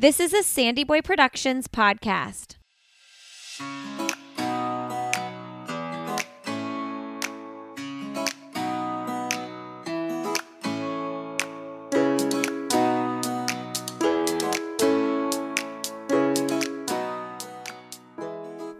This 0.00 0.20
is 0.20 0.32
a 0.32 0.44
Sandy 0.44 0.84
Boy 0.84 1.02
Productions 1.02 1.66
podcast. 1.66 2.54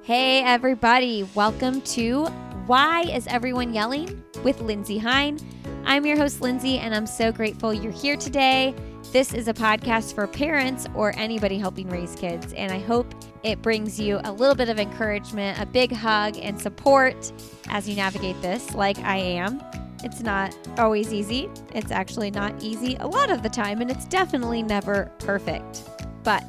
Hey, 0.05 0.45
everybody, 0.45 1.29
welcome 1.35 1.81
to 1.81 2.27
Why 2.69 3.03
is 3.13 3.27
Everyone 3.27 3.75
Yelling 3.75 4.23
with 4.45 4.61
Lindsay 4.61 4.99
Hein. 4.99 5.41
I'm 5.89 6.05
your 6.05 6.19
host, 6.19 6.43
Lindsay, 6.43 6.79
and 6.79 6.95
I'm 6.95 7.07
so 7.07 7.33
grateful 7.33 7.73
you're 7.73 7.91
here 7.91 8.15
today. 8.15 8.75
This 9.11 9.33
is 9.33 9.49
a 9.49 9.55
podcast 9.55 10.15
for 10.15 10.27
parents 10.27 10.87
or 10.95 11.17
anybody 11.17 11.57
helping 11.57 11.89
raise 11.89 12.15
kids, 12.15 12.53
and 12.53 12.71
I 12.71 12.79
hope 12.79 13.15
it 13.43 13.63
brings 13.63 13.99
you 13.99 14.21
a 14.25 14.31
little 14.31 14.55
bit 14.55 14.69
of 14.69 14.79
encouragement, 14.79 15.59
a 15.59 15.65
big 15.65 15.91
hug, 15.91 16.37
and 16.37 16.61
support 16.61 17.33
as 17.71 17.89
you 17.89 17.97
navigate 17.97 18.39
this, 18.43 18.75
like 18.75 18.99
I 18.99 19.17
am. 19.17 19.63
It's 20.05 20.21
not 20.21 20.55
always 20.79 21.11
easy. 21.11 21.49
It's 21.75 21.91
actually 21.91 22.33
not 22.33 22.63
easy 22.63 22.97
a 23.01 23.07
lot 23.07 23.31
of 23.31 23.43
the 23.43 23.49
time, 23.49 23.81
and 23.81 23.91
it's 23.91 24.05
definitely 24.05 24.63
never 24.63 25.11
perfect. 25.21 25.85
But 26.23 26.45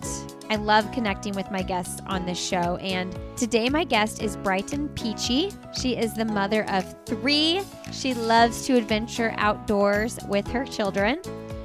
I 0.51 0.55
love 0.55 0.91
connecting 0.91 1.35
with 1.35 1.51
my 1.51 1.61
guests 1.61 2.01
on 2.07 2.25
this 2.25 2.43
show. 2.43 2.77
And 2.77 3.15
today, 3.37 3.69
my 3.69 3.83
guest 3.83 4.21
is 4.23 4.35
Brighton 4.35 4.89
Peachy. 4.89 5.51
She 5.79 5.95
is 5.95 6.15
the 6.15 6.25
mother 6.25 6.67
of 6.71 6.95
three. 7.05 7.61
She 7.91 8.15
loves 8.15 8.65
to 8.65 8.75
adventure 8.75 9.35
outdoors 9.37 10.17
with 10.27 10.47
her 10.47 10.65
children. 10.65 11.21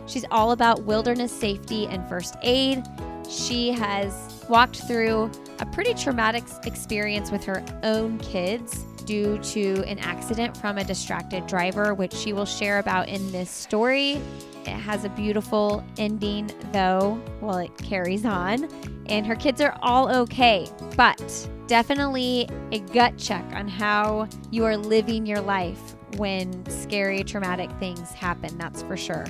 She's 0.07 0.27
all 0.31 0.53
about 0.53 0.83
wilderness 0.83 1.33
safety 1.33 1.87
and 1.87 2.07
first 2.11 2.37
aid. 2.43 2.85
She 3.27 3.71
has 3.71 4.45
walked 4.51 4.83
through 4.83 5.31
a 5.61 5.67
pretty 5.67 5.95
traumatic 5.95 6.45
experience 6.65 7.31
with 7.31 7.43
her 7.45 7.65
own 7.83 8.19
kids 8.19 8.85
due 9.07 9.39
to 9.39 9.83
an 9.87 9.99
accident 10.01 10.55
from 10.59 10.77
a 10.77 10.85
distracted 10.85 11.47
driver, 11.47 11.95
which 11.95 12.13
she 12.13 12.35
will 12.35 12.45
share 12.45 12.81
about 12.81 13.09
in 13.09 13.33
this 13.33 13.51
story. 13.51 14.21
It 14.67 14.71
has 14.71 15.05
a 15.05 15.11
beautiful 15.11 15.85
ending, 15.99 16.51
though, 16.73 17.21
well, 17.41 17.59
it 17.59 17.77
carries 17.79 18.25
on, 18.25 18.69
and 19.07 19.27
her 19.27 19.37
kids 19.37 19.61
are 19.61 19.77
all 19.83 20.11
okay, 20.23 20.67
but 20.97 21.49
definitely 21.67 22.49
a 22.73 22.79
gut 22.79 23.17
check 23.19 23.45
on 23.55 23.69
how 23.69 24.29
you 24.51 24.65
are 24.65 24.77
living 24.77 25.27
your 25.27 25.41
life 25.41 25.97
when 26.17 26.65
scary, 26.69 27.23
traumatic 27.25 27.71
things 27.79 28.13
happen, 28.13 28.57
that's 28.57 28.83
for 28.83 28.97
sure. 28.97 29.27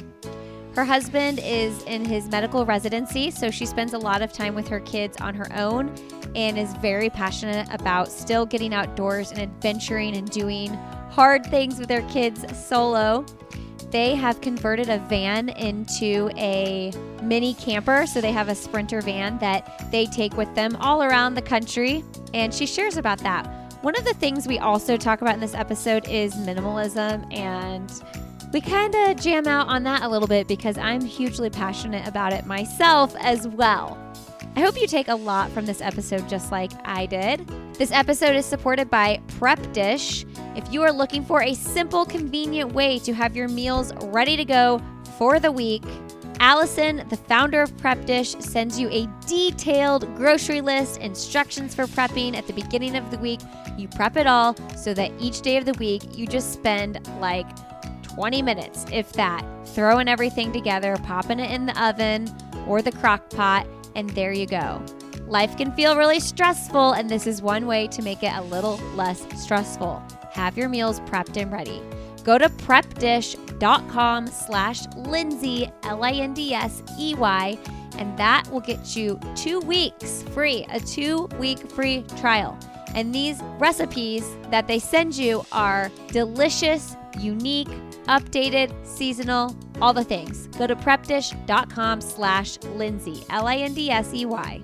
Her 0.75 0.85
husband 0.85 1.41
is 1.43 1.83
in 1.85 2.05
his 2.05 2.29
medical 2.29 2.67
residency, 2.67 3.31
so 3.31 3.51
she 3.51 3.65
spends 3.65 3.93
a 3.93 3.99
lot 3.99 4.23
of 4.23 4.33
time 4.33 4.57
with 4.57 4.67
her 4.69 4.81
kids 4.81 5.17
on 5.21 5.35
her 5.35 5.47
own 5.57 5.95
and 6.35 6.59
is 6.59 6.75
very 6.75 7.09
passionate 7.09 7.69
about 7.73 8.11
still 8.11 8.45
getting 8.45 8.75
outdoors 8.75 9.31
and 9.31 9.41
adventuring 9.41 10.17
and 10.17 10.29
doing 10.31 10.75
hard 11.11 11.47
things 11.47 11.79
with 11.79 11.89
their 11.89 12.03
kids 12.09 12.45
solo. 12.67 13.25
They 13.95 14.17
have 14.17 14.41
converted 14.41 14.89
a 14.89 14.99
van 14.99 15.51
into 15.51 16.29
a 16.37 16.91
mini 17.23 17.55
camper. 17.55 18.09
So 18.09 18.21
they 18.21 18.33
have 18.33 18.49
a 18.49 18.55
sprinter 18.57 19.01
van 19.01 19.39
that 19.39 19.89
they 19.93 20.07
take 20.07 20.37
with 20.37 20.53
them 20.57 20.75
all 20.81 21.05
around 21.05 21.35
the 21.35 21.43
country. 21.43 22.03
And 22.35 22.53
she 22.53 22.67
shares 22.67 22.97
about 22.97 23.21
that. 23.21 23.47
One 23.83 23.97
of 23.97 24.05
the 24.05 24.15
things 24.15 24.49
we 24.49 24.59
also 24.59 24.97
talk 24.97 25.23
about 25.23 25.35
in 25.35 25.41
this 25.41 25.55
episode 25.55 26.09
is 26.09 26.35
minimalism 26.35 27.33
and 27.33 27.89
we 28.53 28.61
kind 28.61 28.97
of 28.97 29.21
jam 29.21 29.47
out 29.47 29.69
on 29.69 29.85
that 29.85 30.03
a 30.03 30.09
little 30.09 30.27
bit 30.27 30.49
because 30.49 30.77
I'm 30.77 31.01
hugely 31.01 31.49
passionate 31.49 32.09
about 32.09 32.33
it 32.33 32.47
myself 32.47 33.15
as 33.21 33.47
well. 33.47 33.97
I 34.57 34.61
hope 34.61 34.77
you 34.77 34.89
take 34.89 35.07
a 35.07 35.15
lot 35.15 35.53
from 35.53 35.67
this 35.67 35.81
episode 35.81 36.29
just 36.29 36.51
like 36.51 36.73
I 36.85 37.07
did. 37.07 37.49
This 37.77 37.91
episode 37.91 38.37
is 38.37 38.47
supported 38.47 38.89
by 38.89 39.21
Prep 39.37 39.73
Dish. 39.73 40.25
If 40.55 40.73
you 40.73 40.83
are 40.83 40.93
looking 40.93 41.25
for 41.25 41.43
a 41.43 41.55
simple, 41.55 42.05
convenient 42.05 42.73
way 42.73 43.01
to 43.01 43.13
have 43.13 43.35
your 43.35 43.49
meals 43.49 43.93
ready 44.05 44.37
to 44.37 44.45
go 44.45 44.81
for 45.19 45.41
the 45.41 45.51
week, 45.51 45.83
Allison, 46.39 47.05
the 47.09 47.17
founder 47.17 47.63
of 47.63 47.77
Prep 47.79 48.05
Dish, 48.05 48.37
sends 48.39 48.79
you 48.79 48.89
a 48.91 49.09
detailed 49.27 50.07
grocery 50.15 50.61
list, 50.61 51.01
instructions 51.01 51.75
for 51.75 51.87
prepping 51.87 52.37
at 52.37 52.47
the 52.47 52.53
beginning 52.53 52.95
of 52.95 53.11
the 53.11 53.19
week. 53.19 53.41
You 53.77 53.89
prep 53.89 54.17
it 54.17 54.29
all 54.29 54.55
so 54.77 54.95
that 54.95 55.11
each 55.19 55.41
day 55.41 55.57
of 55.57 55.65
the 55.65 55.75
week 55.75 56.17
you 56.17 56.29
just 56.29 56.53
spend 56.53 57.05
like 57.19 57.47
20 58.05 58.41
minutes, 58.41 58.87
if 58.93 59.13
that, 59.15 59.45
throwing 59.67 60.07
everything 60.07 60.53
together, 60.53 60.97
popping 61.03 61.41
it 61.41 61.51
in 61.51 61.67
the 61.67 61.85
oven 61.85 62.33
or 62.69 62.83
the 62.83 62.93
crock 62.93 63.31
pot, 63.31 63.67
and 63.97 64.11
there 64.11 64.33
you 64.33 64.47
go. 64.47 64.81
Life 65.27 65.57
can 65.57 65.73
feel 65.73 65.97
really 65.97 66.21
stressful, 66.21 66.93
and 66.93 67.09
this 67.09 67.27
is 67.27 67.41
one 67.41 67.67
way 67.67 67.89
to 67.89 68.03
make 68.03 68.23
it 68.23 68.33
a 68.35 68.43
little 68.43 68.77
less 68.95 69.27
stressful. 69.37 70.03
Have 70.33 70.59
your 70.59 70.69
meals 70.69 71.01
prepped 71.01 71.41
and 71.41 71.51
ready. 71.51 71.81
Go 72.25 72.37
to 72.37 72.49
prepdish.com 72.49 74.27
slash 74.27 74.87
Lindsay, 74.97 75.71
L-I-N-D-S-E-Y, 75.83 77.59
and 77.97 78.19
that 78.19 78.51
will 78.51 78.61
get 78.61 78.97
you 78.97 79.19
two 79.35 79.61
weeks 79.61 80.23
free, 80.35 80.67
a 80.71 80.81
two-week 80.81 81.71
free 81.71 82.05
trial. 82.19 82.59
And 82.95 83.15
these 83.15 83.41
recipes 83.59 84.25
that 84.51 84.67
they 84.67 84.79
send 84.79 85.17
you 85.17 85.45
are 85.53 85.91
delicious, 86.09 86.97
unique, 87.19 87.69
updated, 88.09 88.75
seasonal, 88.87 89.57
all 89.81 89.93
the 89.93 90.05
things. 90.05 90.49
Go 90.59 90.67
to 90.67 90.77
prepdish.com 90.77 92.01
slash 92.01 92.59
Lindsay, 92.63 93.25
L-I-N-D-S-E-Y. 93.31 94.63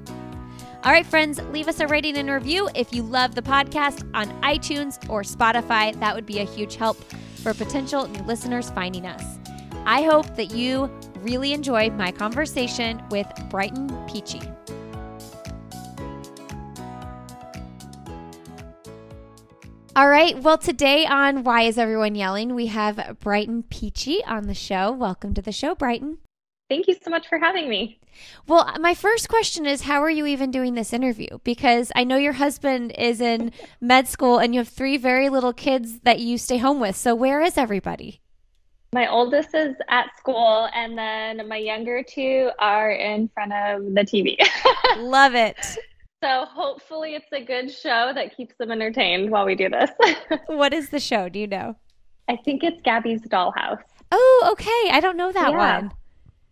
All 0.82 0.92
right, 0.92 1.04
friends, 1.04 1.38
leave 1.50 1.68
us 1.68 1.78
a 1.80 1.86
rating 1.86 2.16
and 2.16 2.30
review 2.30 2.70
if 2.74 2.90
you 2.90 3.02
love 3.02 3.34
the 3.34 3.42
podcast 3.42 4.08
on 4.14 4.28
iTunes 4.40 4.96
or 5.10 5.22
Spotify. 5.22 5.94
That 6.00 6.14
would 6.14 6.24
be 6.24 6.38
a 6.38 6.44
huge 6.44 6.76
help 6.76 6.96
for 7.42 7.52
potential 7.52 8.08
new 8.08 8.22
listeners 8.22 8.70
finding 8.70 9.04
us. 9.04 9.22
I 9.84 10.00
hope 10.00 10.34
that 10.36 10.52
you 10.52 10.90
really 11.16 11.52
enjoyed 11.52 11.92
my 11.98 12.10
conversation 12.10 13.02
with 13.10 13.26
Brighton 13.50 13.88
Peachy. 14.06 14.40
All 19.94 20.08
right. 20.08 20.42
Well, 20.42 20.56
today 20.56 21.04
on 21.04 21.44
Why 21.44 21.64
Is 21.64 21.76
Everyone 21.76 22.14
Yelling, 22.14 22.54
we 22.54 22.68
have 22.68 23.18
Brighton 23.20 23.64
Peachy 23.64 24.24
on 24.24 24.46
the 24.46 24.54
show. 24.54 24.92
Welcome 24.92 25.34
to 25.34 25.42
the 25.42 25.52
show, 25.52 25.74
Brighton. 25.74 26.20
Thank 26.70 26.88
you 26.88 26.94
so 27.04 27.10
much 27.10 27.26
for 27.28 27.38
having 27.38 27.68
me. 27.68 28.00
Well, 28.46 28.74
my 28.80 28.94
first 28.94 29.28
question 29.28 29.66
is 29.66 29.82
how 29.82 30.02
are 30.02 30.10
you 30.10 30.26
even 30.26 30.50
doing 30.50 30.74
this 30.74 30.92
interview? 30.92 31.38
Because 31.44 31.92
I 31.94 32.04
know 32.04 32.16
your 32.16 32.34
husband 32.34 32.92
is 32.98 33.20
in 33.20 33.52
med 33.80 34.08
school 34.08 34.38
and 34.38 34.54
you 34.54 34.60
have 34.60 34.68
three 34.68 34.96
very 34.96 35.28
little 35.28 35.52
kids 35.52 36.00
that 36.00 36.20
you 36.20 36.38
stay 36.38 36.58
home 36.58 36.80
with. 36.80 36.96
So, 36.96 37.14
where 37.14 37.40
is 37.40 37.56
everybody? 37.56 38.20
My 38.92 39.06
oldest 39.08 39.54
is 39.54 39.76
at 39.88 40.06
school, 40.18 40.68
and 40.74 40.98
then 40.98 41.46
my 41.46 41.58
younger 41.58 42.02
two 42.02 42.50
are 42.58 42.90
in 42.90 43.28
front 43.28 43.52
of 43.52 43.94
the 43.94 44.00
TV. 44.00 44.36
Love 44.98 45.36
it. 45.36 45.78
So 46.22 46.44
hopefully 46.44 47.14
it's 47.14 47.32
a 47.32 47.42
good 47.42 47.70
show 47.70 48.12
that 48.14 48.36
keeps 48.36 48.54
them 48.58 48.70
entertained 48.70 49.30
while 49.30 49.46
we 49.46 49.54
do 49.54 49.70
this. 49.70 49.90
what 50.48 50.74
is 50.74 50.90
the 50.90 51.00
show? 51.00 51.28
Do 51.28 51.38
you 51.38 51.46
know? 51.46 51.76
I 52.28 52.36
think 52.36 52.62
it's 52.62 52.80
Gabby's 52.82 53.22
Dollhouse. 53.22 53.80
Oh, 54.12 54.48
okay. 54.52 54.90
I 54.90 55.00
don't 55.00 55.16
know 55.16 55.32
that 55.32 55.52
yeah. 55.52 55.80
one. 55.80 55.92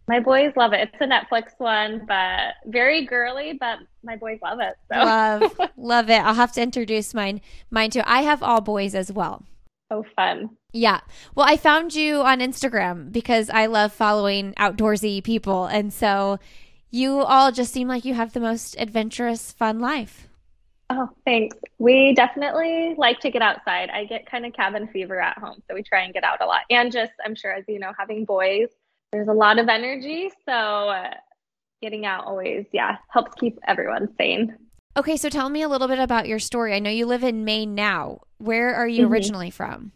My 0.08 0.20
boys 0.20 0.52
love 0.56 0.72
it. 0.72 0.88
It's 0.90 1.00
a 1.00 1.06
Netflix 1.06 1.50
one, 1.58 2.06
but 2.08 2.54
very 2.64 3.04
girly, 3.04 3.52
but 3.52 3.80
my 4.02 4.16
boys 4.16 4.38
love 4.42 4.58
it. 4.58 4.74
So. 4.90 4.98
Love, 4.98 5.60
love 5.76 6.08
it. 6.10 6.20
I'll 6.20 6.34
have 6.34 6.52
to 6.52 6.62
introduce 6.62 7.12
mine 7.12 7.42
mine 7.70 7.90
too. 7.90 8.00
I 8.06 8.22
have 8.22 8.42
all 8.42 8.62
boys 8.62 8.94
as 8.94 9.12
well. 9.12 9.44
Oh, 9.90 10.04
fun. 10.16 10.50
Yeah. 10.72 11.00
Well, 11.34 11.46
I 11.46 11.58
found 11.58 11.94
you 11.94 12.22
on 12.22 12.40
Instagram 12.40 13.12
because 13.12 13.50
I 13.50 13.66
love 13.66 13.92
following 13.92 14.54
outdoorsy 14.54 15.22
people. 15.22 15.66
And 15.66 15.92
so 15.92 16.38
you 16.90 17.20
all 17.20 17.52
just 17.52 17.72
seem 17.72 17.88
like 17.88 18.04
you 18.04 18.14
have 18.14 18.32
the 18.32 18.40
most 18.40 18.76
adventurous, 18.78 19.52
fun 19.52 19.78
life. 19.78 20.28
Oh, 20.90 21.10
thanks. 21.26 21.56
We 21.78 22.14
definitely 22.14 22.94
like 22.96 23.20
to 23.20 23.30
get 23.30 23.42
outside. 23.42 23.90
I 23.90 24.04
get 24.04 24.24
kind 24.24 24.46
of 24.46 24.54
cabin 24.54 24.88
fever 24.88 25.20
at 25.20 25.36
home, 25.36 25.62
so 25.68 25.74
we 25.74 25.82
try 25.82 26.02
and 26.02 26.14
get 26.14 26.24
out 26.24 26.40
a 26.40 26.46
lot. 26.46 26.62
And 26.70 26.90
just, 26.90 27.12
I'm 27.24 27.34
sure, 27.34 27.52
as 27.52 27.64
you 27.68 27.78
know, 27.78 27.92
having 27.98 28.24
boys, 28.24 28.68
there's 29.12 29.28
a 29.28 29.32
lot 29.32 29.58
of 29.58 29.68
energy. 29.68 30.30
So 30.46 30.52
uh, 30.52 31.14
getting 31.80 32.06
out 32.06 32.24
always, 32.26 32.66
yeah, 32.72 32.96
helps 33.08 33.34
keep 33.38 33.58
everyone 33.66 34.08
sane. 34.18 34.56
Okay, 34.96 35.16
so 35.16 35.28
tell 35.28 35.48
me 35.48 35.62
a 35.62 35.68
little 35.68 35.88
bit 35.88 35.98
about 35.98 36.28
your 36.28 36.38
story. 36.38 36.74
I 36.74 36.78
know 36.78 36.90
you 36.90 37.06
live 37.06 37.22
in 37.22 37.44
Maine 37.44 37.74
now. 37.74 38.22
Where 38.38 38.74
are 38.74 38.88
you 38.88 39.04
mm-hmm. 39.04 39.12
originally 39.12 39.50
from? 39.50 39.92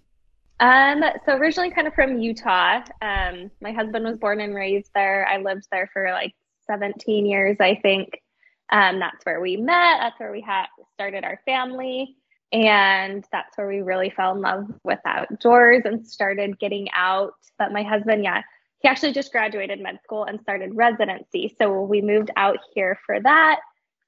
Um, 0.60 1.02
so 1.26 1.36
originally 1.36 1.70
kind 1.70 1.88
of 1.88 1.94
from 1.94 2.18
Utah. 2.18 2.82
Um, 3.00 3.50
my 3.60 3.72
husband 3.72 4.04
was 4.04 4.16
born 4.18 4.40
and 4.40 4.54
raised 4.54 4.90
there. 4.94 5.26
I 5.26 5.38
lived 5.38 5.66
there 5.72 5.90
for 5.92 6.10
like 6.12 6.34
17 6.68 7.26
years, 7.26 7.56
I 7.58 7.74
think. 7.82 8.22
Um, 8.70 9.00
that's 9.00 9.24
where 9.24 9.40
we 9.40 9.56
met. 9.56 9.98
That's 10.00 10.20
where 10.20 10.30
we 10.30 10.40
had 10.40 10.66
started 10.94 11.24
our 11.24 11.40
family. 11.44 12.16
And 12.52 13.24
that's 13.32 13.56
where 13.56 13.66
we 13.66 13.80
really 13.80 14.10
fell 14.10 14.34
in 14.34 14.40
love 14.40 14.66
with 14.84 15.00
outdoors 15.04 15.82
and 15.84 16.06
started 16.06 16.60
getting 16.60 16.88
out. 16.92 17.32
But 17.58 17.72
my 17.72 17.82
husband, 17.82 18.22
yeah, 18.22 18.42
he 18.82 18.88
actually 18.88 19.12
just 19.12 19.32
graduated 19.32 19.80
med 19.80 20.00
school 20.02 20.24
and 20.24 20.40
started 20.40 20.74
residency. 20.74 21.54
So 21.56 21.82
we 21.82 22.00
moved 22.00 22.30
out 22.36 22.58
here 22.74 22.98
for 23.06 23.20
that. 23.20 23.60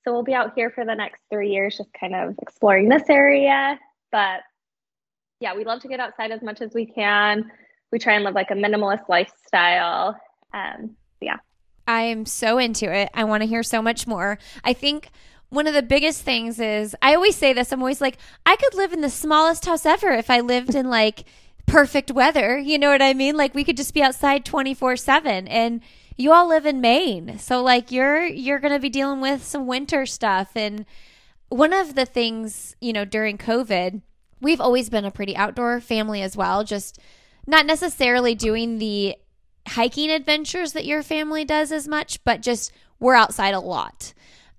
So 0.02 0.12
we'll 0.12 0.24
be 0.24 0.34
out 0.34 0.52
here 0.54 0.70
for 0.70 0.84
the 0.84 0.94
next 0.94 1.20
three 1.30 1.50
years, 1.50 1.78
just 1.78 1.90
kind 1.98 2.14
of 2.14 2.34
exploring 2.42 2.88
this 2.88 3.08
area. 3.08 3.78
But 4.12 4.40
yeah, 5.40 5.54
we 5.54 5.64
love 5.64 5.80
to 5.82 5.88
get 5.88 6.00
outside 6.00 6.30
as 6.30 6.42
much 6.42 6.60
as 6.60 6.74
we 6.74 6.86
can. 6.86 7.50
We 7.90 7.98
try 7.98 8.14
and 8.14 8.24
live 8.24 8.34
like 8.34 8.50
a 8.50 8.54
minimalist 8.54 9.08
lifestyle. 9.08 10.20
Um, 10.52 10.96
yeah. 11.20 11.36
I 11.86 12.02
am 12.02 12.26
so 12.26 12.58
into 12.58 12.92
it. 12.92 13.10
I 13.14 13.24
want 13.24 13.42
to 13.42 13.46
hear 13.46 13.62
so 13.62 13.80
much 13.80 14.06
more. 14.06 14.38
I 14.64 14.72
think 14.72 15.10
one 15.50 15.66
of 15.66 15.74
the 15.74 15.82
biggest 15.82 16.22
things 16.22 16.58
is 16.58 16.96
I 17.00 17.14
always 17.14 17.36
say 17.36 17.52
this. 17.52 17.72
I'm 17.72 17.80
always 17.80 18.00
like, 18.00 18.18
I 18.44 18.56
could 18.56 18.74
live 18.74 18.92
in 18.92 19.02
the 19.02 19.10
smallest 19.10 19.66
house 19.66 19.86
ever 19.86 20.10
if 20.10 20.30
I 20.30 20.40
lived 20.40 20.74
in 20.74 20.90
like 20.90 21.24
perfect 21.66 22.11
weather. 22.11 22.58
You 22.58 22.78
know 22.78 22.90
what 22.90 23.02
I 23.02 23.14
mean? 23.14 23.37
Like 23.37 23.55
we 23.55 23.64
could 23.64 23.76
just 23.76 23.94
be 23.94 24.02
outside 24.02 24.44
24 24.44 24.96
7 24.96 25.49
and 25.49 25.81
you 26.16 26.32
all 26.32 26.49
live 26.49 26.66
in 26.66 26.81
Maine. 26.81 27.38
So 27.38 27.62
like 27.62 27.90
you're 27.90 28.25
you're 28.25 28.61
going 28.61 28.75
to 28.75 28.81
be 28.81 28.90
dealing 28.90 29.20
with 29.20 29.44
some 29.44 29.66
winter 29.66 30.06
stuff 30.06 30.52
and 30.55 30.87
one 31.49 31.72
of 31.72 31.94
the 31.94 32.06
things, 32.06 32.75
you 32.81 32.93
know, 32.93 33.05
during 33.05 33.38
COVID, 33.38 34.02
we've 34.40 34.61
always 34.61 34.88
been 34.88 35.05
a 35.05 35.11
pretty 35.11 35.37
outdoor 35.37 35.81
family 35.81 36.22
as 36.22 36.37
well, 36.37 36.64
just 36.64 36.99
not 37.46 37.67
necessarily 37.67 38.34
doing 38.34 38.78
the 38.78 39.17
hiking 39.69 40.10
adventures 40.10 40.72
that 40.72 40.84
your 40.84 41.02
family 41.02 41.44
does 41.44 41.72
as 41.72 41.87
much, 41.87 42.22
but 42.25 42.43
just 42.43 42.72
we're 42.99 43.14
outside 43.14 43.55
a 43.55 43.60
lot. 43.60 44.12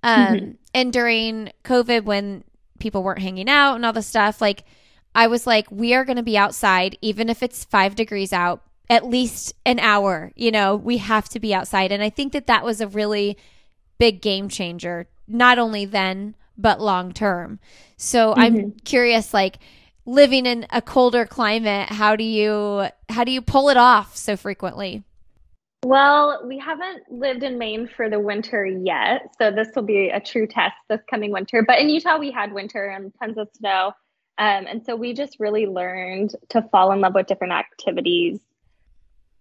Um, 0.04 0.28
mm-hmm. 0.28 0.51
And 0.74 0.94
during 0.94 1.51
COVID, 1.63 2.04
when 2.04 2.44
people 2.80 3.04
weren't 3.04 3.22
hanging 3.22 3.50
out 3.50 3.75
and 3.75 3.86
all 3.86 3.94
the 3.94 4.01
stuff, 4.01 4.42
like 4.42 4.63
I 5.15 5.27
was 5.27 5.47
like, 5.47 5.71
we 5.71 5.94
are 5.94 6.06
going 6.06 6.17
to 6.17 6.23
be 6.23 6.38
outside, 6.38 6.97
even 7.01 7.29
if 7.29 7.41
it's 7.41 7.63
five 7.63 7.95
degrees 7.95 8.33
out, 8.33 8.62
at 8.89 9.06
least 9.06 9.53
an 9.65 9.79
hour. 9.79 10.31
You 10.35 10.51
know, 10.51 10.75
we 10.75 10.97
have 10.97 11.29
to 11.29 11.39
be 11.39 11.56
outside. 11.56 11.91
And 11.91 12.03
I 12.03 12.09
think 12.09 12.33
that 12.33 12.47
that 12.47 12.65
was 12.65 12.81
a 12.81 12.88
really 12.88 13.38
big 13.97 14.21
game 14.21 14.50
changer, 14.50 15.07
not 15.27 15.57
only 15.57 15.85
then, 15.85 16.35
but 16.57 16.81
long 16.81 17.13
term. 17.13 17.59
So 17.97 18.31
mm-hmm. 18.31 18.39
I'm 18.41 18.71
curious, 18.83 19.33
like, 19.33 19.57
living 20.06 20.45
in 20.45 20.67
a 20.69 20.81
colder 20.81 21.25
climate 21.25 21.89
how 21.89 22.15
do 22.15 22.23
you 22.23 22.88
how 23.09 23.23
do 23.23 23.31
you 23.31 23.41
pull 23.41 23.69
it 23.69 23.77
off 23.77 24.15
so 24.15 24.38
frequently 24.38 25.03
well 25.83 26.44
we 26.45 26.59
haven't 26.59 27.01
lived 27.09 27.41
in 27.41 27.57
maine 27.57 27.89
for 27.95 28.07
the 28.07 28.19
winter 28.19 28.65
yet 28.65 29.33
so 29.39 29.50
this 29.50 29.69
will 29.75 29.83
be 29.83 30.09
a 30.09 30.19
true 30.19 30.45
test 30.45 30.75
this 30.89 31.01
coming 31.09 31.31
winter 31.31 31.63
but 31.65 31.79
in 31.79 31.89
utah 31.89 32.19
we 32.19 32.31
had 32.31 32.53
winter 32.53 32.85
and 32.85 33.12
tons 33.19 33.38
of 33.38 33.47
snow 33.57 33.91
um, 34.38 34.68
and 34.68 34.86
so 34.86 34.96
we 34.96 35.14
just 35.14 35.40
really 35.40 35.66
learned 35.66 36.36
to 36.50 36.62
fall 36.64 36.92
in 36.92 37.02
love 37.02 37.14
with 37.16 37.28
different 37.28 37.54
activities 37.54 38.40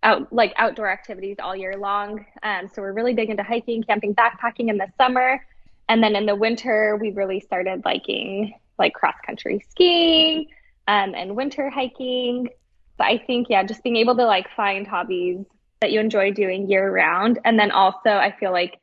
out 0.02 0.32
like 0.32 0.52
outdoor 0.56 0.88
activities 0.88 1.36
all 1.42 1.56
year 1.56 1.76
long 1.76 2.24
um, 2.42 2.68
so 2.72 2.82
we're 2.82 2.92
really 2.92 3.14
big 3.14 3.30
into 3.30 3.42
hiking 3.42 3.82
camping 3.82 4.14
backpacking 4.14 4.68
in 4.68 4.76
the 4.76 4.88
summer 4.98 5.44
and 5.88 6.02
then 6.02 6.14
in 6.14 6.26
the 6.26 6.36
winter 6.36 6.98
we 7.00 7.10
really 7.10 7.40
started 7.40 7.82
liking 7.84 8.54
like 8.78 8.92
cross 8.94 9.14
country 9.24 9.64
skiing 9.70 10.46
um, 10.88 11.14
and 11.14 11.36
winter 11.36 11.70
hiking. 11.70 12.48
But 12.96 13.04
I 13.04 13.18
think, 13.18 13.48
yeah, 13.50 13.64
just 13.64 13.82
being 13.82 13.96
able 13.96 14.16
to 14.16 14.24
like 14.24 14.48
find 14.56 14.86
hobbies 14.86 15.44
that 15.80 15.92
you 15.92 16.00
enjoy 16.00 16.32
doing 16.32 16.70
year 16.70 16.90
round. 16.90 17.38
And 17.44 17.58
then 17.58 17.70
also, 17.70 18.10
I 18.10 18.34
feel 18.38 18.52
like 18.52 18.78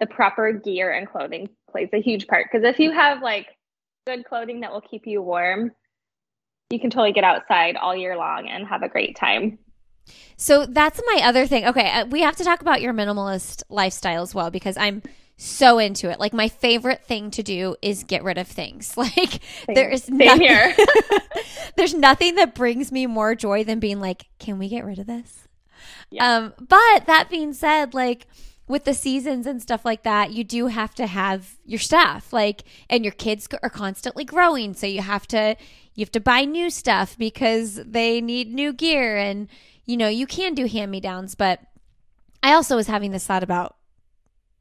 the 0.00 0.06
proper 0.06 0.52
gear 0.52 0.92
and 0.92 1.08
clothing 1.08 1.48
plays 1.70 1.88
a 1.92 2.00
huge 2.00 2.26
part. 2.26 2.46
Because 2.50 2.64
if 2.64 2.78
you 2.78 2.92
have 2.92 3.22
like 3.22 3.46
good 4.08 4.24
clothing 4.24 4.60
that 4.60 4.72
will 4.72 4.80
keep 4.80 5.06
you 5.06 5.20
warm, 5.20 5.70
you 6.70 6.80
can 6.80 6.88
totally 6.88 7.12
get 7.12 7.24
outside 7.24 7.76
all 7.76 7.94
year 7.94 8.16
long 8.16 8.48
and 8.48 8.66
have 8.66 8.82
a 8.82 8.88
great 8.88 9.16
time. 9.16 9.58
So 10.38 10.64
that's 10.64 11.00
my 11.14 11.22
other 11.24 11.46
thing. 11.46 11.66
Okay, 11.66 11.90
uh, 11.90 12.06
we 12.06 12.22
have 12.22 12.36
to 12.36 12.44
talk 12.44 12.62
about 12.62 12.80
your 12.80 12.94
minimalist 12.94 13.62
lifestyle 13.68 14.22
as 14.22 14.34
well 14.34 14.50
because 14.50 14.78
I'm 14.78 15.02
so 15.36 15.78
into 15.78 16.10
it. 16.10 16.18
Like 16.18 16.32
my 16.32 16.48
favorite 16.48 17.04
thing 17.04 17.30
to 17.32 17.42
do 17.42 17.76
is 17.82 18.02
get 18.04 18.24
rid 18.24 18.38
of 18.38 18.48
things. 18.48 18.94
Like 18.96 19.40
Same. 19.66 19.74
there 19.74 19.90
is 19.90 20.08
nothing, 20.08 20.48
there's 21.76 21.94
nothing 21.94 22.36
that 22.36 22.54
brings 22.54 22.90
me 22.90 23.06
more 23.06 23.34
joy 23.34 23.62
than 23.62 23.78
being 23.78 24.00
like, 24.00 24.26
can 24.38 24.58
we 24.58 24.68
get 24.68 24.86
rid 24.86 24.98
of 24.98 25.06
this? 25.06 25.46
Yeah. 26.10 26.36
Um, 26.36 26.54
but 26.58 27.06
that 27.06 27.28
being 27.30 27.52
said, 27.52 27.92
like 27.92 28.26
with 28.68 28.84
the 28.84 28.94
seasons 28.94 29.46
and 29.46 29.60
stuff 29.60 29.84
like 29.84 30.02
that, 30.02 30.32
you 30.32 30.44
do 30.44 30.66
have 30.66 30.94
to 30.96 31.06
have 31.06 31.56
your 31.64 31.80
stuff. 31.80 32.32
Like, 32.32 32.64
and 32.88 33.04
your 33.04 33.12
kids 33.12 33.48
are 33.62 33.70
constantly 33.70 34.24
growing, 34.24 34.74
so 34.74 34.86
you 34.86 35.02
have 35.02 35.26
to 35.28 35.56
you 35.94 36.02
have 36.02 36.12
to 36.12 36.20
buy 36.20 36.44
new 36.44 36.70
stuff 36.70 37.18
because 37.18 37.76
they 37.76 38.20
need 38.20 38.54
new 38.54 38.72
gear, 38.72 39.16
and 39.16 39.48
you 39.86 39.96
know 39.96 40.08
you 40.08 40.26
can 40.26 40.54
do 40.54 40.66
hand 40.66 40.90
me 40.90 41.00
downs. 41.00 41.34
But 41.34 41.60
I 42.42 42.52
also 42.52 42.76
was 42.76 42.86
having 42.86 43.10
this 43.10 43.26
thought 43.26 43.42
about 43.42 43.76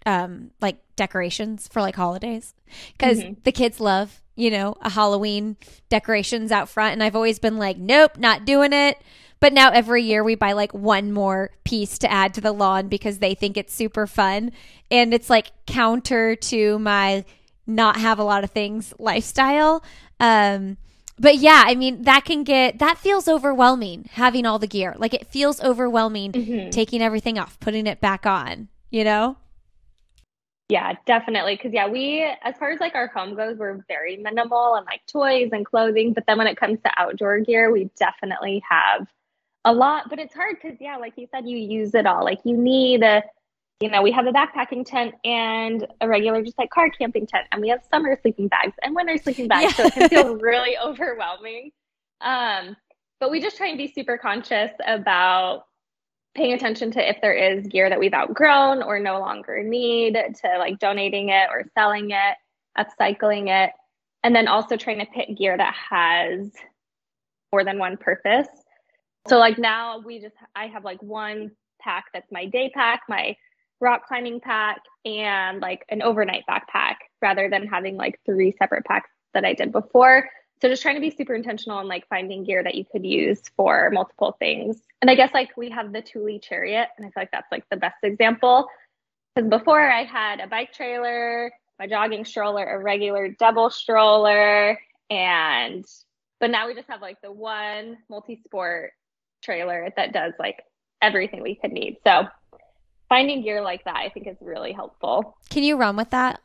um 0.05 0.51
like 0.61 0.77
decorations 0.95 1.67
for 1.67 1.81
like 1.81 1.95
holidays 1.95 2.55
because 2.93 3.19
mm-hmm. 3.19 3.33
the 3.43 3.51
kids 3.51 3.79
love 3.79 4.21
you 4.35 4.49
know 4.49 4.75
a 4.81 4.89
halloween 4.89 5.57
decorations 5.89 6.51
out 6.51 6.69
front 6.69 6.93
and 6.93 7.03
i've 7.03 7.15
always 7.15 7.39
been 7.39 7.57
like 7.57 7.77
nope 7.77 8.17
not 8.17 8.45
doing 8.45 8.71
it 8.71 9.01
but 9.39 9.53
now 9.53 9.71
every 9.71 10.03
year 10.03 10.23
we 10.23 10.35
buy 10.35 10.53
like 10.53 10.73
one 10.73 11.11
more 11.11 11.51
piece 11.63 11.97
to 11.99 12.11
add 12.11 12.33
to 12.33 12.41
the 12.41 12.51
lawn 12.51 12.87
because 12.87 13.19
they 13.19 13.35
think 13.35 13.57
it's 13.57 13.73
super 13.73 14.07
fun 14.07 14.51
and 14.89 15.13
it's 15.13 15.29
like 15.29 15.51
counter 15.65 16.35
to 16.35 16.79
my 16.79 17.23
not 17.65 17.97
have 17.97 18.19
a 18.19 18.23
lot 18.23 18.43
of 18.43 18.51
things 18.51 18.93
lifestyle 18.97 19.83
um 20.19 20.77
but 21.19 21.37
yeah, 21.37 21.63
I 21.65 21.75
mean, 21.75 22.03
that 22.03 22.25
can 22.25 22.43
get, 22.43 22.79
that 22.79 22.97
feels 22.97 23.27
overwhelming 23.27 24.09
having 24.13 24.45
all 24.45 24.59
the 24.59 24.67
gear. 24.67 24.93
Like 24.97 25.13
it 25.13 25.27
feels 25.27 25.61
overwhelming 25.61 26.31
mm-hmm. 26.31 26.69
taking 26.69 27.01
everything 27.01 27.39
off, 27.39 27.59
putting 27.59 27.87
it 27.87 27.99
back 27.99 28.25
on, 28.25 28.67
you 28.91 29.03
know? 29.03 29.37
Yeah, 30.69 30.93
definitely. 31.05 31.57
Cause 31.57 31.71
yeah, 31.73 31.87
we, 31.87 32.23
as 32.43 32.55
far 32.57 32.71
as 32.71 32.79
like 32.79 32.93
our 32.93 33.07
home 33.07 33.35
goes, 33.35 33.57
we're 33.57 33.83
very 33.87 34.17
minimal 34.17 34.75
and 34.75 34.85
like 34.85 35.01
toys 35.07 35.49
and 35.51 35.65
clothing. 35.65 36.13
But 36.13 36.25
then 36.27 36.37
when 36.37 36.47
it 36.47 36.57
comes 36.57 36.79
to 36.83 36.91
outdoor 36.97 37.39
gear, 37.39 37.71
we 37.71 37.89
definitely 37.97 38.61
have 38.69 39.07
a 39.65 39.73
lot. 39.73 40.09
But 40.09 40.19
it's 40.19 40.33
hard 40.33 40.57
because, 40.61 40.77
yeah, 40.79 40.97
like 40.97 41.13
you 41.17 41.27
said, 41.33 41.47
you 41.47 41.57
use 41.57 41.93
it 41.95 42.05
all. 42.05 42.23
Like 42.23 42.39
you 42.43 42.57
need 42.57 43.03
a, 43.03 43.23
you 43.79 43.89
know, 43.89 44.01
we 44.01 44.11
have 44.11 44.25
a 44.25 44.31
backpacking 44.31 44.85
tent 44.85 45.15
and 45.23 45.85
a 46.01 46.07
regular, 46.07 46.41
just 46.41 46.57
like 46.57 46.69
car 46.69 46.89
camping 46.89 47.27
tent, 47.27 47.45
and 47.51 47.61
we 47.61 47.69
have 47.69 47.81
summer 47.91 48.17
sleeping 48.21 48.47
bags 48.47 48.73
and 48.81 48.95
winter 48.95 49.17
sleeping 49.17 49.47
bags. 49.47 49.63
Yeah. 49.63 49.69
So 49.71 49.85
it 49.85 49.93
can 49.93 50.09
feel 50.09 50.35
really 50.39 50.77
overwhelming. 50.77 51.71
Um, 52.21 52.75
but 53.19 53.31
we 53.31 53.41
just 53.41 53.57
try 53.57 53.67
and 53.67 53.77
be 53.77 53.91
super 53.91 54.17
conscious 54.17 54.71
about 54.85 55.63
paying 56.35 56.53
attention 56.53 56.91
to 56.91 57.09
if 57.09 57.17
there 57.21 57.33
is 57.33 57.65
gear 57.67 57.89
that 57.89 57.99
we've 57.99 58.13
outgrown 58.13 58.83
or 58.83 58.99
no 58.99 59.19
longer 59.19 59.63
need 59.63 60.13
to 60.13 60.57
like 60.59 60.77
donating 60.79 61.29
it 61.29 61.47
or 61.51 61.63
selling 61.73 62.11
it, 62.11 62.37
upcycling 62.77 63.49
it, 63.49 63.71
and 64.23 64.35
then 64.35 64.47
also 64.47 64.77
trying 64.77 64.99
to 64.99 65.05
pick 65.07 65.35
gear 65.35 65.57
that 65.57 65.73
has 65.73 66.51
more 67.51 67.63
than 67.63 67.79
one 67.79 67.97
purpose. 67.97 68.47
So 69.27 69.37
like 69.37 69.57
now 69.57 69.99
we 69.99 70.19
just 70.19 70.35
I 70.55 70.67
have 70.67 70.83
like 70.83 71.01
one 71.01 71.51
pack 71.81 72.05
that's 72.13 72.31
my 72.31 72.45
day 72.45 72.71
pack, 72.73 73.01
my 73.09 73.35
rock 73.79 74.07
climbing 74.07 74.39
pack 74.39 74.81
and 75.05 75.61
like 75.61 75.85
an 75.89 76.01
overnight 76.01 76.43
backpack 76.49 76.95
rather 77.21 77.49
than 77.49 77.67
having 77.67 77.95
like 77.95 78.19
three 78.25 78.55
separate 78.57 78.85
packs 78.85 79.09
that 79.33 79.45
I 79.45 79.53
did 79.53 79.71
before. 79.71 80.29
So 80.61 80.67
just 80.67 80.81
trying 80.81 80.95
to 80.95 81.01
be 81.01 81.11
super 81.11 81.35
intentional 81.35 81.77
and 81.79 81.87
like 81.87 82.07
finding 82.09 82.43
gear 82.43 82.63
that 82.63 82.73
you 82.73 82.83
could 82.83 83.05
use 83.05 83.41
for 83.55 83.91
multiple 83.93 84.35
things. 84.39 84.81
And 85.01 85.11
I 85.11 85.15
guess 85.15 85.31
like 85.33 85.55
we 85.55 85.69
have 85.69 85.93
the 85.93 86.01
Thule 86.01 86.39
Chariot, 86.39 86.87
and 86.97 87.05
I 87.05 87.09
feel 87.09 87.21
like 87.21 87.31
that's 87.31 87.51
like 87.51 87.65
the 87.69 87.77
best 87.77 87.97
example. 88.01 88.67
Because 89.35 89.49
before 89.49 89.79
I 89.79 90.03
had 90.03 90.39
a 90.39 90.47
bike 90.47 90.73
trailer, 90.73 91.51
my 91.77 91.85
jogging 91.85 92.25
stroller, 92.25 92.65
a 92.65 92.81
regular 92.81 93.29
double 93.29 93.69
stroller, 93.69 94.79
and 95.11 95.85
but 96.39 96.49
now 96.49 96.67
we 96.67 96.73
just 96.73 96.89
have 96.89 97.01
like 97.01 97.21
the 97.21 97.31
one 97.31 97.97
multi-sport 98.09 98.93
trailer 99.47 99.89
that 99.95 100.13
does 100.13 100.33
like 100.37 100.61
everything 101.01 101.41
we 101.41 101.55
could 101.55 101.71
need. 101.71 101.97
So 102.05 102.27
finding 103.09 103.41
gear 103.41 103.61
like 103.61 103.83
that 103.85 103.95
I 103.95 104.09
think 104.09 104.27
is 104.27 104.37
really 104.41 104.73
helpful. 104.73 105.37
Can 105.49 105.63
you 105.63 105.77
run 105.77 105.95
with 105.95 106.09
that? 106.11 106.41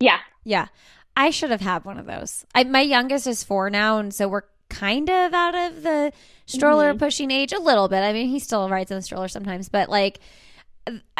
Yeah. 0.00 0.18
Yeah. 0.44 0.68
I 1.16 1.30
should 1.30 1.50
have 1.50 1.60
had 1.60 1.84
one 1.84 1.98
of 1.98 2.06
those. 2.06 2.46
I, 2.54 2.64
my 2.64 2.80
youngest 2.80 3.26
is 3.26 3.42
four 3.42 3.70
now, 3.70 3.98
and 3.98 4.14
so 4.14 4.28
we're 4.28 4.44
kind 4.70 5.10
of 5.10 5.34
out 5.34 5.54
of 5.54 5.82
the 5.82 6.12
stroller 6.46 6.90
mm-hmm. 6.90 6.98
pushing 6.98 7.30
age 7.30 7.52
a 7.52 7.58
little 7.58 7.88
bit. 7.88 8.02
I 8.02 8.12
mean, 8.12 8.28
he 8.28 8.38
still 8.38 8.68
rides 8.68 8.90
in 8.90 8.96
the 8.96 9.02
stroller 9.02 9.28
sometimes, 9.28 9.68
but 9.68 9.88
like 9.88 10.20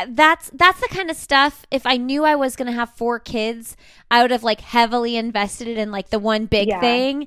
that's 0.09 0.51
that's 0.55 0.81
the 0.81 0.89
kind 0.89 1.11
of 1.11 1.17
stuff 1.17 1.67
if 1.71 1.85
I 1.85 1.97
knew 1.97 2.25
I 2.25 2.37
was 2.37 2.57
going 2.57 2.67
to 2.67 2.73
have 2.73 2.91
four 2.91 3.19
kids, 3.19 3.77
I 4.11 4.23
would 4.23 4.31
have 4.31 4.45
like 4.45 4.61
heavily 4.61 5.17
invested 5.17 5.77
in 5.77 5.91
like 5.91 6.11
the 6.11 6.19
one 6.19 6.47
big 6.47 6.69
yeah. 6.69 6.81
thing. 6.81 7.27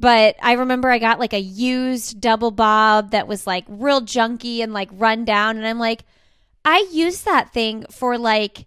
But 0.00 0.36
I 0.42 0.52
remember 0.52 0.90
I 0.90 0.98
got 0.98 1.20
like 1.20 1.32
a 1.32 1.40
used 1.40 2.20
double 2.20 2.50
bob 2.50 3.12
that 3.12 3.28
was 3.28 3.46
like 3.46 3.64
real 3.68 4.00
junky 4.00 4.62
and 4.62 4.72
like 4.72 4.88
run 4.92 5.24
down 5.24 5.56
and 5.56 5.66
I'm 5.66 5.78
like 5.78 6.04
I 6.64 6.86
used 6.90 7.24
that 7.24 7.52
thing 7.52 7.84
for 7.90 8.16
like 8.18 8.66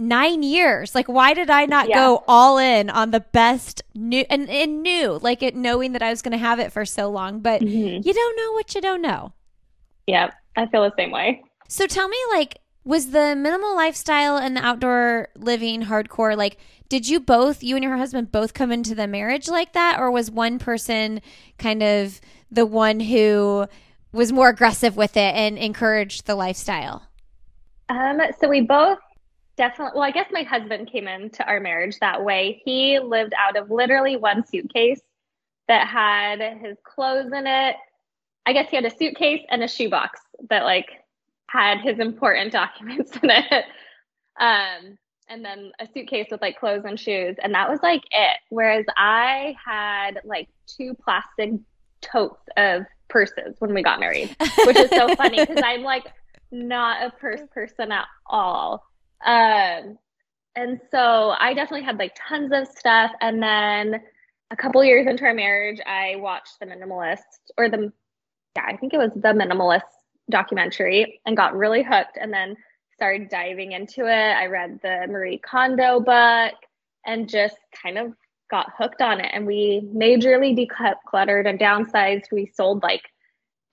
nine 0.00 0.42
years. 0.42 0.94
Like, 0.94 1.08
why 1.08 1.34
did 1.34 1.50
I 1.50 1.66
not 1.66 1.88
yeah. 1.88 1.96
go 1.96 2.24
all 2.26 2.58
in 2.58 2.90
on 2.90 3.10
the 3.10 3.20
best 3.20 3.82
new 3.94 4.24
and, 4.28 4.48
and 4.48 4.82
new, 4.82 5.18
like 5.22 5.42
it 5.42 5.54
knowing 5.54 5.92
that 5.92 6.02
I 6.02 6.10
was 6.10 6.22
going 6.22 6.32
to 6.32 6.38
have 6.38 6.58
it 6.58 6.72
for 6.72 6.84
so 6.84 7.10
long? 7.10 7.40
But 7.40 7.60
mm-hmm. 7.60 8.06
you 8.06 8.14
don't 8.14 8.36
know 8.36 8.52
what 8.52 8.74
you 8.74 8.80
don't 8.80 9.02
know. 9.02 9.32
Yep, 10.06 10.34
I 10.56 10.66
feel 10.66 10.82
the 10.82 10.92
same 10.96 11.12
way. 11.12 11.42
So 11.68 11.86
tell 11.86 12.08
me, 12.08 12.16
like, 12.30 12.58
was 12.84 13.10
the 13.10 13.36
minimal 13.36 13.76
lifestyle 13.76 14.36
and 14.36 14.56
the 14.56 14.64
outdoor 14.64 15.28
living 15.36 15.82
hardcore? 15.82 16.36
Like, 16.36 16.58
did 16.88 17.08
you 17.08 17.20
both, 17.20 17.62
you 17.62 17.76
and 17.76 17.84
your 17.84 17.96
husband, 17.96 18.32
both 18.32 18.54
come 18.54 18.72
into 18.72 18.94
the 18.94 19.06
marriage 19.06 19.48
like 19.48 19.74
that, 19.74 19.98
or 20.00 20.10
was 20.10 20.30
one 20.30 20.58
person 20.58 21.20
kind 21.58 21.82
of 21.82 22.20
the 22.50 22.66
one 22.66 23.00
who 23.00 23.66
was 24.12 24.32
more 24.32 24.48
aggressive 24.48 24.96
with 24.96 25.16
it 25.16 25.34
and 25.34 25.56
encouraged 25.56 26.26
the 26.26 26.34
lifestyle? 26.34 27.06
Um, 27.88 28.20
so 28.40 28.48
we 28.48 28.60
both 28.62 28.98
definitely, 29.56 29.92
well, 29.94 30.08
I 30.08 30.10
guess 30.10 30.26
my 30.32 30.42
husband 30.42 30.90
came 30.90 31.06
into 31.06 31.46
our 31.46 31.60
marriage 31.60 31.98
that 32.00 32.24
way. 32.24 32.62
He 32.64 32.98
lived 32.98 33.34
out 33.38 33.56
of 33.56 33.70
literally 33.70 34.16
one 34.16 34.44
suitcase 34.46 35.00
that 35.68 35.86
had 35.86 36.40
his 36.60 36.76
clothes 36.82 37.30
in 37.32 37.46
it. 37.46 37.76
I 38.46 38.52
guess 38.52 38.70
he 38.70 38.76
had 38.76 38.84
a 38.84 38.90
suitcase 38.90 39.44
and 39.50 39.62
a 39.62 39.68
shoebox 39.68 40.20
that 40.48 40.64
like 40.64 40.88
had 41.50 41.80
his 41.80 41.98
important 41.98 42.52
documents 42.60 43.16
in 43.22 43.30
it. 43.30 43.64
Um, 44.38 44.98
and 45.28 45.44
then 45.44 45.70
a 45.78 45.86
suitcase 45.94 46.26
with 46.30 46.40
like 46.40 46.58
clothes 46.58 46.84
and 46.84 46.98
shoes. 46.98 47.36
And 47.42 47.54
that 47.54 47.70
was 47.70 47.80
like 47.82 48.02
it. 48.10 48.38
Whereas 48.48 48.84
I 48.96 49.54
had 49.64 50.20
like 50.24 50.48
two 50.66 50.94
plastic 50.94 51.52
totes 52.00 52.42
of 52.56 52.82
purses 53.08 53.56
when 53.58 53.74
we 53.74 53.82
got 53.82 54.00
married, 54.00 54.34
which 54.64 54.76
is 54.76 54.90
so 54.90 55.14
funny 55.14 55.36
because 55.46 55.62
I'm 55.64 55.82
like 55.82 56.06
not 56.50 57.06
a 57.06 57.10
purse 57.10 57.42
person 57.52 57.92
at 57.92 58.06
all. 58.26 58.84
Um, 59.24 59.98
and 60.56 60.80
so 60.90 61.34
I 61.38 61.54
definitely 61.54 61.84
had 61.84 61.98
like 61.98 62.16
tons 62.28 62.50
of 62.52 62.66
stuff. 62.66 63.12
And 63.20 63.40
then 63.40 64.00
a 64.50 64.56
couple 64.56 64.82
years 64.82 65.06
into 65.06 65.24
our 65.24 65.34
marriage, 65.34 65.78
I 65.86 66.16
watched 66.16 66.58
The 66.58 66.66
Minimalist 66.66 67.18
or 67.56 67.68
the, 67.68 67.92
yeah, 68.56 68.64
I 68.66 68.76
think 68.76 68.94
it 68.94 68.98
was 68.98 69.12
The 69.14 69.28
Minimalist 69.28 69.82
documentary 70.30 71.20
and 71.26 71.36
got 71.36 71.56
really 71.56 71.82
hooked 71.82 72.18
and 72.20 72.32
then 72.32 72.56
started 72.94 73.28
diving 73.28 73.72
into 73.72 74.06
it. 74.06 74.32
I 74.36 74.46
read 74.46 74.80
the 74.82 75.06
Marie 75.08 75.38
Kondo 75.38 76.00
book 76.00 76.54
and 77.06 77.28
just 77.28 77.56
kind 77.82 77.98
of 77.98 78.12
got 78.50 78.66
hooked 78.76 79.00
on 79.00 79.20
it. 79.20 79.30
And 79.32 79.46
we 79.46 79.82
majorly 79.94 80.56
decluttered 80.56 81.48
and 81.48 81.58
downsized. 81.58 82.24
We 82.32 82.50
sold 82.54 82.82
like 82.82 83.02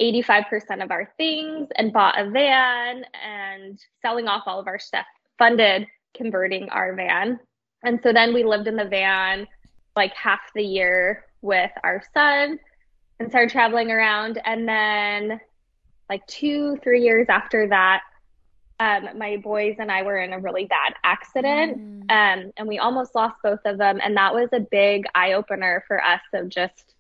85% 0.01 0.83
of 0.83 0.91
our 0.91 1.11
things 1.17 1.67
and 1.75 1.91
bought 1.91 2.19
a 2.19 2.29
van 2.29 3.03
and 3.25 3.79
selling 4.01 4.27
off 4.27 4.43
all 4.45 4.59
of 4.59 4.67
our 4.67 4.79
stuff 4.79 5.05
funded 5.37 5.87
converting 6.15 6.69
our 6.69 6.95
van. 6.95 7.39
And 7.83 7.99
so 8.01 8.13
then 8.13 8.33
we 8.33 8.43
lived 8.43 8.67
in 8.67 8.75
the 8.75 8.85
van 8.85 9.47
like 9.95 10.13
half 10.13 10.39
the 10.55 10.63
year 10.63 11.25
with 11.41 11.71
our 11.83 12.01
son 12.13 12.59
and 13.19 13.29
started 13.29 13.51
traveling 13.51 13.91
around. 13.91 14.39
And 14.45 14.67
then, 14.67 15.39
like 16.09 16.25
two, 16.27 16.77
three 16.83 17.01
years 17.01 17.27
after 17.29 17.67
that, 17.67 18.01
um, 18.79 19.09
my 19.17 19.37
boys 19.37 19.75
and 19.79 19.91
I 19.91 20.03
were 20.03 20.19
in 20.19 20.33
a 20.33 20.39
really 20.39 20.65
bad 20.65 20.93
accident, 21.03 21.79
mm. 21.79 22.01
um, 22.11 22.51
and 22.57 22.67
we 22.67 22.77
almost 22.77 23.15
lost 23.15 23.35
both 23.43 23.59
of 23.65 23.77
them. 23.77 23.99
And 24.03 24.15
that 24.17 24.33
was 24.33 24.49
a 24.53 24.59
big 24.59 25.05
eye 25.15 25.33
opener 25.33 25.83
for 25.87 26.03
us 26.03 26.21
of 26.33 26.49
just 26.49 26.93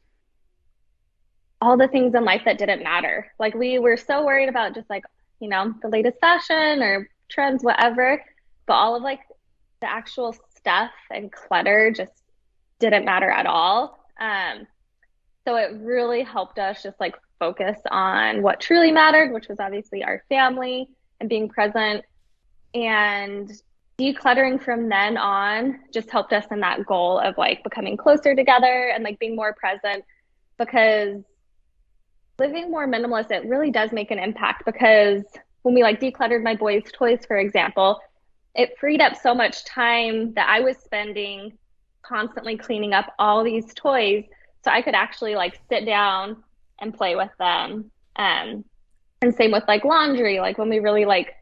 all 1.61 1.77
the 1.77 1.87
things 1.87 2.15
in 2.15 2.25
life 2.25 2.43
that 2.45 2.57
didn't 2.57 2.83
matter. 2.83 3.31
Like 3.39 3.53
we 3.53 3.79
were 3.79 3.97
so 3.97 4.25
worried 4.25 4.49
about 4.49 4.73
just 4.75 4.89
like 4.89 5.03
you 5.39 5.49
know 5.49 5.73
the 5.81 5.89
latest 5.89 6.19
fashion 6.19 6.81
or 6.81 7.09
trends, 7.29 7.63
whatever, 7.63 8.23
but 8.65 8.73
all 8.73 8.95
of 8.95 9.03
like 9.03 9.21
the 9.81 9.89
actual 9.89 10.35
stuff 10.55 10.91
and 11.11 11.31
clutter 11.31 11.91
just 11.91 12.11
didn't 12.79 13.05
matter 13.05 13.29
at 13.29 13.45
all. 13.45 13.99
Um, 14.19 14.67
so 15.45 15.55
it 15.55 15.71
really 15.79 16.23
helped 16.23 16.59
us 16.59 16.83
just 16.83 16.99
like 16.99 17.15
focus 17.39 17.77
on 17.89 18.41
what 18.41 18.59
truly 18.59 18.91
mattered, 18.91 19.33
which 19.33 19.47
was 19.47 19.59
obviously 19.59 20.03
our 20.03 20.23
family 20.29 20.87
and 21.19 21.29
being 21.29 21.49
present. 21.49 22.03
And 22.73 23.51
decluttering 23.97 24.61
from 24.61 24.89
then 24.89 25.17
on 25.17 25.79
just 25.91 26.09
helped 26.11 26.31
us 26.31 26.45
in 26.51 26.59
that 26.59 26.85
goal 26.85 27.19
of 27.19 27.37
like 27.37 27.63
becoming 27.63 27.97
closer 27.97 28.35
together 28.35 28.91
and 28.93 29.03
like 29.03 29.17
being 29.17 29.35
more 29.35 29.53
present 29.53 30.03
because 30.59 31.23
living 32.37 32.69
more 32.69 32.87
minimalist, 32.87 33.31
it 33.31 33.45
really 33.45 33.71
does 33.71 33.91
make 33.91 34.11
an 34.11 34.19
impact 34.19 34.63
because 34.65 35.23
when 35.63 35.73
we 35.73 35.81
like 35.81 35.99
decluttered 35.99 36.43
my 36.43 36.55
boys' 36.55 36.83
toys, 36.93 37.19
for 37.27 37.37
example, 37.37 37.99
it 38.53 38.77
freed 38.79 39.01
up 39.01 39.15
so 39.15 39.33
much 39.33 39.65
time 39.65 40.33
that 40.33 40.47
I 40.47 40.59
was 40.59 40.77
spending 40.77 41.57
constantly 42.03 42.55
cleaning 42.55 42.93
up 42.93 43.13
all 43.17 43.43
these 43.43 43.73
toys 43.73 44.25
so 44.63 44.71
I 44.71 44.81
could 44.81 44.95
actually 44.95 45.35
like 45.35 45.59
sit 45.69 45.85
down 45.85 46.43
and 46.79 46.93
play 46.93 47.15
with 47.15 47.31
them. 47.39 47.91
Um, 48.15 48.65
and 49.21 49.33
same 49.35 49.51
with 49.51 49.63
like 49.67 49.83
laundry, 49.83 50.39
like 50.39 50.57
when 50.57 50.69
we 50.69 50.79
really 50.79 51.05
like 51.05 51.35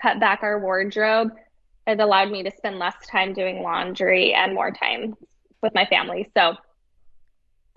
cut 0.00 0.20
back 0.20 0.40
our 0.42 0.60
wardrobe, 0.60 1.32
it 1.86 2.00
allowed 2.00 2.30
me 2.30 2.42
to 2.42 2.50
spend 2.56 2.78
less 2.78 2.94
time 3.06 3.32
doing 3.32 3.62
laundry 3.62 4.32
and 4.32 4.54
more 4.54 4.70
time 4.70 5.16
with 5.62 5.74
my 5.74 5.86
family. 5.86 6.30
So 6.36 6.56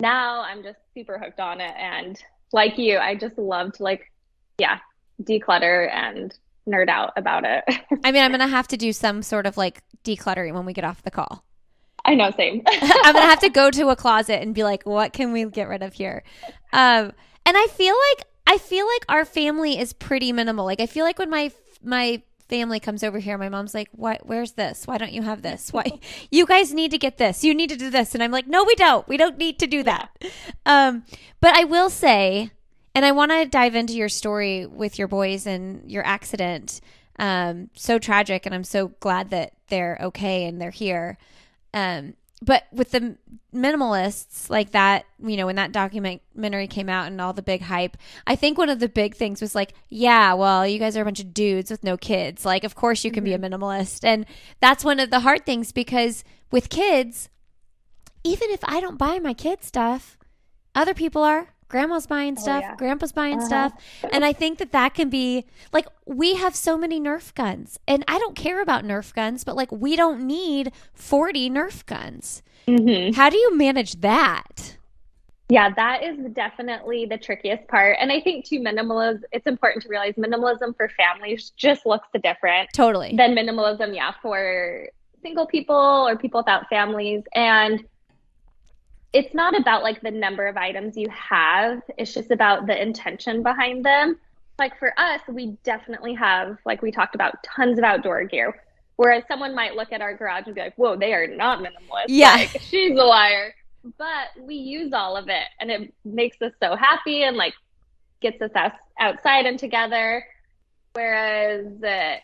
now 0.00 0.42
I'm 0.42 0.62
just 0.62 0.78
super 0.94 1.18
hooked 1.18 1.40
on 1.40 1.60
it. 1.60 1.74
And 1.76 2.20
like 2.52 2.78
you, 2.78 2.98
I 2.98 3.14
just 3.14 3.38
love 3.38 3.72
to 3.74 3.82
like, 3.82 4.10
yeah, 4.58 4.78
declutter 5.22 5.92
and 5.92 6.36
nerd 6.68 6.88
out 6.88 7.12
about 7.16 7.44
it. 7.44 7.64
I 8.04 8.12
mean, 8.12 8.22
I'm 8.22 8.30
going 8.30 8.40
to 8.40 8.46
have 8.46 8.68
to 8.68 8.76
do 8.76 8.92
some 8.92 9.22
sort 9.22 9.46
of 9.46 9.56
like 9.56 9.82
decluttering 10.04 10.54
when 10.54 10.64
we 10.64 10.72
get 10.72 10.84
off 10.84 11.02
the 11.02 11.10
call. 11.10 11.44
I 12.04 12.14
know, 12.14 12.30
same. 12.36 12.62
I'm 12.68 13.14
gonna 13.14 13.26
have 13.26 13.40
to 13.40 13.50
go 13.50 13.70
to 13.70 13.88
a 13.88 13.96
closet 13.96 14.40
and 14.42 14.54
be 14.54 14.64
like, 14.64 14.84
what 14.84 15.12
can 15.12 15.32
we 15.32 15.44
get 15.44 15.68
rid 15.68 15.82
of 15.82 15.92
here? 15.94 16.22
Um, 16.72 17.12
and 17.46 17.56
I 17.56 17.66
feel 17.66 17.94
like 18.10 18.26
I 18.46 18.58
feel 18.58 18.86
like 18.86 19.04
our 19.08 19.24
family 19.24 19.78
is 19.78 19.92
pretty 19.92 20.32
minimal. 20.32 20.64
Like 20.64 20.80
I 20.80 20.86
feel 20.86 21.04
like 21.04 21.18
when 21.18 21.30
my 21.30 21.52
my 21.82 22.22
family 22.50 22.80
comes 22.80 23.04
over 23.04 23.18
here, 23.18 23.38
my 23.38 23.48
mom's 23.48 23.74
like, 23.74 23.88
"What? 23.92 24.26
Where's 24.26 24.52
this? 24.52 24.86
Why 24.86 24.98
don't 24.98 25.12
you 25.12 25.22
have 25.22 25.40
this? 25.40 25.72
Why 25.72 26.00
you 26.30 26.44
guys 26.44 26.74
need 26.74 26.90
to 26.90 26.98
get 26.98 27.16
this? 27.16 27.44
You 27.44 27.54
need 27.54 27.70
to 27.70 27.76
do 27.76 27.88
this." 27.88 28.14
And 28.14 28.22
I'm 28.22 28.32
like, 28.32 28.46
"No, 28.46 28.64
we 28.64 28.74
don't. 28.74 29.06
We 29.08 29.16
don't 29.16 29.38
need 29.38 29.58
to 29.60 29.66
do 29.66 29.82
that." 29.84 30.10
Um, 30.66 31.04
but 31.40 31.54
I 31.54 31.64
will 31.64 31.88
say, 31.88 32.50
and 32.94 33.04
I 33.04 33.12
want 33.12 33.30
to 33.30 33.46
dive 33.46 33.74
into 33.74 33.94
your 33.94 34.08
story 34.08 34.66
with 34.66 34.98
your 34.98 35.08
boys 35.08 35.46
and 35.46 35.90
your 35.90 36.04
accident. 36.04 36.80
Um, 37.18 37.70
so 37.74 37.98
tragic, 37.98 38.46
and 38.46 38.54
I'm 38.54 38.64
so 38.64 38.88
glad 39.00 39.30
that 39.30 39.52
they're 39.68 39.98
okay 40.02 40.44
and 40.44 40.60
they're 40.60 40.70
here. 40.70 41.18
Um, 41.72 42.14
but 42.42 42.64
with 42.72 42.90
the 42.92 43.16
minimalists 43.54 44.48
like 44.48 44.70
that, 44.70 45.04
you 45.22 45.36
know, 45.36 45.46
when 45.46 45.56
that 45.56 45.72
documentary 45.72 46.66
came 46.68 46.88
out 46.88 47.06
and 47.06 47.20
all 47.20 47.34
the 47.34 47.42
big 47.42 47.60
hype, 47.60 47.98
I 48.26 48.34
think 48.34 48.56
one 48.56 48.70
of 48.70 48.80
the 48.80 48.88
big 48.88 49.14
things 49.14 49.42
was 49.42 49.54
like, 49.54 49.74
yeah, 49.90 50.32
well, 50.32 50.66
you 50.66 50.78
guys 50.78 50.96
are 50.96 51.02
a 51.02 51.04
bunch 51.04 51.20
of 51.20 51.34
dudes 51.34 51.70
with 51.70 51.84
no 51.84 51.98
kids. 51.98 52.46
Like, 52.46 52.64
of 52.64 52.74
course 52.74 53.04
you 53.04 53.10
can 53.10 53.24
mm-hmm. 53.24 53.40
be 53.40 53.46
a 53.46 53.50
mm-hmm. 53.50 53.62
minimalist. 53.62 54.04
And 54.04 54.24
that's 54.60 54.84
one 54.84 55.00
of 55.00 55.10
the 55.10 55.20
hard 55.20 55.44
things 55.44 55.70
because 55.70 56.24
with 56.50 56.70
kids, 56.70 57.28
even 58.24 58.50
if 58.50 58.60
I 58.64 58.80
don't 58.80 58.98
buy 58.98 59.18
my 59.18 59.34
kids 59.34 59.66
stuff, 59.66 60.16
other 60.74 60.94
people 60.94 61.22
are 61.22 61.54
grandma's 61.70 62.06
buying 62.06 62.36
oh, 62.36 62.42
stuff, 62.42 62.62
oh, 62.64 62.68
yeah. 62.68 62.76
grandpa's 62.76 63.12
buying 63.12 63.38
uh-huh. 63.38 63.46
stuff. 63.46 63.72
And 64.12 64.24
I 64.24 64.34
think 64.34 64.58
that 64.58 64.72
that 64.72 64.92
can 64.92 65.08
be 65.08 65.46
like, 65.72 65.86
we 66.04 66.34
have 66.34 66.54
so 66.54 66.76
many 66.76 67.00
Nerf 67.00 67.34
guns, 67.34 67.78
and 67.88 68.04
I 68.06 68.18
don't 68.18 68.36
care 68.36 68.60
about 68.60 68.84
Nerf 68.84 69.14
guns, 69.14 69.44
but 69.44 69.56
like, 69.56 69.72
we 69.72 69.96
don't 69.96 70.26
need 70.26 70.72
40 70.92 71.48
Nerf 71.48 71.86
guns. 71.86 72.42
Mm-hmm. 72.68 73.14
How 73.14 73.30
do 73.30 73.38
you 73.38 73.56
manage 73.56 74.00
that? 74.02 74.76
Yeah, 75.48 75.70
that 75.74 76.04
is 76.04 76.16
definitely 76.32 77.06
the 77.06 77.18
trickiest 77.18 77.66
part. 77.66 77.96
And 78.00 78.12
I 78.12 78.20
think 78.20 78.44
too, 78.44 78.60
minimalism, 78.60 79.22
it's 79.32 79.46
important 79.46 79.82
to 79.82 79.88
realize 79.88 80.14
minimalism 80.14 80.76
for 80.76 80.88
families 80.90 81.50
just 81.56 81.86
looks 81.86 82.06
different. 82.22 82.68
Totally. 82.72 83.16
Than 83.16 83.34
minimalism, 83.34 83.94
yeah, 83.94 84.12
for 84.22 84.86
single 85.22 85.46
people 85.46 85.74
or 85.74 86.16
people 86.16 86.40
without 86.40 86.68
families. 86.68 87.24
And 87.34 87.84
it's 89.12 89.34
not 89.34 89.58
about 89.58 89.82
like 89.82 90.00
the 90.00 90.10
number 90.10 90.46
of 90.46 90.56
items 90.56 90.96
you 90.96 91.08
have, 91.10 91.82
it's 91.98 92.14
just 92.14 92.30
about 92.30 92.66
the 92.66 92.80
intention 92.80 93.42
behind 93.42 93.84
them. 93.84 94.18
Like 94.58 94.78
for 94.78 94.92
us, 94.98 95.20
we 95.28 95.56
definitely 95.64 96.14
have, 96.14 96.58
like 96.64 96.82
we 96.82 96.92
talked 96.92 97.14
about, 97.14 97.42
tons 97.42 97.78
of 97.78 97.84
outdoor 97.84 98.24
gear. 98.24 98.62
Whereas 98.96 99.24
someone 99.26 99.54
might 99.54 99.74
look 99.74 99.92
at 99.92 100.02
our 100.02 100.14
garage 100.14 100.44
and 100.46 100.54
be 100.54 100.60
like, 100.60 100.74
whoa, 100.76 100.94
they 100.94 101.14
are 101.14 101.26
not 101.26 101.60
minimalist. 101.60 102.04
Yeah. 102.08 102.34
Like, 102.34 102.60
she's 102.60 102.92
a 102.92 103.02
liar. 103.02 103.54
But 103.96 104.28
we 104.38 104.56
use 104.56 104.92
all 104.92 105.16
of 105.16 105.28
it 105.28 105.46
and 105.58 105.70
it 105.70 105.94
makes 106.04 106.40
us 106.42 106.52
so 106.62 106.76
happy 106.76 107.22
and 107.22 107.36
like 107.36 107.54
gets 108.20 108.42
us 108.42 108.50
outside 108.98 109.46
and 109.46 109.58
together. 109.58 110.24
Whereas 110.92 111.82
uh, 111.82 112.16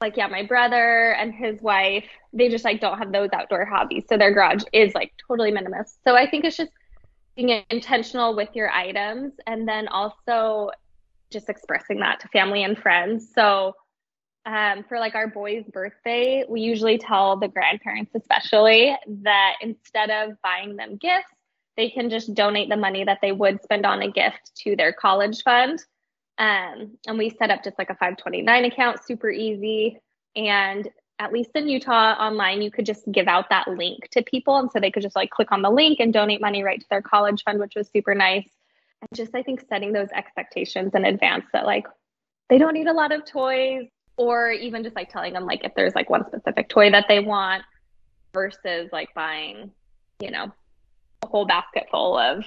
like 0.00 0.16
yeah 0.16 0.26
my 0.26 0.42
brother 0.42 1.14
and 1.14 1.34
his 1.34 1.60
wife 1.62 2.04
they 2.32 2.48
just 2.48 2.64
like 2.64 2.80
don't 2.80 2.98
have 2.98 3.12
those 3.12 3.30
outdoor 3.32 3.64
hobbies. 3.64 4.04
So 4.08 4.18
their 4.18 4.32
garage 4.32 4.62
is 4.72 4.94
like 4.94 5.12
totally 5.26 5.52
minimalist. 5.52 5.94
So 6.04 6.14
i 6.14 6.28
think 6.28 6.44
it's 6.44 6.56
just 6.56 6.72
being 7.36 7.62
intentional 7.70 8.34
with 8.34 8.48
your 8.54 8.70
items 8.70 9.34
and 9.46 9.68
then 9.68 9.88
also 9.88 10.70
just 11.30 11.48
expressing 11.48 12.00
that 12.00 12.20
to 12.20 12.28
family 12.28 12.62
and 12.62 12.78
friends. 12.78 13.30
So 13.34 13.74
um, 14.46 14.84
for 14.88 14.98
like 14.98 15.14
our 15.14 15.26
boy's 15.26 15.64
birthday 15.64 16.44
we 16.48 16.60
usually 16.60 16.98
tell 16.98 17.36
the 17.36 17.48
grandparents 17.48 18.12
especially 18.14 18.96
that 19.22 19.54
instead 19.60 20.10
of 20.10 20.40
buying 20.42 20.76
them 20.76 20.96
gifts 20.96 21.32
they 21.76 21.90
can 21.90 22.08
just 22.08 22.32
donate 22.32 22.68
the 22.68 22.76
money 22.76 23.04
that 23.04 23.18
they 23.20 23.32
would 23.32 23.62
spend 23.62 23.84
on 23.84 24.02
a 24.02 24.10
gift 24.10 24.52
to 24.56 24.76
their 24.76 24.92
college 24.92 25.42
fund 25.42 25.84
Um, 26.38 26.98
and 27.06 27.18
we 27.18 27.30
set 27.30 27.50
up 27.50 27.64
just 27.64 27.78
like 27.78 27.90
a 27.90 27.94
529 27.94 28.64
account, 28.66 29.04
super 29.04 29.30
easy. 29.30 29.98
And 30.34 30.88
at 31.18 31.32
least 31.32 31.50
in 31.54 31.68
Utah 31.68 32.12
online, 32.12 32.60
you 32.60 32.70
could 32.70 32.84
just 32.84 33.10
give 33.10 33.26
out 33.26 33.48
that 33.48 33.68
link 33.68 34.08
to 34.10 34.22
people. 34.22 34.56
And 34.56 34.70
so 34.70 34.80
they 34.80 34.90
could 34.90 35.02
just 35.02 35.16
like 35.16 35.30
click 35.30 35.50
on 35.50 35.62
the 35.62 35.70
link 35.70 35.98
and 35.98 36.12
donate 36.12 36.40
money 36.40 36.62
right 36.62 36.80
to 36.80 36.86
their 36.90 37.02
college 37.02 37.42
fund, 37.44 37.58
which 37.58 37.74
was 37.74 37.88
super 37.88 38.14
nice. 38.14 38.48
And 39.00 39.08
just, 39.14 39.34
I 39.34 39.42
think, 39.42 39.64
setting 39.68 39.92
those 39.92 40.08
expectations 40.14 40.92
in 40.94 41.04
advance 41.04 41.46
that 41.52 41.64
like 41.64 41.86
they 42.50 42.58
don't 42.58 42.74
need 42.74 42.86
a 42.86 42.92
lot 42.92 43.12
of 43.12 43.24
toys, 43.24 43.88
or 44.16 44.50
even 44.50 44.82
just 44.82 44.96
like 44.96 45.10
telling 45.10 45.32
them 45.32 45.44
like 45.44 45.64
if 45.64 45.72
there's 45.74 45.94
like 45.94 46.08
one 46.08 46.26
specific 46.26 46.68
toy 46.68 46.90
that 46.90 47.06
they 47.08 47.20
want 47.20 47.62
versus 48.32 48.90
like 48.92 49.12
buying, 49.14 49.70
you 50.20 50.30
know, 50.30 50.52
a 51.22 51.26
whole 51.26 51.46
basket 51.46 51.86
full 51.90 52.18
of 52.18 52.44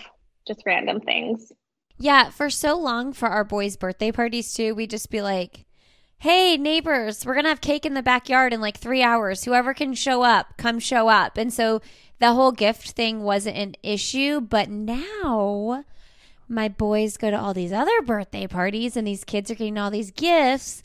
just 0.47 0.63
random 0.65 0.99
things. 0.99 1.51
Yeah, 1.99 2.29
for 2.29 2.49
so 2.49 2.77
long 2.77 3.11
for 3.11 3.27
our 3.27 3.43
boys' 3.43 3.75
birthday 3.75 4.11
parties 4.11 4.53
too, 4.53 4.73
we'd 4.73 4.89
just 4.89 5.11
be 5.11 5.21
like, 5.21 5.65
hey, 6.19 6.57
neighbors, 6.57 7.25
we're 7.25 7.33
going 7.33 7.43
to 7.43 7.49
have 7.49 7.61
cake 7.61 7.85
in 7.85 7.93
the 7.93 8.01
backyard 8.01 8.53
in 8.53 8.61
like 8.61 8.77
three 8.77 9.03
hours. 9.03 9.43
Whoever 9.43 9.73
can 9.73 9.93
show 9.93 10.23
up, 10.23 10.57
come 10.57 10.79
show 10.79 11.09
up. 11.09 11.37
And 11.37 11.53
so 11.53 11.81
the 12.19 12.33
whole 12.33 12.53
gift 12.53 12.91
thing 12.91 13.23
wasn't 13.23 13.57
an 13.57 13.75
issue. 13.83 14.39
But 14.39 14.69
now 14.69 15.83
my 16.47 16.69
boys 16.69 17.17
go 17.17 17.31
to 17.31 17.39
all 17.39 17.53
these 17.53 17.73
other 17.73 18.01
birthday 18.01 18.47
parties 18.47 18.95
and 18.95 19.05
these 19.05 19.23
kids 19.25 19.51
are 19.51 19.55
getting 19.55 19.77
all 19.77 19.91
these 19.91 20.11
gifts. 20.11 20.81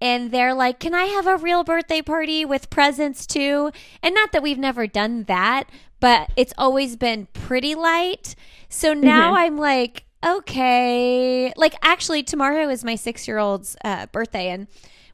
And 0.00 0.30
they're 0.30 0.54
like, 0.54 0.78
can 0.78 0.94
I 0.94 1.04
have 1.04 1.26
a 1.26 1.36
real 1.36 1.64
birthday 1.64 2.00
party 2.00 2.44
with 2.44 2.70
presents 2.70 3.26
too? 3.26 3.70
And 4.02 4.14
not 4.14 4.32
that 4.32 4.42
we've 4.42 4.58
never 4.58 4.86
done 4.86 5.24
that, 5.24 5.64
but 6.00 6.30
it's 6.36 6.54
always 6.56 6.96
been 6.96 7.28
pretty 7.34 7.74
light. 7.74 8.34
So 8.70 8.94
now 8.94 9.28
mm-hmm. 9.28 9.36
I'm 9.36 9.58
like, 9.58 10.04
okay. 10.24 11.52
Like, 11.56 11.74
actually, 11.82 12.22
tomorrow 12.22 12.68
is 12.68 12.84
my 12.84 12.96
six 12.96 13.26
year 13.28 13.38
old's 13.38 13.76
uh, 13.84 14.06
birthday, 14.06 14.48
and 14.48 14.66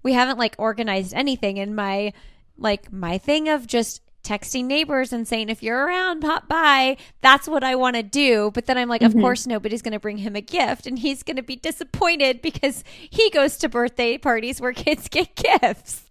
we 0.03 0.13
haven't 0.13 0.39
like 0.39 0.55
organized 0.59 1.15
anything. 1.15 1.59
And 1.59 1.75
my, 1.75 2.13
like, 2.59 2.93
my 2.93 3.19
thing 3.19 3.49
of 3.49 3.67
just 3.67 4.03
texting 4.27 4.65
neighbors 4.65 5.13
and 5.13 5.27
saying, 5.27 5.49
if 5.49 5.63
you're 5.63 5.87
around, 5.87 6.21
pop 6.21 6.49
by. 6.49 6.97
That's 7.21 7.49
what 7.49 7.63
I 7.63 7.77
want 7.77 7.97
to 7.97 8.03
do. 8.03 8.51
But 8.53 8.67
then 8.67 8.77
I'm 8.77 8.89
like, 8.89 9.01
mm-hmm. 9.01 9.17
of 9.17 9.23
course, 9.23 9.47
nobody's 9.47 9.83
going 9.83 9.93
to 9.93 10.01
bring 10.01 10.19
him 10.19 10.35
a 10.35 10.41
gift. 10.41 10.87
And 10.87 10.99
he's 10.99 11.23
going 11.23 11.37
to 11.37 11.43
be 11.43 11.57
disappointed 11.57 12.43
because 12.43 12.83
he 13.09 13.31
goes 13.31 13.57
to 13.59 13.69
birthday 13.69 14.19
parties 14.19 14.61
where 14.61 14.73
kids 14.73 15.09
get 15.11 15.35
gifts. 15.37 16.03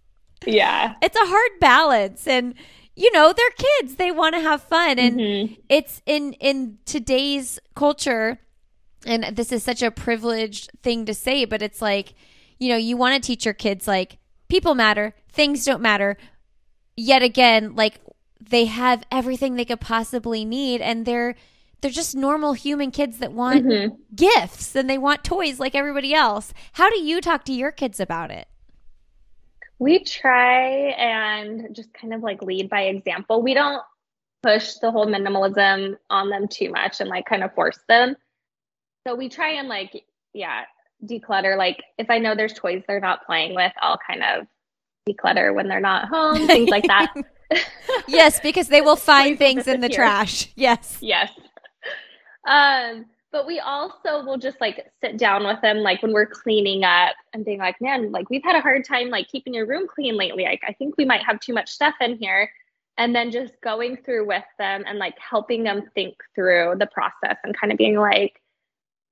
Yeah. 0.46 0.94
It's 1.02 1.16
a 1.16 1.26
hard 1.26 1.60
balance. 1.60 2.26
And, 2.26 2.54
you 2.94 3.12
know, 3.12 3.32
they're 3.36 3.50
kids. 3.80 3.96
They 3.96 4.10
want 4.10 4.34
to 4.34 4.40
have 4.40 4.62
fun. 4.62 4.98
And 4.98 5.20
mm-hmm. 5.20 5.54
it's 5.68 6.00
in, 6.06 6.32
in 6.34 6.78
today's 6.86 7.58
culture, 7.74 8.38
and 9.06 9.36
this 9.36 9.52
is 9.52 9.62
such 9.62 9.82
a 9.82 9.90
privileged 9.90 10.70
thing 10.82 11.04
to 11.06 11.14
say, 11.14 11.44
but 11.44 11.62
it's 11.62 11.80
like, 11.80 12.14
you 12.58 12.68
know, 12.68 12.76
you 12.76 12.96
want 12.96 13.20
to 13.22 13.26
teach 13.26 13.44
your 13.44 13.54
kids 13.54 13.86
like 13.86 14.18
people 14.48 14.74
matter, 14.74 15.14
things 15.32 15.64
don't 15.64 15.82
matter. 15.82 16.16
Yet 16.96 17.22
again, 17.22 17.74
like 17.74 18.00
they 18.40 18.66
have 18.66 19.04
everything 19.10 19.56
they 19.56 19.64
could 19.64 19.80
possibly 19.80 20.44
need 20.44 20.80
and 20.80 21.04
they're 21.04 21.34
they're 21.80 21.90
just 21.90 22.16
normal 22.16 22.54
human 22.54 22.90
kids 22.90 23.18
that 23.18 23.32
want 23.32 23.66
mm-hmm. 23.66 23.94
gifts 24.14 24.74
and 24.74 24.88
they 24.88 24.98
want 24.98 25.22
toys 25.22 25.60
like 25.60 25.74
everybody 25.74 26.14
else. 26.14 26.54
How 26.72 26.88
do 26.88 26.98
you 26.98 27.20
talk 27.20 27.44
to 27.44 27.52
your 27.52 27.70
kids 27.70 28.00
about 28.00 28.30
it? 28.30 28.48
We 29.78 30.02
try 30.02 30.68
and 30.92 31.74
just 31.76 31.92
kind 31.92 32.14
of 32.14 32.22
like 32.22 32.40
lead 32.40 32.70
by 32.70 32.82
example. 32.82 33.42
We 33.42 33.52
don't 33.52 33.82
push 34.42 34.74
the 34.74 34.90
whole 34.90 35.06
minimalism 35.06 35.96
on 36.08 36.30
them 36.30 36.48
too 36.48 36.70
much 36.70 37.00
and 37.00 37.10
like 37.10 37.26
kind 37.26 37.44
of 37.44 37.54
force 37.54 37.78
them. 37.88 38.16
So 39.06 39.14
we 39.14 39.28
try 39.28 39.50
and 39.50 39.68
like, 39.68 40.04
yeah, 40.32 40.64
declutter. 41.04 41.56
Like 41.56 41.84
if 41.96 42.10
I 42.10 42.18
know 42.18 42.34
there's 42.34 42.54
toys 42.54 42.82
they're 42.88 42.98
not 42.98 43.24
playing 43.24 43.54
with, 43.54 43.72
I'll 43.80 43.98
kind 44.04 44.22
of 44.24 44.46
declutter 45.08 45.54
when 45.54 45.68
they're 45.68 45.78
not 45.78 46.08
home, 46.08 46.48
things 46.48 46.68
like 46.68 46.86
that. 46.88 47.14
yes, 48.08 48.40
because 48.40 48.66
they 48.66 48.80
will 48.80 48.96
find 49.12 49.38
things 49.38 49.68
in 49.68 49.80
the 49.80 49.88
trash. 49.88 50.50
Yes. 50.56 50.98
Yes. 51.00 51.30
Um, 52.48 53.06
but 53.30 53.46
we 53.46 53.60
also 53.60 54.24
will 54.24 54.38
just 54.38 54.60
like 54.60 54.90
sit 55.00 55.18
down 55.18 55.46
with 55.46 55.60
them 55.60 55.78
like 55.78 56.02
when 56.02 56.12
we're 56.12 56.26
cleaning 56.26 56.82
up 56.82 57.14
and 57.32 57.44
being 57.44 57.58
like, 57.60 57.80
man, 57.80 58.10
like 58.10 58.28
we've 58.28 58.42
had 58.42 58.56
a 58.56 58.60
hard 58.60 58.84
time 58.84 59.08
like 59.08 59.28
keeping 59.28 59.54
your 59.54 59.66
room 59.66 59.86
clean 59.86 60.16
lately. 60.16 60.44
Like 60.44 60.62
I 60.66 60.72
think 60.72 60.96
we 60.96 61.04
might 61.04 61.22
have 61.22 61.38
too 61.38 61.54
much 61.54 61.70
stuff 61.70 61.94
in 62.00 62.16
here. 62.18 62.50
And 62.98 63.14
then 63.14 63.30
just 63.30 63.52
going 63.62 63.98
through 63.98 64.26
with 64.26 64.44
them 64.58 64.82
and 64.84 64.98
like 64.98 65.14
helping 65.18 65.62
them 65.62 65.90
think 65.94 66.16
through 66.34 66.74
the 66.80 66.86
process 66.86 67.36
and 67.44 67.56
kind 67.56 67.70
of 67.70 67.78
being 67.78 67.96
like, 67.96 68.40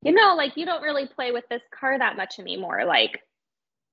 you 0.05 0.12
know, 0.12 0.35
like 0.37 0.57
you 0.57 0.67
don't 0.67 0.83
really 0.83 1.07
play 1.07 1.33
with 1.33 1.45
this 1.49 1.62
car 1.79 1.99
that 1.99 2.17
much 2.17 2.38
anymore. 2.38 2.85
Like, 2.85 3.23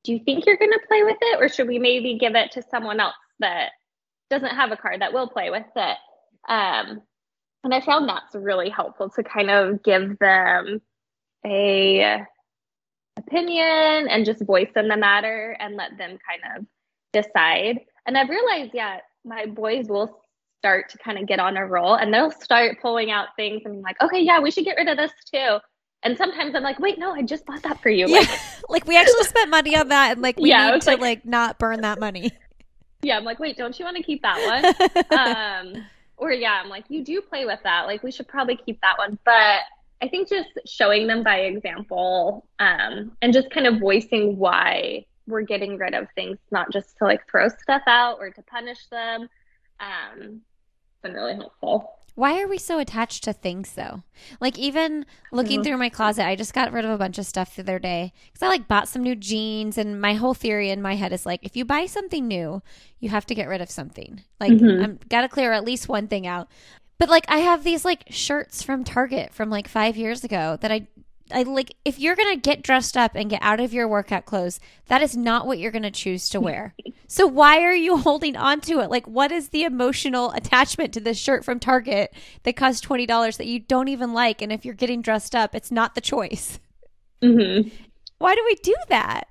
do 0.03 0.11
you 0.11 0.19
think 0.19 0.45
you're 0.45 0.57
going 0.57 0.71
to 0.71 0.87
play 0.87 1.03
with 1.03 1.17
it? 1.21 1.41
Or 1.41 1.47
should 1.47 1.67
we 1.67 1.79
maybe 1.79 2.17
give 2.17 2.35
it 2.35 2.51
to 2.51 2.63
someone 2.69 2.99
else 2.99 3.15
that 3.39 3.71
doesn't 4.29 4.55
have 4.55 4.71
a 4.71 4.77
car 4.77 4.97
that 4.97 5.13
will 5.13 5.27
play 5.27 5.49
with 5.49 5.65
it? 5.75 5.97
Um, 6.49 7.01
and 7.63 7.73
I 7.73 7.79
found 7.81 8.09
that's 8.09 8.35
really 8.35 8.69
helpful 8.69 9.09
to 9.11 9.23
kind 9.23 9.49
of 9.49 9.83
give 9.83 10.19
them 10.19 10.81
a 11.45 12.25
opinion 13.17 14.07
and 14.09 14.25
just 14.25 14.45
voice 14.45 14.71
in 14.75 14.87
the 14.87 14.97
matter 14.97 15.55
and 15.59 15.75
let 15.75 15.97
them 15.97 16.17
kind 16.27 16.57
of 16.57 16.65
decide. 17.13 17.79
And 18.05 18.17
I've 18.17 18.29
realized, 18.29 18.71
yeah, 18.73 18.99
my 19.23 19.45
boys 19.45 19.87
will 19.87 20.21
start 20.59 20.89
to 20.89 20.97
kind 20.97 21.17
of 21.17 21.27
get 21.27 21.39
on 21.39 21.57
a 21.57 21.65
roll 21.65 21.95
and 21.95 22.13
they'll 22.13 22.31
start 22.31 22.81
pulling 22.81 23.11
out 23.11 23.29
things 23.35 23.61
and 23.65 23.81
like, 23.81 24.01
okay, 24.01 24.21
yeah, 24.21 24.39
we 24.39 24.51
should 24.51 24.65
get 24.65 24.77
rid 24.77 24.87
of 24.87 24.97
this 24.97 25.11
too. 25.31 25.57
And 26.03 26.17
sometimes 26.17 26.55
I'm 26.55 26.63
like, 26.63 26.79
wait, 26.79 26.97
no, 26.97 27.13
I 27.13 27.21
just 27.21 27.45
bought 27.45 27.61
that 27.63 27.81
for 27.81 27.89
you. 27.89 28.07
Yeah. 28.07 28.19
Like, 28.19 28.39
like 28.69 28.87
we 28.87 28.97
actually 28.97 29.23
spent 29.25 29.49
money 29.49 29.75
on 29.75 29.89
that, 29.89 30.13
and 30.13 30.21
like 30.21 30.37
we 30.37 30.49
yeah, 30.49 30.71
need 30.71 30.81
to 30.81 30.89
like, 30.89 30.99
like 30.99 31.25
not 31.25 31.59
burn 31.59 31.81
that 31.81 31.99
money. 31.99 32.31
Yeah, 33.03 33.17
I'm 33.17 33.23
like, 33.23 33.39
wait, 33.39 33.57
don't 33.57 33.79
you 33.79 33.83
want 33.83 33.97
to 33.97 34.03
keep 34.03 34.21
that 34.21 34.37
one? 35.09 35.19
um, 35.19 35.85
or 36.17 36.31
yeah, 36.31 36.61
I'm 36.63 36.69
like, 36.69 36.85
you 36.87 37.03
do 37.03 37.19
play 37.19 37.45
with 37.45 37.57
that. 37.63 37.87
Like 37.87 38.03
we 38.03 38.11
should 38.11 38.27
probably 38.27 38.55
keep 38.55 38.79
that 38.81 38.99
one. 38.99 39.17
But 39.25 39.61
I 40.03 40.07
think 40.07 40.29
just 40.29 40.49
showing 40.67 41.07
them 41.07 41.23
by 41.23 41.39
example, 41.39 42.45
um, 42.59 43.17
and 43.23 43.33
just 43.33 43.49
kind 43.49 43.65
of 43.65 43.79
voicing 43.79 44.37
why 44.37 45.07
we're 45.27 45.41
getting 45.41 45.77
rid 45.77 45.95
of 45.95 46.07
things, 46.13 46.37
not 46.51 46.71
just 46.71 46.95
to 46.99 47.05
like 47.05 47.27
throw 47.27 47.47
stuff 47.47 47.81
out 47.87 48.17
or 48.19 48.29
to 48.29 48.41
punish 48.43 48.85
them, 48.91 49.27
um, 49.79 50.41
been 51.01 51.13
really 51.13 51.35
helpful. 51.35 51.97
Why 52.15 52.41
are 52.41 52.47
we 52.47 52.57
so 52.57 52.79
attached 52.79 53.23
to 53.23 53.33
things 53.33 53.73
though? 53.73 54.03
Like 54.39 54.59
even 54.59 55.05
looking 55.31 55.63
through 55.63 55.77
my 55.77 55.89
closet, 55.89 56.25
I 56.25 56.35
just 56.35 56.53
got 56.53 56.71
rid 56.71 56.85
of 56.85 56.91
a 56.91 56.97
bunch 56.97 57.17
of 57.17 57.25
stuff 57.25 57.55
the 57.55 57.61
other 57.61 57.79
day 57.79 58.13
because 58.25 58.43
I 58.43 58.47
like 58.47 58.67
bought 58.67 58.89
some 58.89 59.03
new 59.03 59.15
jeans, 59.15 59.77
and 59.77 60.01
my 60.01 60.13
whole 60.13 60.33
theory 60.33 60.69
in 60.69 60.81
my 60.81 60.95
head 60.95 61.13
is 61.13 61.25
like, 61.25 61.39
if 61.43 61.55
you 61.55 61.65
buy 61.65 61.85
something 61.85 62.27
new, 62.27 62.61
you 62.99 63.09
have 63.09 63.25
to 63.27 63.35
get 63.35 63.47
rid 63.47 63.61
of 63.61 63.71
something. 63.71 64.23
Like 64.39 64.51
mm-hmm. 64.51 64.83
I'm 64.83 64.99
gotta 65.09 65.29
clear 65.29 65.53
at 65.53 65.65
least 65.65 65.87
one 65.87 66.07
thing 66.07 66.27
out. 66.27 66.49
But 66.97 67.09
like 67.09 67.25
I 67.29 67.39
have 67.39 67.63
these 67.63 67.83
like 67.85 68.03
shirts 68.09 68.61
from 68.61 68.83
Target 68.83 69.33
from 69.33 69.49
like 69.49 69.67
five 69.67 69.97
years 69.97 70.23
ago 70.23 70.57
that 70.61 70.71
I 70.71 70.87
I 71.33 71.43
like 71.43 71.75
if 71.85 71.99
you're 71.99 72.15
going 72.15 72.33
to 72.35 72.39
get 72.41 72.61
dressed 72.63 72.97
up 72.97 73.11
and 73.15 73.29
get 73.29 73.41
out 73.41 73.59
of 73.59 73.73
your 73.73 73.87
workout 73.87 74.25
clothes, 74.25 74.59
that 74.87 75.01
is 75.01 75.15
not 75.17 75.47
what 75.47 75.59
you're 75.59 75.71
going 75.71 75.83
to 75.83 75.91
choose 75.91 76.29
to 76.29 76.41
wear. 76.41 76.75
so 77.07 77.27
why 77.27 77.61
are 77.61 77.75
you 77.75 77.97
holding 77.99 78.35
on 78.35 78.61
to 78.61 78.79
it? 78.81 78.89
Like 78.89 79.07
what 79.07 79.31
is 79.31 79.49
the 79.49 79.63
emotional 79.63 80.31
attachment 80.31 80.93
to 80.93 80.99
this 80.99 81.17
shirt 81.17 81.45
from 81.45 81.59
Target 81.59 82.13
that 82.43 82.55
costs 82.55 82.85
$20 82.85 83.37
that 83.37 83.47
you 83.47 83.59
don't 83.59 83.87
even 83.87 84.13
like 84.13 84.41
and 84.41 84.51
if 84.51 84.65
you're 84.65 84.73
getting 84.73 85.01
dressed 85.01 85.35
up, 85.35 85.55
it's 85.55 85.71
not 85.71 85.95
the 85.95 86.01
choice. 86.01 86.59
hmm 87.21 87.61
Why 88.19 88.35
do 88.35 88.43
we 88.45 88.55
do 88.55 88.75
that? 88.89 89.27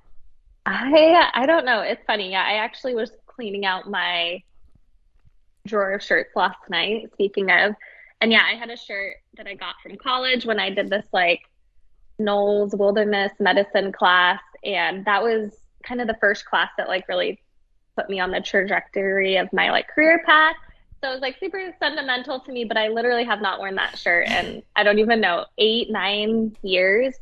I 0.65 1.29
I 1.33 1.45
don't 1.45 1.65
know. 1.65 1.81
It's 1.81 2.03
funny. 2.05 2.31
Yeah, 2.31 2.43
I 2.43 2.53
actually 2.55 2.95
was 2.95 3.11
cleaning 3.27 3.65
out 3.65 3.89
my 3.89 4.43
drawer 5.67 5.93
of 5.93 6.03
shirts 6.03 6.31
last 6.35 6.59
night, 6.69 7.09
speaking 7.13 7.49
of. 7.51 7.75
And 8.21 8.31
yeah, 8.31 8.43
I 8.45 8.55
had 8.55 8.69
a 8.69 8.77
shirt 8.77 9.15
that 9.37 9.47
I 9.47 9.55
got 9.55 9.75
from 9.81 9.97
college 9.97 10.45
when 10.45 10.59
I 10.59 10.69
did 10.69 10.89
this 10.89 11.05
like 11.13 11.41
NOLS 12.23 12.75
Wilderness 12.75 13.31
Medicine 13.39 13.91
class, 13.91 14.41
and 14.63 15.05
that 15.05 15.23
was 15.23 15.51
kind 15.83 16.01
of 16.01 16.07
the 16.07 16.17
first 16.19 16.45
class 16.45 16.69
that 16.77 16.87
like 16.87 17.07
really 17.07 17.41
put 17.95 18.09
me 18.09 18.19
on 18.19 18.31
the 18.31 18.41
trajectory 18.41 19.37
of 19.37 19.51
my 19.53 19.71
like 19.71 19.87
career 19.87 20.21
path. 20.25 20.55
So 21.01 21.09
it 21.09 21.13
was 21.13 21.21
like 21.21 21.37
super 21.39 21.73
sentimental 21.79 22.39
to 22.41 22.51
me, 22.51 22.63
but 22.63 22.77
I 22.77 22.89
literally 22.89 23.23
have 23.23 23.41
not 23.41 23.59
worn 23.59 23.75
that 23.75 23.97
shirt 23.97 24.27
and 24.27 24.61
I 24.75 24.83
don't 24.83 24.99
even 24.99 25.19
know 25.19 25.45
eight, 25.57 25.89
nine 25.89 26.55
years. 26.61 27.15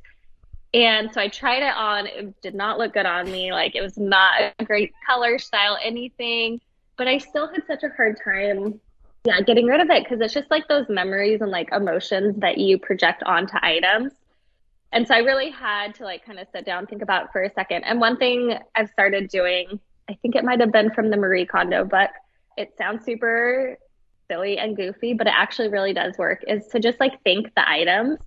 And 0.74 1.12
so 1.14 1.22
I 1.22 1.30
tried 1.30 1.64
it 1.64 1.74
on. 1.76 2.08
It 2.08 2.42
did 2.42 2.56
not 2.56 2.78
look 2.78 2.94
good 2.94 3.06
on 3.06 3.32
me. 3.32 3.52
Like 3.54 3.76
it 3.76 3.82
was 3.82 3.98
not 3.98 4.54
a 4.60 4.66
great 4.66 4.94
color, 5.06 5.40
style, 5.40 5.78
anything. 5.82 6.60
But 6.98 7.08
I 7.08 7.18
still 7.18 7.48
had 7.48 7.66
such 7.66 7.84
a 7.84 7.90
hard 7.96 8.20
time, 8.22 8.80
yeah, 9.24 9.40
getting 9.42 9.66
rid 9.66 9.80
of 9.80 9.90
it 9.90 10.04
because 10.04 10.20
it's 10.20 10.34
just 10.34 10.52
like 10.52 10.68
those 10.68 10.90
memories 10.90 11.40
and 11.40 11.50
like 11.50 11.72
emotions 11.72 12.36
that 12.40 12.58
you 12.58 12.78
project 12.78 13.24
onto 13.24 13.58
items 13.62 14.12
and 14.92 15.08
so 15.08 15.14
I 15.14 15.20
really 15.20 15.52
had 15.52 15.96
to 15.96 16.04
like 16.04 16.26
kind 16.26 16.40
of 16.40 16.48
sit 16.54 16.66
down, 16.66 16.88
think 16.88 17.02
about 17.02 17.32
for 17.32 17.44
a 17.44 17.54
second. 17.54 17.84
And 17.84 18.00
one 18.00 18.18
thing 18.18 18.58
I've 18.76 18.90
started 18.90 19.30
doing, 19.30 19.80
I 20.10 20.18
think 20.22 20.36
it 20.36 20.44
might 20.44 20.60
have 20.60 20.72
been 20.72 20.92
from 20.92 21.10
the 21.10 21.18
Marie 21.18 21.46
Kondo 21.46 21.86
book. 21.86 22.10
It 22.58 22.74
sounds 22.78 23.06
super 23.06 23.78
silly 24.30 24.58
and 24.58 24.76
goofy, 24.76 25.14
but 25.14 25.28
it 25.28 25.34
actually 25.36 25.70
really 25.70 25.94
does 25.94 26.18
work. 26.18 26.44
Is 26.48 26.68
to 26.68 26.80
just 26.80 27.00
like 27.00 27.22
think 27.24 27.54
the 27.56 27.70
items 27.70 28.20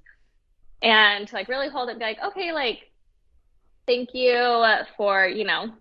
and 0.82 1.32
like 1.32 1.48
really 1.48 1.68
hold 1.68 1.88
it, 1.88 1.92
and 1.92 2.00
be 2.00 2.04
like, 2.04 2.22
okay, 2.24 2.52
like 2.52 2.90
thank 3.86 4.14
you 4.14 4.64
for, 4.96 5.26
you 5.26 5.44
know, 5.44 5.72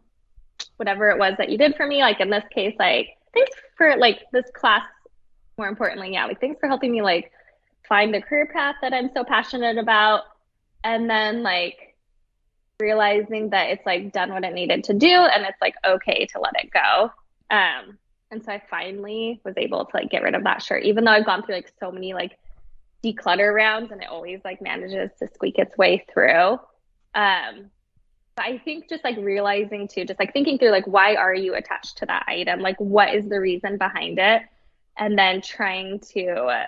whatever 0.77 1.09
it 1.09 1.19
was 1.19 1.35
that 1.37 1.49
you 1.49 1.57
did 1.57 1.75
for 1.75 1.85
me. 1.85 2.01
Like 2.01 2.19
in 2.19 2.29
this 2.29 2.43
case, 2.53 2.75
like, 2.79 3.09
thanks 3.33 3.55
for 3.77 3.95
like 3.97 4.21
this 4.33 4.45
class, 4.53 4.83
more 5.57 5.67
importantly, 5.67 6.13
yeah, 6.13 6.25
like 6.25 6.41
thanks 6.41 6.59
for 6.59 6.67
helping 6.67 6.91
me 6.91 7.01
like 7.01 7.31
find 7.87 8.13
the 8.13 8.21
career 8.21 8.49
path 8.53 8.75
that 8.81 8.93
I'm 8.93 9.09
so 9.13 9.23
passionate 9.23 9.77
about. 9.77 10.23
And 10.83 11.09
then 11.09 11.43
like 11.43 11.95
realizing 12.79 13.51
that 13.51 13.69
it's 13.69 13.85
like 13.85 14.11
done 14.11 14.33
what 14.33 14.43
it 14.43 14.53
needed 14.53 14.83
to 14.85 14.93
do 14.93 15.07
and 15.07 15.45
it's 15.45 15.61
like 15.61 15.75
okay 15.85 16.25
to 16.25 16.39
let 16.39 16.53
it 16.63 16.71
go. 16.71 17.11
Um, 17.49 17.97
and 18.31 18.43
so 18.43 18.51
I 18.53 18.61
finally 18.69 19.41
was 19.45 19.53
able 19.57 19.85
to 19.85 19.91
like 19.93 20.09
get 20.09 20.23
rid 20.23 20.35
of 20.35 20.43
that 20.43 20.63
shirt, 20.63 20.83
even 20.83 21.03
though 21.03 21.11
I've 21.11 21.25
gone 21.25 21.43
through 21.43 21.55
like 21.55 21.71
so 21.79 21.91
many 21.91 22.13
like 22.13 22.37
declutter 23.03 23.53
rounds 23.53 23.91
and 23.91 24.01
it 24.01 24.07
always 24.09 24.39
like 24.43 24.61
manages 24.61 25.11
to 25.19 25.27
squeak 25.33 25.57
its 25.59 25.77
way 25.77 26.05
through. 26.11 26.59
Um, 27.13 27.69
but 28.35 28.45
I 28.45 28.61
think 28.63 28.89
just 28.89 29.03
like 29.03 29.17
realizing 29.17 29.87
too, 29.87 30.05
just 30.05 30.19
like 30.19 30.33
thinking 30.33 30.57
through 30.57 30.71
like 30.71 30.87
why 30.87 31.15
are 31.15 31.35
you 31.35 31.55
attached 31.55 31.97
to 31.97 32.05
that 32.05 32.25
item? 32.27 32.61
Like 32.61 32.79
what 32.79 33.13
is 33.13 33.27
the 33.27 33.39
reason 33.39 33.77
behind 33.77 34.17
it? 34.17 34.43
And 34.97 35.17
then 35.17 35.41
trying 35.41 35.99
to 36.13 36.67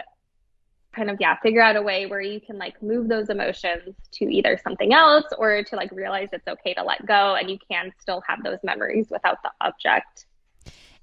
kind 0.96 1.10
of 1.10 1.18
yeah 1.20 1.38
figure 1.42 1.62
out 1.62 1.76
a 1.76 1.82
way 1.82 2.06
where 2.06 2.22
you 2.22 2.40
can 2.40 2.58
like 2.58 2.82
move 2.82 3.08
those 3.08 3.30
emotions 3.30 3.96
to 4.12 4.26
either 4.26 4.60
something 4.64 4.94
else 4.94 5.26
or 5.38 5.64
to 5.64 5.76
like 5.76 5.92
realize 5.92 6.30
it's 6.32 6.48
okay 6.48 6.74
to 6.74 6.84
let 6.84 7.06
go 7.06 7.36
and 7.36 7.50
you 7.50 7.58
can 7.70 7.92
still 8.00 8.22
have 8.28 8.44
those 8.44 8.60
memories 8.64 9.08
without 9.10 9.42
the 9.44 9.52
object. 9.62 10.26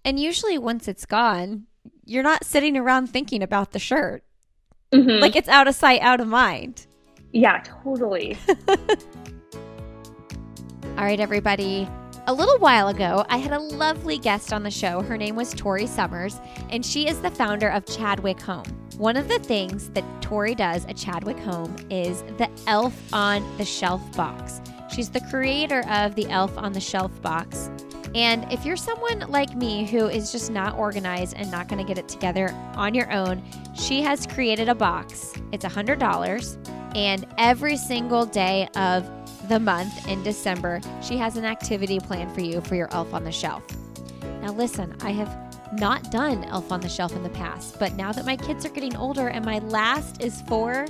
And 0.05 0.19
usually 0.19 0.59
once 0.59 0.89
it's 0.89 1.07
gone 1.07 1.67
you're 2.05 2.23
not 2.23 2.45
sitting 2.45 2.77
around 2.77 3.09
thinking 3.09 3.43
about 3.43 3.73
the 3.73 3.79
shirt. 3.79 4.25
Mm-hmm. 4.93 5.21
like 5.21 5.37
it's 5.37 5.49
out 5.49 5.69
of 5.69 5.75
sight 5.75 6.01
out 6.01 6.21
of 6.21 6.27
mind. 6.27 6.87
Yeah 7.33 7.63
totally. 7.63 8.37
All 10.99 11.05
right 11.05 11.21
everybody 11.21 11.89
a 12.27 12.33
little 12.33 12.59
while 12.59 12.89
ago, 12.89 13.25
I 13.29 13.39
had 13.39 13.53
a 13.53 13.59
lovely 13.59 14.19
guest 14.19 14.53
on 14.53 14.63
the 14.63 14.71
show. 14.71 15.03
Her 15.03 15.17
name 15.17 15.37
was 15.37 15.55
Tori 15.55 15.87
Summers, 15.87 16.41
and 16.69 16.85
she 16.85 17.09
is 17.09 17.21
the 17.21 17.31
founder 17.31 17.69
of 17.69 17.87
Chadwick 17.87 18.41
Home. 18.43 18.65
One 18.97 19.17
of 19.17 19.29
the 19.29 19.39
things 19.39 19.91
that 19.91 20.05
Tori 20.21 20.55
does 20.55 20.85
at 20.87 20.97
Chadwick 20.97 21.39
Home 21.39 21.75
is 21.89 22.23
the 22.39 22.51
Elf 22.67 22.95
on 23.13 23.45
the 23.57 23.65
Shelf 23.65 24.01
box. 24.17 24.61
She's 24.95 25.09
the 25.09 25.23
creator 25.31 25.85
of 25.89 26.15
the 26.15 26.29
Elf 26.29 26.57
on 26.59 26.73
the 26.73 26.81
Shelf 26.81 27.23
box. 27.23 27.71
And 28.15 28.51
if 28.53 28.65
you're 28.65 28.77
someone 28.77 29.21
like 29.31 29.57
me 29.57 29.87
who 29.87 30.09
is 30.09 30.33
just 30.33 30.51
not 30.51 30.77
organized 30.77 31.37
and 31.37 31.51
not 31.51 31.69
going 31.69 31.79
to 31.79 31.85
get 31.87 31.97
it 31.97 32.09
together 32.09 32.51
on 32.75 32.93
your 32.93 33.11
own, 33.13 33.43
she 33.75 34.03
has 34.03 34.27
created 34.27 34.69
a 34.69 34.75
box. 34.75 35.33
It's 35.53 35.65
$100, 35.65 36.97
and 36.97 37.27
every 37.39 37.77
single 37.77 38.27
day 38.27 38.69
of 38.75 39.09
the 39.51 39.59
month 39.59 40.07
in 40.07 40.23
December, 40.23 40.81
she 41.03 41.17
has 41.17 41.37
an 41.37 41.45
activity 41.45 41.99
planned 41.99 42.33
for 42.33 42.41
you 42.41 42.61
for 42.61 42.77
your 42.77 42.89
Elf 42.95 43.13
on 43.13 43.25
the 43.25 43.33
Shelf. 43.33 43.65
Now, 44.43 44.53
listen, 44.53 44.97
I 45.03 45.11
have 45.11 45.37
not 45.73 46.13
done 46.13 46.45
Elf 46.45 46.71
on 46.71 46.81
the 46.81 46.89
Shelf 46.89 47.17
in 47.17 47.25
the 47.25 47.31
past, 47.31 47.77
but 47.81 47.95
now 47.95 48.13
that 48.13 48.25
my 48.25 48.37
kids 48.37 48.65
are 48.65 48.69
getting 48.69 48.95
older 48.95 49.27
and 49.27 49.45
my 49.45 49.59
last 49.59 50.23
is 50.23 50.41
four, 50.43 50.87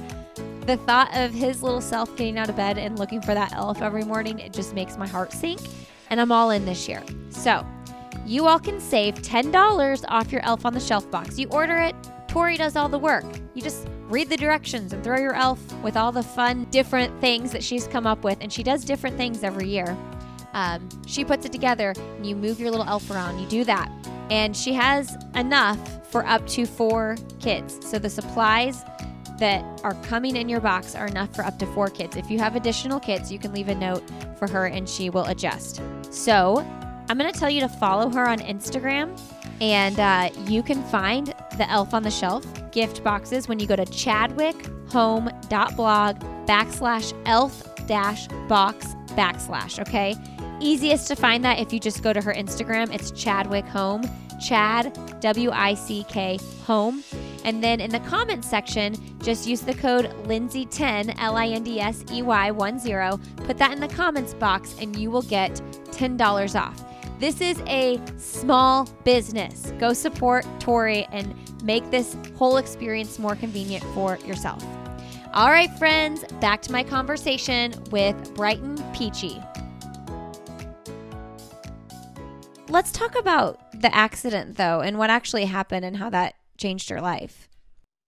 the 0.67 0.77
thought 0.77 1.09
of 1.17 1.33
his 1.33 1.63
little 1.63 1.81
self 1.81 2.15
getting 2.17 2.39
out 2.39 2.51
of 2.51 2.57
bed 2.57 2.77
and 2.77 2.99
looking 2.99 3.23
for 3.23 3.33
that 3.33 3.51
elf 3.55 3.81
every 3.81 4.05
morning, 4.05 4.39
it 4.39 4.53
just 4.53 4.75
makes 4.75 4.99
my 4.99 5.07
heart 5.07 5.33
sink. 5.33 5.61
And 6.11 6.21
I'm 6.21 6.31
all 6.31 6.51
in 6.51 6.67
this 6.67 6.87
year. 6.87 7.03
So, 7.31 7.67
you 8.27 8.47
all 8.47 8.59
can 8.59 8.79
save 8.79 9.15
$10 9.15 10.05
off 10.09 10.31
your 10.31 10.45
Elf 10.45 10.67
on 10.67 10.75
the 10.75 10.81
Shelf 10.81 11.11
box. 11.11 11.39
You 11.39 11.49
order 11.49 11.79
it, 11.79 11.97
Tori 12.31 12.57
does 12.57 12.77
all 12.77 12.89
the 12.89 12.99
work. 12.99 13.25
You 13.55 13.61
just 13.61 13.89
read 14.09 14.31
the 14.31 14.37
directions 14.37 14.93
and 14.93 15.03
throw 15.03 15.19
your 15.19 15.35
elf 15.35 15.61
with 15.83 15.97
all 15.97 16.13
the 16.13 16.23
fun, 16.23 16.65
different 16.71 17.21
things 17.21 17.51
that 17.51 17.63
she's 17.63 17.89
come 17.89 18.07
up 18.07 18.23
with. 18.23 18.39
And 18.41 18.53
she 18.53 18.63
does 18.63 18.85
different 18.85 19.17
things 19.17 19.43
every 19.43 19.69
year. 19.69 19.97
Um, 20.53 20.89
she 21.07 21.25
puts 21.25 21.45
it 21.45 21.51
together 21.51 21.93
and 21.97 22.25
you 22.25 22.37
move 22.37 22.61
your 22.61 22.71
little 22.71 22.87
elf 22.87 23.11
around. 23.11 23.41
You 23.41 23.49
do 23.49 23.65
that 23.65 23.91
and 24.31 24.57
she 24.57 24.73
has 24.73 25.17
enough 25.35 26.09
for 26.11 26.25
up 26.25 26.47
to 26.47 26.67
four 26.67 27.17
kids. 27.41 27.79
So 27.85 27.99
the 27.99 28.09
supplies 28.09 28.85
that 29.39 29.65
are 29.83 29.95
coming 30.05 30.37
in 30.37 30.49
your 30.49 30.61
box 30.61 30.95
are 30.95 31.07
enough 31.07 31.35
for 31.35 31.43
up 31.43 31.59
to 31.59 31.67
four 31.67 31.89
kids. 31.89 32.17
If 32.17 32.31
you 32.31 32.39
have 32.39 32.55
additional 32.55 33.01
kids, 33.01 33.33
you 33.33 33.39
can 33.39 33.53
leave 33.53 33.69
a 33.69 33.75
note 33.75 34.09
for 34.39 34.49
her 34.49 34.67
and 34.67 34.89
she 34.89 35.11
will 35.11 35.25
adjust. 35.25 35.83
So 36.11 36.59
I'm 37.09 37.19
going 37.19 37.33
to 37.33 37.39
tell 37.39 37.51
you 37.51 37.61
to 37.61 37.69
follow 37.69 38.09
her 38.11 38.29
on 38.29 38.39
Instagram, 38.39 39.19
and 39.61 40.01
uh, 40.01 40.31
you 40.47 40.63
can 40.63 40.83
find 40.85 41.35
the 41.57 41.69
Elf 41.71 41.95
on 41.95 42.03
the 42.03 42.11
Shelf 42.11 42.45
gift 42.73 43.05
boxes 43.05 43.49
when 43.49 43.59
you 43.59 43.67
go 43.67 43.77
to 43.77 43.85
chadwickhome.blog 43.85 46.17
backslash 46.47 47.13
elf 47.27 47.63
dash 47.87 48.29
box 48.49 48.95
backslash, 49.17 49.79
okay? 49.81 50.15
Easiest 50.61 51.09
to 51.09 51.17
find 51.17 51.45
that 51.45 51.59
if 51.59 51.73
you 51.73 51.81
just 51.81 52.03
go 52.03 52.13
to 52.13 52.21
her 52.21 52.33
Instagram. 52.33 52.95
It's 52.95 53.11
Chadwick 53.11 53.65
Home, 53.67 54.03
Chad, 54.41 54.97
W 55.21 55.51
I 55.51 55.75
C 55.75 56.05
K, 56.09 56.39
Home. 56.65 57.03
And 57.45 57.65
then 57.65 57.81
in 57.81 57.91
the 57.91 58.01
comments 58.01 58.49
section, 58.49 58.95
just 59.21 59.47
use 59.47 59.63
the 59.63 59.75
code 59.75 60.07
Lindsey10, 60.25 61.15
L 61.19 61.37
I 61.37 61.49
N 61.49 61.63
D 61.63 61.81
S 61.81 62.05
E 62.13 62.23
Y 62.23 62.51
10. 62.51 63.21
Put 63.47 63.59
that 63.59 63.73
in 63.73 63.81
the 63.81 63.89
comments 63.89 64.35
box 64.35 64.75
and 64.81 64.97
you 64.97 65.11
will 65.11 65.23
get 65.23 65.53
$10 65.93 66.61
off. 66.61 66.85
This 67.21 67.43
is 67.43 67.61
a 67.67 68.01
small 68.17 68.87
business. 69.05 69.75
Go 69.79 69.93
support 69.93 70.47
Tori 70.59 71.07
and 71.13 71.35
make 71.63 71.91
this 71.91 72.17
whole 72.35 72.57
experience 72.57 73.19
more 73.19 73.37
convenient 73.37 73.85
for 73.93 74.17
yourself. 74.25 74.65
All 75.35 75.51
right, 75.51 75.71
friends, 75.79 76.25
back 76.41 76.63
to 76.63 76.73
my 76.73 76.83
conversation 76.83 77.75
with 77.91 78.35
Brighton 78.35 78.83
Peachy. 78.95 79.39
Let's 82.71 82.91
talk 82.91 83.15
about 83.19 83.61
the 83.83 83.95
accident 83.95 84.57
though 84.57 84.81
and 84.81 84.97
what 84.97 85.11
actually 85.11 85.45
happened 85.45 85.85
and 85.85 85.99
how 85.99 86.09
that 86.09 86.37
changed 86.57 86.89
your 86.89 87.03
life. 87.03 87.51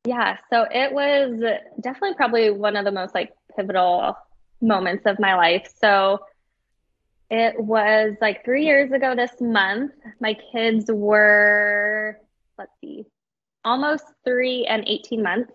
Yeah, 0.07 0.39
so 0.51 0.67
it 0.71 0.91
was 0.91 1.39
definitely 1.83 2.15
probably 2.15 2.49
one 2.49 2.77
of 2.77 2.87
the 2.87 2.93
most 2.93 3.15
like 3.15 3.35
pivotal 3.55 4.17
moments 4.63 5.05
of 5.05 5.19
my 5.21 5.35
life. 5.35 5.71
So 5.79 6.21
it 7.33 7.59
was 7.59 8.15
like 8.21 8.45
3 8.45 8.65
years 8.65 8.93
ago 8.93 9.17
this 9.17 9.41
month. 9.41 9.93
My 10.21 10.35
kids 10.53 10.91
were 10.93 12.19
let's 12.59 12.73
see, 12.83 13.07
almost 13.65 14.05
3 14.25 14.67
and 14.67 14.85
18 14.87 15.23
months. 15.23 15.53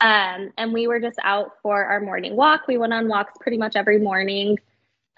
Um, 0.00 0.50
and 0.56 0.72
we 0.72 0.86
were 0.86 1.00
just 1.00 1.18
out 1.22 1.52
for 1.62 1.84
our 1.84 2.00
morning 2.00 2.36
walk. 2.36 2.66
We 2.66 2.78
went 2.78 2.94
on 2.94 3.06
walks 3.06 3.34
pretty 3.38 3.58
much 3.58 3.76
every 3.76 3.98
morning. 3.98 4.58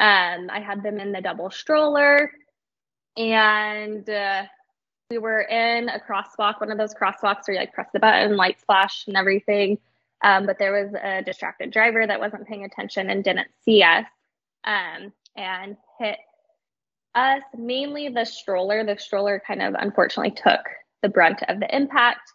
Um, 0.00 0.50
I 0.50 0.60
had 0.60 0.82
them 0.82 0.98
in 0.98 1.12
the 1.12 1.20
double 1.20 1.50
stroller 1.50 2.32
and 3.16 4.10
uh, 4.10 4.42
we 5.08 5.18
were 5.18 5.42
in 5.42 5.88
a 5.88 6.00
crosswalk, 6.00 6.60
one 6.60 6.72
of 6.72 6.78
those 6.78 6.94
crosswalks 6.94 7.46
where 7.46 7.54
you 7.54 7.60
like 7.60 7.72
press 7.72 7.88
the 7.92 8.00
button, 8.00 8.36
lights 8.36 8.64
flash, 8.64 9.06
and 9.06 9.16
everything. 9.16 9.78
Um, 10.22 10.46
but 10.46 10.58
there 10.58 10.72
was 10.72 10.92
a 10.94 11.22
distracted 11.22 11.70
driver 11.70 12.04
that 12.04 12.18
wasn't 12.18 12.48
paying 12.48 12.64
attention 12.64 13.08
and 13.08 13.22
didn't 13.22 13.48
see 13.64 13.84
us 13.84 14.06
um, 14.64 15.12
and 15.36 15.76
hit 15.98 16.16
us, 17.14 17.42
mainly 17.56 18.08
the 18.08 18.24
stroller. 18.24 18.84
The 18.84 18.98
stroller 18.98 19.42
kind 19.46 19.62
of 19.62 19.74
unfortunately 19.78 20.32
took 20.32 20.60
the 21.02 21.08
brunt 21.08 21.42
of 21.48 21.60
the 21.60 21.74
impact 21.74 22.32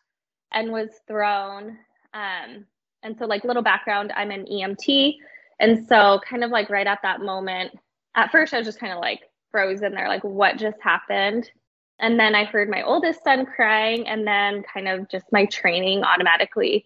and 0.52 0.72
was 0.72 0.90
thrown. 1.08 1.78
Um, 2.14 2.66
and 3.04 3.16
so, 3.18 3.26
like, 3.26 3.44
little 3.44 3.64
background 3.64 4.12
I'm 4.16 4.32
an 4.32 4.46
EMT. 4.46 5.16
And 5.60 5.88
so, 5.88 6.20
kind 6.28 6.44
of 6.44 6.52
like 6.52 6.70
right 6.70 6.88
at 6.88 7.00
that 7.04 7.22
moment, 7.22 7.72
at 8.16 8.32
first, 8.32 8.54
I 8.54 8.58
was 8.58 8.68
just 8.68 8.80
kind 8.80 8.94
of 8.94 9.00
like, 9.00 9.22
frozen 9.52 9.94
there, 9.94 10.08
like, 10.08 10.24
what 10.24 10.58
just 10.58 10.78
happened? 10.82 11.50
And 12.00 12.20
then 12.20 12.34
I 12.34 12.46
heard 12.46 12.70
my 12.70 12.82
oldest 12.82 13.24
son 13.24 13.46
crying, 13.46 14.08
and 14.08 14.26
then 14.26 14.64
kind 14.74 14.88
of 14.88 15.10
just 15.10 15.26
my 15.32 15.46
training 15.46 16.04
automatically 16.04 16.86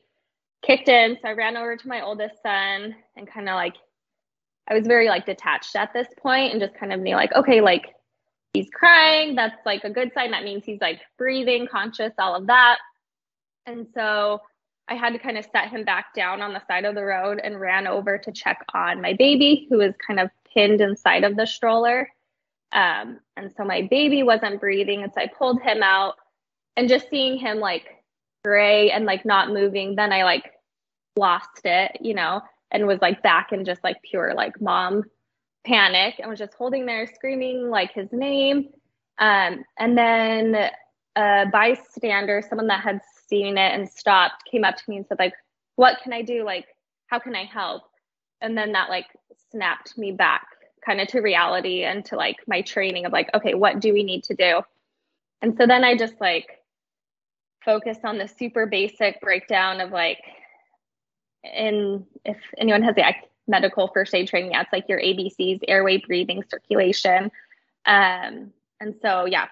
kicked 0.66 0.90
in. 0.90 1.18
So 1.22 1.30
I 1.30 1.34
ran 1.34 1.56
over 1.56 1.78
to 1.78 1.88
my 1.88 2.02
oldest 2.02 2.42
son 2.42 2.96
and 3.16 3.32
kind 3.32 3.48
of 3.48 3.56
like, 3.56 3.76
I 4.68 4.74
was 4.74 4.88
very 4.88 5.08
like 5.08 5.26
detached 5.26 5.76
at 5.76 5.94
this 5.94 6.08
point 6.18 6.52
and 6.52 6.62
just 6.62 6.76
kind 6.76 6.92
of 6.92 7.00
knew 7.00 7.16
like, 7.16 7.34
okay, 7.34 7.62
like 7.62 7.94
he's 8.54 8.70
crying. 8.74 9.36
That's 9.36 9.66
like 9.66 9.84
a 9.84 9.90
good 9.90 10.12
sign. 10.14 10.32
That 10.32 10.44
means 10.44 10.64
he's 10.66 10.82
like 10.82 11.02
breathing, 11.18 11.68
conscious, 11.68 12.14
all 12.18 12.36
of 12.36 12.48
that. 12.48 12.78
And 13.66 13.88
so 13.94 14.42
I 14.88 14.96
had 14.96 15.14
to 15.14 15.20
kind 15.20 15.38
of 15.38 15.46
set 15.52 15.70
him 15.70 15.84
back 15.84 16.14
down 16.14 16.42
on 16.42 16.54
the 16.54 16.66
side 16.68 16.86
of 16.86 16.96
the 16.96 17.04
road 17.04 17.40
and 17.44 17.60
ran 17.60 17.88
over 17.88 18.18
to 18.18 18.32
check 18.32 18.64
on 18.74 19.02
my 19.02 19.14
baby 19.14 19.68
who 19.70 19.78
was 19.78 19.94
kind 20.06 20.20
of 20.20 20.30
pinned 20.54 20.82
inside 20.82 21.24
of 21.24 21.36
the 21.36 21.46
stroller. 21.46 22.10
Um, 22.72 23.20
and 23.38 23.52
so 23.56 23.64
my 23.64 23.88
baby 23.90 24.24
wasn't 24.24 24.60
breathing. 24.60 25.04
And 25.04 25.12
so 25.14 25.22
I 25.22 25.28
pulled 25.28 25.62
him 25.62 25.82
out 25.82 26.16
and 26.76 26.90
just 26.90 27.10
seeing 27.10 27.38
him 27.38 27.60
like 27.60 28.04
gray 28.44 28.92
and 28.92 29.06
like 29.06 29.26
not 29.26 29.50
moving, 29.50 29.96
then 29.96 30.12
I 30.12 30.24
like 30.24 30.52
lost 31.18 31.62
it, 31.64 31.98
you 32.02 32.14
know, 32.14 32.42
and 32.76 32.88
was 32.88 33.02
like 33.02 33.24
back 33.24 33.52
in 33.52 33.66
just 33.66 33.84
like 33.84 33.98
pure 34.04 34.34
like 34.36 34.60
mom 34.62 35.04
panic 35.66 36.16
and 36.20 36.30
was 36.30 36.40
just 36.40 36.54
holding 36.54 36.86
there 36.86 37.08
screaming 37.08 37.70
like 37.70 37.92
his 37.94 38.12
name. 38.12 38.70
Um, 39.18 39.64
and 39.80 39.98
then 39.98 40.70
a 41.16 41.46
bystander, 41.52 42.44
someone 42.48 42.68
that 42.68 42.82
had 42.82 43.02
seen 43.28 43.58
it 43.58 43.74
and 43.74 43.90
stopped, 43.90 44.44
came 44.50 44.64
up 44.64 44.76
to 44.76 44.84
me 44.88 44.98
and 44.98 45.06
said, 45.08 45.20
like, 45.20 45.34
what 45.76 46.00
can 46.04 46.14
I 46.14 46.22
do? 46.22 46.44
Like, 46.44 46.68
how 47.08 47.20
can 47.20 47.36
I 47.36 47.46
help? 47.46 47.84
And 48.42 48.58
then 48.58 48.74
that 48.74 48.90
like 48.90 49.08
snapped 49.52 49.98
me 49.98 50.12
back 50.12 50.46
kind 50.86 51.02
of 51.02 51.08
to 51.08 51.22
reality 51.22 51.84
and 51.84 52.06
to 52.06 52.16
like 52.16 52.38
my 52.48 52.62
training 52.62 53.06
of 53.06 53.14
like, 53.14 53.30
okay, 53.34 53.54
what 53.54 53.80
do 53.80 53.94
we 53.94 54.04
need 54.04 54.24
to 54.26 54.36
do? 54.36 54.62
And 55.42 55.58
so 55.58 55.66
then 55.66 55.84
I 55.84 55.98
just 55.98 56.20
like 56.20 56.60
focused 57.64 58.06
on 58.06 58.18
the 58.18 58.28
super 58.28 58.68
basic 58.68 59.20
breakdown 59.22 59.82
of 59.82 59.92
like, 59.92 60.20
in 61.54 62.06
if 62.24 62.38
anyone 62.58 62.84
has 62.84 62.96
the 62.96 63.04
medical 63.48 63.88
first 63.94 64.14
aid 64.14 64.28
training, 64.28 64.52
yeah, 64.52 64.62
it's 64.62 64.74
like 64.74 64.90
your 64.90 65.00
ABCs, 65.00 65.60
airway, 65.68 65.98
breathing, 65.98 66.44
circulation. 66.50 67.32
Um, 67.86 68.52
and 68.80 68.96
so, 69.02 69.26
yeah, 69.26 69.48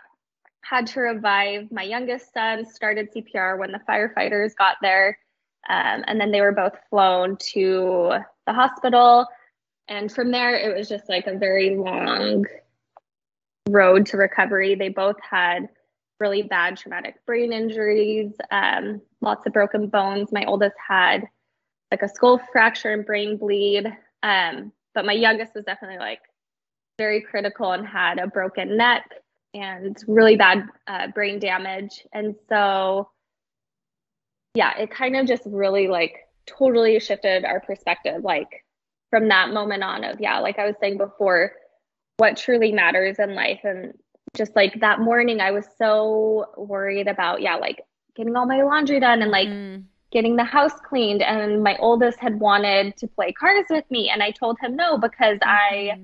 had 0.62 0.88
to 0.88 1.01
revive 1.01 1.71
my 1.71 1.84
youngest 1.84 2.34
son, 2.34 2.65
started 2.65 3.13
CPR 3.13 3.58
when 3.58 3.71
the 3.71 3.82
firefighters 3.88 4.56
got 4.56 4.77
there. 4.82 5.17
Um, 5.69 6.03
and 6.08 6.19
then 6.19 6.32
they 6.32 6.41
were 6.41 6.51
both 6.51 6.73
flown 6.89 7.38
to 7.53 8.15
the 8.47 8.53
hospital. 8.53 9.27
And 9.88 10.12
from 10.12 10.32
there, 10.32 10.56
it 10.56 10.75
was 10.75 10.89
just 10.89 11.08
like 11.10 11.27
a 11.27 11.38
very 11.38 11.75
long 11.75 12.45
road 13.69 14.06
to 14.08 14.17
recovery. 14.17 14.75
They 14.75 14.89
both 14.89 15.17
had 15.21 15.69
really 16.19 16.41
bad 16.41 16.77
traumatic 16.77 17.15
brain 17.25 17.51
injuries, 17.51 18.32
um, 18.51 19.01
lots 19.21 19.45
of 19.45 19.53
broken 19.53 19.88
bones. 19.88 20.32
My 20.32 20.45
oldest 20.45 20.75
had 20.86 21.27
like 21.93 22.01
a 22.01 22.10
skull 22.10 22.41
fracture 22.51 22.91
and 22.91 23.06
brain 23.06 23.38
bleed. 23.38 23.86
Um, 24.23 24.71
but 24.95 25.06
my 25.06 25.13
youngest 25.13 25.53
was 25.53 25.63
definitely 25.63 25.99
like 25.99 26.21
very 26.97 27.21
critical 27.21 27.71
and 27.71 27.86
had 27.86 28.17
a 28.17 28.25
broken 28.25 28.77
neck 28.77 29.08
and 29.53 29.95
really 30.08 30.36
bad 30.36 30.67
uh, 30.88 31.08
brain 31.10 31.38
damage. 31.38 32.03
And 32.12 32.34
so, 32.49 33.12
yeah, 34.56 34.75
it 34.75 34.89
kind 34.89 35.15
of 35.15 35.27
just 35.27 35.43
really 35.45 35.88
like 35.88 36.15
totally 36.47 36.99
shifted 36.99 37.45
our 37.45 37.60
perspective. 37.60 38.23
Like 38.23 38.65
from 39.12 39.27
that 39.27 39.53
moment 39.53 39.84
on, 39.84 40.03
of 40.03 40.19
yeah, 40.19 40.39
like 40.39 40.58
I 40.58 40.65
was 40.65 40.75
saying 40.82 40.97
before, 40.97 41.51
what 42.17 42.38
truly 42.38 42.71
matters 42.71 43.19
in 43.19 43.36
life. 43.36 43.60
And 43.63 43.93
just 44.36 44.56
like 44.56 44.79
that 44.79 44.99
morning, 44.99 45.41
I 45.41 45.51
was 45.51 45.67
so 45.77 46.47
worried 46.58 47.08
about, 47.08 47.43
yeah, 47.43 47.58
like 47.58 47.82
getting 48.15 48.36
all 48.36 48.47
my 48.47 48.63
laundry 48.63 48.99
done 48.99 49.21
and 49.21 49.29
like 49.29 49.47
mm. 49.47 49.84
Getting 50.13 50.36
the 50.36 50.43
house 50.43 50.80
cleaned. 50.88 51.21
And 51.21 51.63
my 51.63 51.76
oldest 51.78 52.19
had 52.19 52.39
wanted 52.39 52.95
to 52.97 53.08
play 53.08 53.34
cards 53.34 53.67
with 53.69 53.89
me. 53.89 54.10
And 54.10 54.23
I 54.23 54.32
told 54.32 54.60
him 54.60 54.76
no 54.76 54.97
because 54.97 55.39
mm-hmm. 55.39 55.49
I 55.49 55.99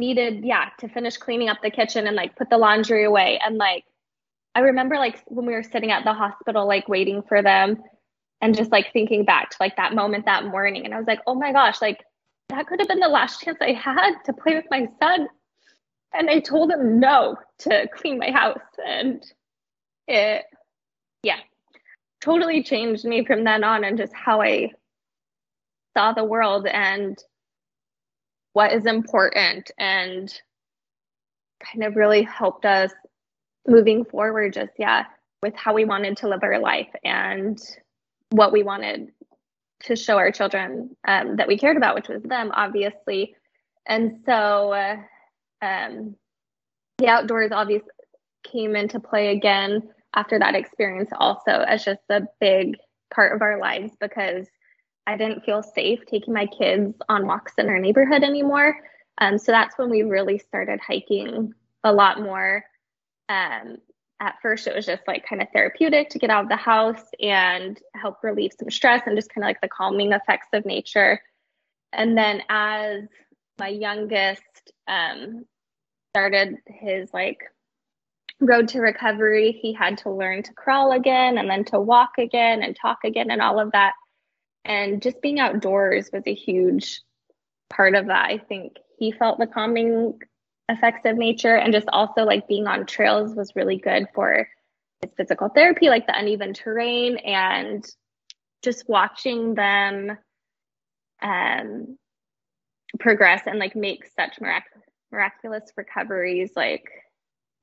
needed, 0.00 0.44
yeah, 0.44 0.70
to 0.80 0.88
finish 0.88 1.16
cleaning 1.18 1.50
up 1.50 1.58
the 1.62 1.70
kitchen 1.70 2.06
and 2.06 2.16
like 2.16 2.34
put 2.34 2.50
the 2.50 2.58
laundry 2.58 3.04
away. 3.04 3.38
And 3.44 3.58
like, 3.58 3.84
I 4.56 4.60
remember 4.60 4.96
like 4.96 5.22
when 5.26 5.46
we 5.46 5.52
were 5.52 5.62
sitting 5.62 5.92
at 5.92 6.04
the 6.04 6.14
hospital, 6.14 6.66
like 6.66 6.88
waiting 6.88 7.22
for 7.22 7.42
them 7.42 7.82
and 8.40 8.56
just 8.56 8.72
like 8.72 8.92
thinking 8.92 9.24
back 9.24 9.50
to 9.50 9.56
like 9.60 9.76
that 9.76 9.94
moment 9.94 10.24
that 10.24 10.46
morning. 10.46 10.84
And 10.84 10.94
I 10.94 10.98
was 10.98 11.06
like, 11.06 11.20
oh 11.26 11.34
my 11.34 11.52
gosh, 11.52 11.80
like 11.82 12.04
that 12.48 12.66
could 12.66 12.80
have 12.80 12.88
been 12.88 13.00
the 13.00 13.08
last 13.08 13.40
chance 13.40 13.58
I 13.60 13.72
had 13.72 14.14
to 14.24 14.32
play 14.32 14.54
with 14.54 14.66
my 14.70 14.88
son. 15.00 15.28
And 16.12 16.30
I 16.30 16.40
told 16.40 16.70
him 16.70 17.00
no 17.00 17.36
to 17.60 17.88
clean 17.94 18.18
my 18.18 18.30
house. 18.30 18.60
And 18.86 19.24
it, 20.06 20.44
yeah, 21.22 21.38
totally 22.24 22.62
changed 22.62 23.04
me 23.04 23.24
from 23.24 23.44
then 23.44 23.62
on 23.62 23.84
and 23.84 23.98
just 23.98 24.14
how 24.14 24.40
I 24.40 24.70
saw 25.94 26.12
the 26.12 26.24
world 26.24 26.66
and 26.66 27.18
what 28.54 28.72
is 28.72 28.86
important 28.86 29.70
and 29.78 30.32
kind 31.62 31.84
of 31.84 31.96
really 31.96 32.22
helped 32.22 32.64
us 32.64 32.92
moving 33.66 34.04
forward 34.04 34.54
just 34.54 34.72
yeah 34.78 35.04
with 35.42 35.54
how 35.54 35.74
we 35.74 35.84
wanted 35.84 36.16
to 36.16 36.28
live 36.28 36.42
our 36.42 36.58
life 36.58 36.88
and 37.04 37.58
what 38.30 38.52
we 38.52 38.62
wanted 38.62 39.10
to 39.80 39.94
show 39.94 40.16
our 40.16 40.30
children 40.30 40.96
um, 41.06 41.36
that 41.36 41.46
we 41.46 41.58
cared 41.58 41.76
about 41.76 41.94
which 41.94 42.08
was 42.08 42.22
them 42.22 42.50
obviously. 42.54 43.34
And 43.86 44.20
so 44.24 44.72
uh, 44.72 44.96
um, 45.60 46.16
the 46.96 47.08
outdoors 47.08 47.52
obviously 47.52 47.90
came 48.44 48.76
into 48.76 48.98
play 48.98 49.36
again 49.36 49.82
after 50.14 50.38
that 50.38 50.54
experience 50.54 51.10
also 51.18 51.50
as 51.50 51.84
just 51.84 52.00
a 52.10 52.22
big 52.40 52.76
part 53.12 53.34
of 53.34 53.42
our 53.42 53.58
lives 53.58 53.92
because 54.00 54.46
I 55.06 55.16
didn't 55.16 55.44
feel 55.44 55.62
safe 55.62 56.00
taking 56.06 56.32
my 56.32 56.46
kids 56.46 56.96
on 57.08 57.26
walks 57.26 57.54
in 57.58 57.68
our 57.68 57.78
neighborhood 57.78 58.22
anymore. 58.22 58.76
Um, 59.18 59.38
so 59.38 59.52
that's 59.52 59.76
when 59.78 59.90
we 59.90 60.02
really 60.02 60.38
started 60.38 60.80
hiking 60.80 61.52
a 61.82 61.92
lot 61.92 62.20
more. 62.20 62.64
Um, 63.28 63.78
at 64.20 64.36
first, 64.40 64.66
it 64.66 64.74
was 64.74 64.86
just 64.86 65.02
like 65.06 65.26
kind 65.26 65.42
of 65.42 65.48
therapeutic 65.52 66.08
to 66.10 66.18
get 66.18 66.30
out 66.30 66.44
of 66.44 66.48
the 66.48 66.56
house 66.56 67.04
and 67.20 67.78
help 67.94 68.22
relieve 68.22 68.52
some 68.58 68.70
stress 68.70 69.02
and 69.06 69.16
just 69.16 69.32
kind 69.32 69.44
of 69.44 69.48
like 69.48 69.60
the 69.60 69.68
calming 69.68 70.12
effects 70.12 70.48
of 70.52 70.64
nature. 70.64 71.20
And 71.92 72.16
then 72.16 72.42
as 72.48 73.04
my 73.58 73.68
youngest 73.68 74.42
um, 74.88 75.44
started 76.12 76.56
his 76.66 77.12
like 77.12 77.42
road 78.40 78.68
to 78.68 78.80
recovery, 78.80 79.52
he 79.52 79.72
had 79.72 79.98
to 79.98 80.10
learn 80.10 80.42
to 80.42 80.52
crawl 80.52 80.92
again 80.92 81.38
and 81.38 81.48
then 81.48 81.64
to 81.66 81.80
walk 81.80 82.12
again 82.18 82.62
and 82.62 82.76
talk 82.76 82.98
again 83.04 83.30
and 83.30 83.40
all 83.40 83.58
of 83.58 83.72
that. 83.72 83.94
And 84.64 85.02
just 85.02 85.20
being 85.20 85.40
outdoors 85.40 86.10
was 86.12 86.24
a 86.26 86.34
huge 86.34 87.00
part 87.70 87.94
of 87.94 88.06
that. 88.06 88.30
I 88.30 88.38
think 88.38 88.76
he 88.98 89.12
felt 89.12 89.38
the 89.38 89.46
calming 89.46 90.18
effects 90.68 91.02
of 91.04 91.16
nature 91.16 91.56
and 91.56 91.72
just 91.72 91.88
also 91.92 92.24
like 92.24 92.48
being 92.48 92.66
on 92.66 92.86
trails 92.86 93.34
was 93.34 93.52
really 93.54 93.76
good 93.76 94.06
for 94.14 94.48
his 95.02 95.12
physical 95.16 95.48
therapy, 95.48 95.88
like 95.88 96.06
the 96.06 96.18
uneven 96.18 96.54
terrain 96.54 97.18
and 97.18 97.84
just 98.62 98.88
watching 98.88 99.54
them 99.54 100.16
um, 101.22 101.98
progress 102.98 103.42
and 103.46 103.58
like 103.58 103.76
make 103.76 104.06
such 104.18 104.40
mirac- 104.40 104.64
miraculous 105.12 105.70
recoveries 105.76 106.52
like 106.56 106.84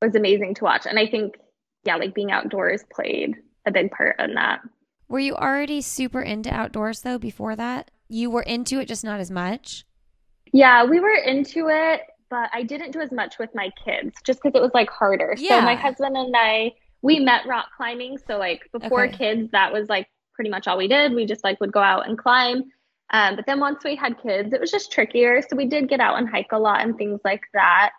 was 0.02 0.16
amazing 0.16 0.56
to 0.56 0.64
watch. 0.64 0.86
And 0.86 0.98
I 0.98 1.08
think, 1.08 1.36
yeah, 1.84 1.96
like 1.96 2.14
being 2.14 2.32
outdoors 2.32 2.84
played 2.92 3.36
a 3.66 3.72
big 3.72 3.92
part 3.92 4.20
in 4.20 4.34
that. 4.34 4.62
Were 5.08 5.20
you 5.20 5.36
already 5.36 5.82
super 5.82 6.22
into 6.22 6.54
outdoors 6.54 7.02
though 7.02 7.18
before 7.18 7.56
that? 7.56 7.92
You 8.08 8.30
were 8.30 8.42
into 8.44 8.80
it, 8.80 8.88
just 8.88 9.04
not 9.04 9.20
as 9.20 9.32
much? 9.32 9.86
Yeah, 10.54 10.84
we 10.84 11.00
were 11.00 11.16
into 11.16 11.70
it, 11.70 12.02
but 12.30 12.50
I 12.54 12.64
didn't 12.64 12.92
do 12.92 13.00
as 13.00 13.12
much 13.12 13.38
with 13.40 13.50
my 13.54 13.72
kids 13.84 14.16
just 14.26 14.42
because 14.42 14.58
it 14.58 14.62
was 14.62 14.72
like 14.74 14.90
harder. 14.90 15.36
Yeah. 15.38 15.60
So 15.60 15.66
my 15.66 15.76
husband 15.76 16.18
and 16.18 16.34
I, 16.36 16.74
we 17.02 17.20
met 17.20 17.46
rock 17.46 17.68
climbing. 17.76 18.18
So 18.26 18.38
like 18.38 18.62
before 18.72 19.06
okay. 19.06 19.18
kids, 19.18 19.52
that 19.52 19.72
was 19.72 19.90
like 19.90 20.08
pretty 20.34 20.50
much 20.50 20.68
all 20.68 20.78
we 20.78 20.88
did. 20.88 21.14
We 21.14 21.26
just 21.26 21.44
like 21.44 21.60
would 21.60 21.72
go 21.72 21.82
out 21.82 22.08
and 22.08 22.18
climb. 22.18 22.64
Um, 23.12 23.36
but 23.36 23.46
then 23.46 23.60
once 23.60 23.84
we 23.84 23.96
had 23.96 24.22
kids, 24.22 24.54
it 24.54 24.62
was 24.62 24.72
just 24.72 24.92
trickier. 24.92 25.42
So 25.42 25.56
we 25.56 25.66
did 25.66 25.90
get 25.90 26.00
out 26.00 26.18
and 26.18 26.30
hike 26.30 26.52
a 26.54 26.60
lot 26.60 26.82
and 26.82 26.98
things 26.98 27.20
like 27.26 27.44
that. 27.54 27.92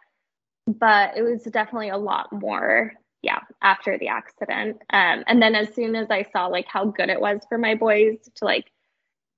But 0.67 1.17
it 1.17 1.23
was 1.23 1.43
definitely 1.43 1.89
a 1.89 1.97
lot 1.97 2.33
more 2.33 2.93
yeah, 3.23 3.39
after 3.63 3.97
the 3.99 4.09
accident. 4.09 4.83
Um, 4.91 5.23
and 5.27 5.41
then 5.41 5.55
as 5.55 5.73
soon 5.75 5.95
as 5.95 6.11
I 6.11 6.27
saw 6.33 6.47
like 6.47 6.67
how 6.67 6.87
good 6.87 7.09
it 7.09 7.21
was 7.21 7.41
for 7.49 7.57
my 7.57 7.77
boys 7.77 8.19
to 8.35 8.45
like 8.45 8.71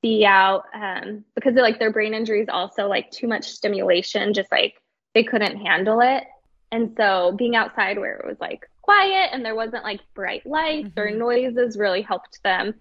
be 0.02 0.24
out, 0.24 0.64
um, 0.74 1.24
because 1.34 1.54
like 1.54 1.78
their 1.78 1.92
brain 1.92 2.14
injuries 2.14 2.48
also 2.50 2.88
like 2.88 3.10
too 3.10 3.28
much 3.28 3.44
stimulation, 3.44 4.32
just 4.32 4.50
like 4.50 4.74
they 5.14 5.22
couldn't 5.22 5.58
handle 5.58 6.00
it. 6.00 6.24
And 6.72 6.94
so 6.96 7.32
being 7.32 7.56
outside 7.56 7.98
where 7.98 8.16
it 8.16 8.26
was 8.26 8.38
like 8.40 8.68
quiet 8.82 9.30
and 9.32 9.44
there 9.44 9.54
wasn't 9.54 9.84
like 9.84 10.00
bright 10.14 10.46
lights 10.46 10.88
mm-hmm. 10.88 11.00
or 11.00 11.10
noises 11.10 11.78
really 11.78 12.02
helped 12.02 12.42
them. 12.42 12.74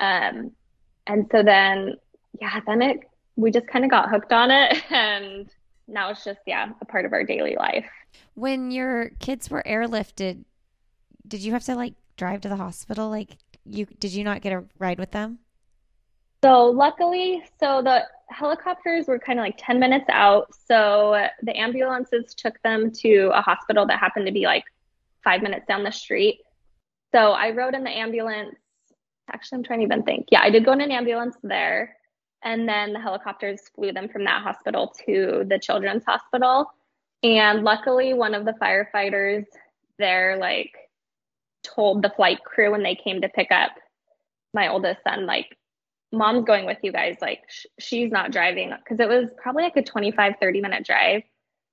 Um, 0.00 0.52
and 1.06 1.26
so 1.30 1.42
then, 1.42 1.96
yeah, 2.40 2.60
then 2.66 2.82
it, 2.82 3.00
we 3.36 3.50
just 3.50 3.66
kind 3.66 3.84
of 3.84 3.90
got 3.90 4.10
hooked 4.10 4.32
on 4.32 4.50
it 4.50 4.82
and 4.90 5.48
now 5.88 6.10
it's 6.10 6.24
just, 6.24 6.40
yeah, 6.46 6.70
a 6.80 6.84
part 6.84 7.04
of 7.04 7.12
our 7.12 7.24
daily 7.24 7.56
life. 7.56 7.86
When 8.34 8.70
your 8.70 9.10
kids 9.20 9.50
were 9.50 9.62
airlifted, 9.66 10.44
did 11.26 11.40
you 11.40 11.52
have 11.52 11.64
to 11.64 11.74
like 11.74 11.94
drive 12.16 12.40
to 12.42 12.48
the 12.48 12.56
hospital? 12.56 13.10
Like 13.10 13.36
you 13.64 13.86
did 13.86 14.12
you 14.12 14.24
not 14.24 14.42
get 14.42 14.52
a 14.52 14.64
ride 14.78 14.98
with 14.98 15.10
them? 15.10 15.38
So 16.44 16.66
luckily, 16.66 17.42
so 17.58 17.82
the 17.82 18.04
helicopters 18.28 19.06
were 19.06 19.18
kind 19.18 19.38
of 19.38 19.44
like 19.44 19.56
10 19.58 19.80
minutes 19.80 20.06
out. 20.08 20.48
So 20.66 21.26
the 21.42 21.56
ambulances 21.56 22.34
took 22.34 22.60
them 22.62 22.90
to 23.02 23.30
a 23.34 23.40
hospital 23.40 23.86
that 23.86 23.98
happened 23.98 24.26
to 24.26 24.32
be 24.32 24.44
like 24.44 24.64
five 25.24 25.42
minutes 25.42 25.66
down 25.66 25.82
the 25.82 25.90
street. 25.90 26.40
So 27.12 27.32
I 27.32 27.50
rode 27.50 27.74
in 27.74 27.84
the 27.84 27.90
ambulance. 27.90 28.54
Actually, 29.32 29.58
I'm 29.58 29.64
trying 29.64 29.80
to 29.80 29.86
even 29.86 30.02
think. 30.02 30.26
Yeah, 30.30 30.40
I 30.42 30.50
did 30.50 30.64
go 30.64 30.72
in 30.72 30.80
an 30.80 30.92
ambulance 30.92 31.36
there. 31.42 31.96
And 32.42 32.68
then 32.68 32.92
the 32.92 33.00
helicopters 33.00 33.62
flew 33.74 33.92
them 33.92 34.08
from 34.08 34.24
that 34.24 34.42
hospital 34.42 34.94
to 35.06 35.44
the 35.48 35.58
children's 35.58 36.04
hospital. 36.04 36.70
And 37.22 37.64
luckily, 37.64 38.14
one 38.14 38.34
of 38.34 38.44
the 38.44 38.54
firefighters 38.60 39.44
there, 39.98 40.36
like, 40.38 40.72
told 41.62 42.02
the 42.02 42.12
flight 42.14 42.44
crew 42.44 42.70
when 42.70 42.82
they 42.82 42.94
came 42.94 43.22
to 43.22 43.28
pick 43.28 43.50
up 43.50 43.72
my 44.54 44.68
oldest 44.68 45.02
son, 45.02 45.26
like, 45.26 45.56
mom's 46.12 46.44
going 46.44 46.66
with 46.66 46.78
you 46.82 46.92
guys. 46.92 47.16
Like, 47.20 47.40
sh- 47.48 47.66
she's 47.78 48.10
not 48.10 48.32
driving 48.32 48.72
because 48.78 49.00
it 49.00 49.08
was 49.08 49.30
probably 49.42 49.64
like 49.64 49.76
a 49.76 49.82
25, 49.82 50.34
30 50.40 50.60
minute 50.60 50.84
drive. 50.84 51.22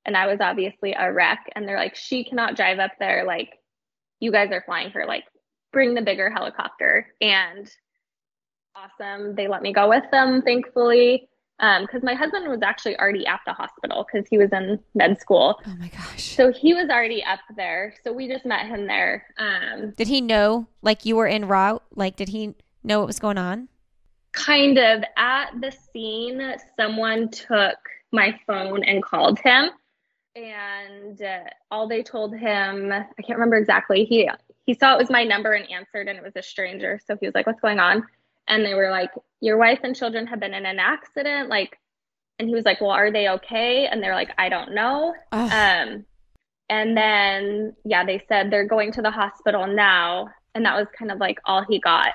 And 0.06 0.17
I 0.17 0.28
was 0.28 0.39
obviously 0.41 0.93
a 0.93 1.12
wreck. 1.12 1.49
And 1.56 1.67
they're 1.67 1.78
like, 1.78 1.95
she 1.95 2.23
cannot 2.23 2.56
drive 2.56 2.80
up 2.80 2.91
there. 2.99 3.23
Like, 3.26 3.60
you 4.19 4.32
guys 4.32 4.52
are 4.52 4.63
flying 4.65 4.89
her. 4.91 5.06
Like, 5.06 5.26
bring 5.71 5.93
the 5.93 6.02
bigger 6.02 6.30
helicopter. 6.30 7.08
And 7.21 7.69
awesome. 8.75 9.36
They 9.36 9.47
let 9.47 9.62
me 9.62 9.73
go 9.73 9.89
with 9.89 10.03
them, 10.12 10.41
thankfully. 10.41 11.27
because 11.59 12.01
um, 12.01 12.05
my 12.05 12.13
husband 12.13 12.49
was 12.49 12.62
actually 12.62 12.97
already 12.97 13.25
at 13.25 13.39
the 13.45 13.53
hospital 13.53 14.05
because 14.12 14.27
he 14.27 14.38
was 14.38 14.51
in 14.51 14.79
med 14.95 15.19
school. 15.19 15.59
Oh 15.65 15.75
my 15.79 15.89
gosh! 15.89 16.36
So 16.36 16.51
he 16.51 16.73
was 16.73 16.89
already 16.89 17.23
up 17.23 17.39
there. 17.55 17.93
So 18.03 18.12
we 18.12 18.27
just 18.27 18.45
met 18.45 18.67
him 18.67 18.88
there. 18.88 19.25
Um, 19.38 19.91
did 19.91 20.07
he 20.07 20.21
know 20.21 20.67
like 20.81 21.05
you 21.05 21.15
were 21.15 21.27
in 21.27 21.47
route? 21.47 21.83
Like, 21.95 22.15
did 22.15 22.29
he 22.29 22.55
know 22.83 22.99
what 22.99 23.07
was 23.07 23.19
going 23.19 23.38
on? 23.38 23.69
Kind 24.31 24.77
of. 24.77 25.03
At 25.15 25.51
the 25.62 25.71
scene, 25.71 26.55
someone 26.75 27.29
took 27.29 27.77
my 28.12 28.38
phone 28.47 28.83
and 28.83 29.03
called 29.03 29.39
him, 29.39 29.69
and 30.36 31.21
uh, 31.21 31.43
all 31.69 31.88
they 31.88 32.03
told 32.03 32.36
him, 32.36 32.91
I 32.91 33.21
can't 33.21 33.38
remember 33.39 33.57
exactly. 33.57 34.05
He 34.05 34.29
he 34.65 34.73
saw 34.73 34.95
it 34.95 34.97
was 34.97 35.09
my 35.09 35.23
number 35.23 35.51
and 35.51 35.69
answered, 35.69 36.07
and 36.07 36.17
it 36.17 36.23
was 36.23 36.33
a 36.36 36.41
stranger. 36.41 36.99
So 37.05 37.15
he 37.19 37.27
was 37.27 37.36
like, 37.36 37.45
"What's 37.45 37.62
going 37.62 37.79
on?" 37.79 38.03
And 38.47 38.65
they 38.65 38.73
were 38.73 38.89
like, 38.89 39.12
"Your 39.41 39.58
wife 39.58 39.79
and 39.84 39.95
children 39.95 40.27
have 40.27 40.39
been 40.39 40.53
in 40.53 40.65
an 40.65 40.79
accident." 40.79 41.49
Like, 41.49 41.79
and 42.39 42.47
he 42.47 42.56
was 42.56 42.65
like, 42.65 42.82
"Well, 42.82 42.91
are 42.91 43.12
they 43.12 43.29
okay?" 43.29 43.88
And 43.88 44.01
they're 44.01 44.15
like, 44.15 44.32
"I 44.38 44.49
don't 44.49 44.73
know." 44.73 45.13
Um, 45.88 46.06
and 46.69 46.97
then 46.97 47.75
yeah, 47.86 48.06
they 48.06 48.23
said 48.27 48.51
they're 48.51 48.67
going 48.67 48.91
to 48.93 49.01
the 49.01 49.12
hospital 49.12 49.67
now, 49.67 50.29
and 50.56 50.65
that 50.65 50.75
was 50.75 50.88
kind 50.97 51.12
of 51.12 51.19
like 51.19 51.39
all 51.45 51.63
he 51.67 51.79
got. 51.79 52.10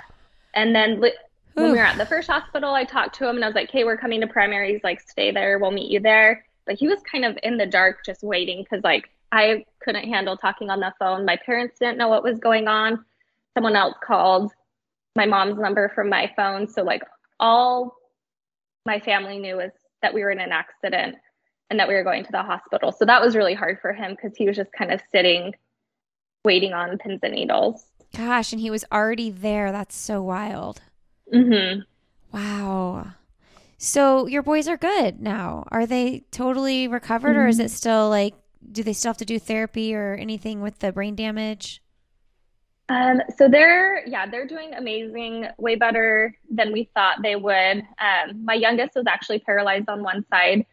And 0.55 0.75
then 0.75 1.01
li- 1.01 1.17
when 1.55 1.67
we 1.73 1.79
were 1.79 1.85
at 1.85 1.99
the 1.99 2.07
first 2.07 2.29
hospital, 2.29 2.75
I 2.75 2.85
talked 2.85 3.17
to 3.17 3.29
him 3.29 3.37
and 3.37 3.45
I 3.45 3.49
was 3.49 3.55
like, 3.55 3.71
"Hey, 3.71 3.85
we're 3.85 3.97
coming 3.97 4.21
to 4.21 4.27
primary." 4.27 4.73
He's 4.73 4.85
like, 4.85 5.01
"Stay 5.01 5.31
there. 5.31 5.59
We'll 5.59 5.71
meet 5.71 5.91
you 5.91 6.01
there." 6.01 6.45
But 6.67 6.77
he 6.77 6.89
was 6.89 7.01
kind 7.11 7.25
of 7.25 7.39
in 7.43 7.57
the 7.57 7.67
dark, 7.67 8.05
just 8.05 8.23
waiting 8.23 8.63
because 8.63 8.85
like 8.85 9.09
I 9.33 9.65
couldn't 9.81 10.09
handle 10.09 10.37
talking 10.37 10.71
on 10.71 10.81
the 10.81 10.93
phone. 10.99 11.25
My 11.25 11.37
parents 11.37 11.79
didn't 11.79 11.99
know 11.99 12.09
what 12.09 12.23
was 12.23 12.39
going 12.39 12.69
on. 12.69 13.05
Someone 13.55 13.77
else 13.77 13.95
called 14.05 14.53
my 15.19 15.27
mom's 15.27 15.59
number 15.59 15.91
from 15.95 16.09
my 16.09 16.33
phone. 16.37 16.69
So 16.69 16.83
like 16.83 17.03
all 17.41 17.97
my 18.87 19.01
family 19.01 19.39
knew 19.39 19.57
was 19.57 19.73
that 20.01 20.15
we 20.15 20.23
were 20.23 20.31
in 20.31 20.39
an 20.39 20.53
accident 20.53 21.17
and 21.69 21.79
that 21.79 21.89
we 21.89 21.95
were 21.95 22.05
going 22.05 22.25
to 22.25 22.33
the 22.33 22.43
hospital. 22.43 22.93
So 22.93 23.05
that 23.05 23.21
was 23.21 23.37
really 23.37 23.53
hard 23.53 23.79
for 23.83 23.93
him 23.93 24.13
because 24.13 24.37
he 24.37 24.47
was 24.47 24.57
just 24.57 24.71
kind 24.73 24.93
of 24.93 25.03
sitting 25.13 25.55
waiting 26.45 26.73
on 26.73 26.97
pins 26.99 27.21
and 27.23 27.35
needles. 27.35 27.85
Gosh, 28.17 28.53
and 28.53 28.61
he 28.61 28.71
was 28.71 28.85
already 28.91 29.31
there. 29.31 29.71
That's 29.73 29.97
so 29.97 30.23
wild. 30.23 30.81
Mhm. 31.35 31.83
Wow. 32.33 33.09
So 33.77 34.27
your 34.27 34.43
boys 34.43 34.69
are 34.69 34.77
good 34.77 35.21
now. 35.21 35.67
Are 35.69 35.85
they 35.85 36.21
totally 36.31 36.89
recovered 36.89 37.31
mm-hmm. 37.31 37.41
or 37.41 37.49
is 37.49 37.59
it 37.59 37.71
still 37.71 38.09
like 38.09 38.35
do 38.71 38.83
they 38.83 38.93
still 38.93 39.11
have 39.11 39.19
to 39.19 39.25
do 39.25 39.39
therapy 39.39 39.95
or 39.95 40.15
anything 40.15 40.61
with 40.61 40.79
the 40.79 40.93
brain 40.93 41.15
damage? 41.15 41.83
Um, 42.91 43.21
so 43.37 43.49
they're 43.49 44.07
yeah 44.07 44.27
they're 44.27 44.47
doing 44.47 44.73
amazing 44.75 45.47
way 45.59 45.75
better 45.75 46.35
than 46.51 46.73
we 46.73 46.89
thought 46.95 47.19
they 47.23 47.37
would. 47.37 47.83
Um, 48.01 48.45
my 48.45 48.55
youngest 48.55 48.95
was 48.95 49.07
actually 49.07 49.41
paralyzed 49.41 49.89
on 49.89 50.03
one 50.03 50.25
side 50.31 50.65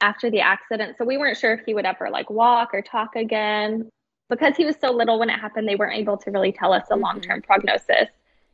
after 0.00 0.30
the 0.30 0.40
accident 0.40 0.96
so 0.96 1.04
we 1.04 1.18
weren't 1.18 1.36
sure 1.36 1.52
if 1.52 1.60
he 1.66 1.74
would 1.74 1.84
ever 1.84 2.10
like 2.10 2.28
walk 2.30 2.70
or 2.72 2.82
talk 2.82 3.14
again. 3.14 3.88
Because 4.28 4.56
he 4.56 4.64
was 4.64 4.76
so 4.80 4.92
little 4.92 5.18
when 5.18 5.30
it 5.30 5.38
happened 5.38 5.68
they 5.68 5.76
weren't 5.76 5.96
able 5.96 6.16
to 6.18 6.30
really 6.30 6.52
tell 6.52 6.72
us 6.72 6.84
a 6.90 6.94
mm-hmm. 6.94 7.02
long-term 7.02 7.42
prognosis 7.42 8.08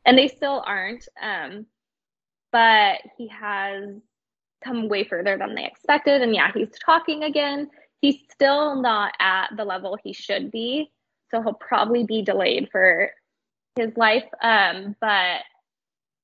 and 0.04 0.16
they 0.16 0.28
still 0.28 0.62
aren't. 0.66 1.08
Um, 1.20 1.66
but 2.52 3.00
he 3.16 3.28
has 3.28 3.94
come 4.64 4.88
way 4.88 5.04
further 5.04 5.36
than 5.36 5.54
they 5.54 5.64
expected 5.64 6.22
and 6.22 6.34
yeah 6.34 6.50
he's 6.52 6.78
talking 6.84 7.22
again. 7.22 7.70
He's 8.02 8.18
still 8.30 8.80
not 8.80 9.14
at 9.20 9.48
the 9.56 9.64
level 9.64 9.96
he 10.02 10.12
should 10.12 10.50
be 10.50 10.90
so 11.30 11.42
he'll 11.42 11.54
probably 11.54 12.04
be 12.04 12.22
delayed 12.22 12.68
for 12.70 13.10
his 13.76 13.96
life. 13.96 14.24
Um, 14.42 14.96
but 15.00 15.40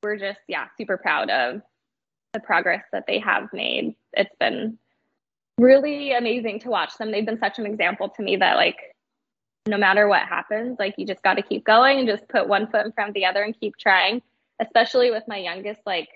we're 0.03 0.17
just, 0.17 0.41
yeah, 0.49 0.67
super 0.77 0.97
proud 0.97 1.31
of 1.31 1.63
the 2.33 2.41
progress 2.41 2.83
that 2.93 3.07
they 3.07 3.19
have 3.19 3.53
made. 3.53 3.95
It's 4.15 4.35
been 4.41 4.79
really 5.59 6.13
amazing 6.13 6.61
to 6.61 6.71
watch 6.71 6.97
them. 6.99 7.13
They've 7.13 7.27
been 7.27 7.39
such 7.39 7.59
an 7.59 7.67
example 7.67 8.09
to 8.09 8.23
me 8.23 8.37
that, 8.37 8.57
like, 8.57 8.79
no 9.67 9.77
matter 9.77 10.09
what 10.09 10.23
happens, 10.23 10.79
like, 10.79 10.95
you 10.97 11.07
just 11.07 11.23
got 11.23 11.35
to 11.35 11.43
keep 11.43 11.65
going 11.65 11.99
and 11.99 12.09
just 12.09 12.27
put 12.29 12.49
one 12.49 12.69
foot 12.69 12.87
in 12.87 12.93
front 12.93 13.11
of 13.11 13.15
the 13.15 13.27
other 13.27 13.43
and 13.43 13.59
keep 13.59 13.77
trying. 13.77 14.23
Especially 14.61 15.11
with 15.11 15.25
my 15.27 15.39
youngest, 15.39 15.81
like, 15.87 16.09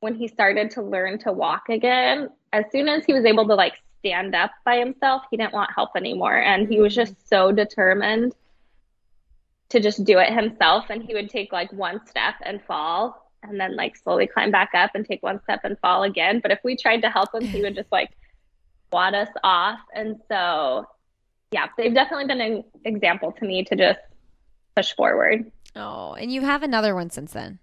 when 0.00 0.14
he 0.14 0.28
started 0.28 0.70
to 0.72 0.82
learn 0.82 1.18
to 1.18 1.32
walk 1.32 1.68
again, 1.68 2.28
as 2.52 2.64
soon 2.72 2.88
as 2.88 3.04
he 3.04 3.12
was 3.12 3.24
able 3.24 3.46
to, 3.48 3.54
like, 3.54 3.74
stand 4.00 4.34
up 4.34 4.50
by 4.64 4.78
himself. 4.78 5.22
He 5.30 5.36
didn't 5.36 5.52
want 5.52 5.70
help 5.74 5.90
anymore. 5.96 6.36
And 6.36 6.68
he 6.68 6.80
was 6.80 6.94
just 6.94 7.12
mm-hmm. 7.12 7.26
so 7.28 7.52
determined 7.52 8.34
to 9.70 9.80
just 9.80 10.04
do 10.04 10.18
it 10.18 10.32
himself. 10.32 10.86
And 10.90 11.02
he 11.02 11.14
would 11.14 11.30
take 11.30 11.52
like 11.52 11.72
one 11.72 12.04
step 12.06 12.34
and 12.42 12.62
fall 12.62 13.30
and 13.42 13.58
then 13.58 13.76
like 13.76 13.96
slowly 13.96 14.26
climb 14.26 14.50
back 14.50 14.70
up 14.74 14.90
and 14.94 15.06
take 15.06 15.22
one 15.22 15.40
step 15.42 15.60
and 15.64 15.78
fall 15.78 16.02
again. 16.02 16.40
But 16.40 16.50
if 16.50 16.58
we 16.64 16.76
tried 16.76 17.02
to 17.02 17.10
help 17.10 17.34
him, 17.34 17.42
he 17.42 17.62
would 17.62 17.74
just 17.74 17.90
like 17.92 18.10
wad 18.92 19.14
us 19.14 19.28
off. 19.44 19.78
And 19.94 20.16
so, 20.28 20.86
yeah, 21.52 21.68
they've 21.76 21.94
definitely 21.94 22.26
been 22.26 22.40
an 22.40 22.64
example 22.84 23.32
to 23.32 23.44
me 23.44 23.64
to 23.64 23.76
just 23.76 24.00
push 24.76 24.94
forward. 24.94 25.50
Oh, 25.76 26.14
and 26.14 26.32
you 26.32 26.42
have 26.42 26.62
another 26.62 26.94
one 26.94 27.10
since 27.10 27.32
then. 27.32 27.58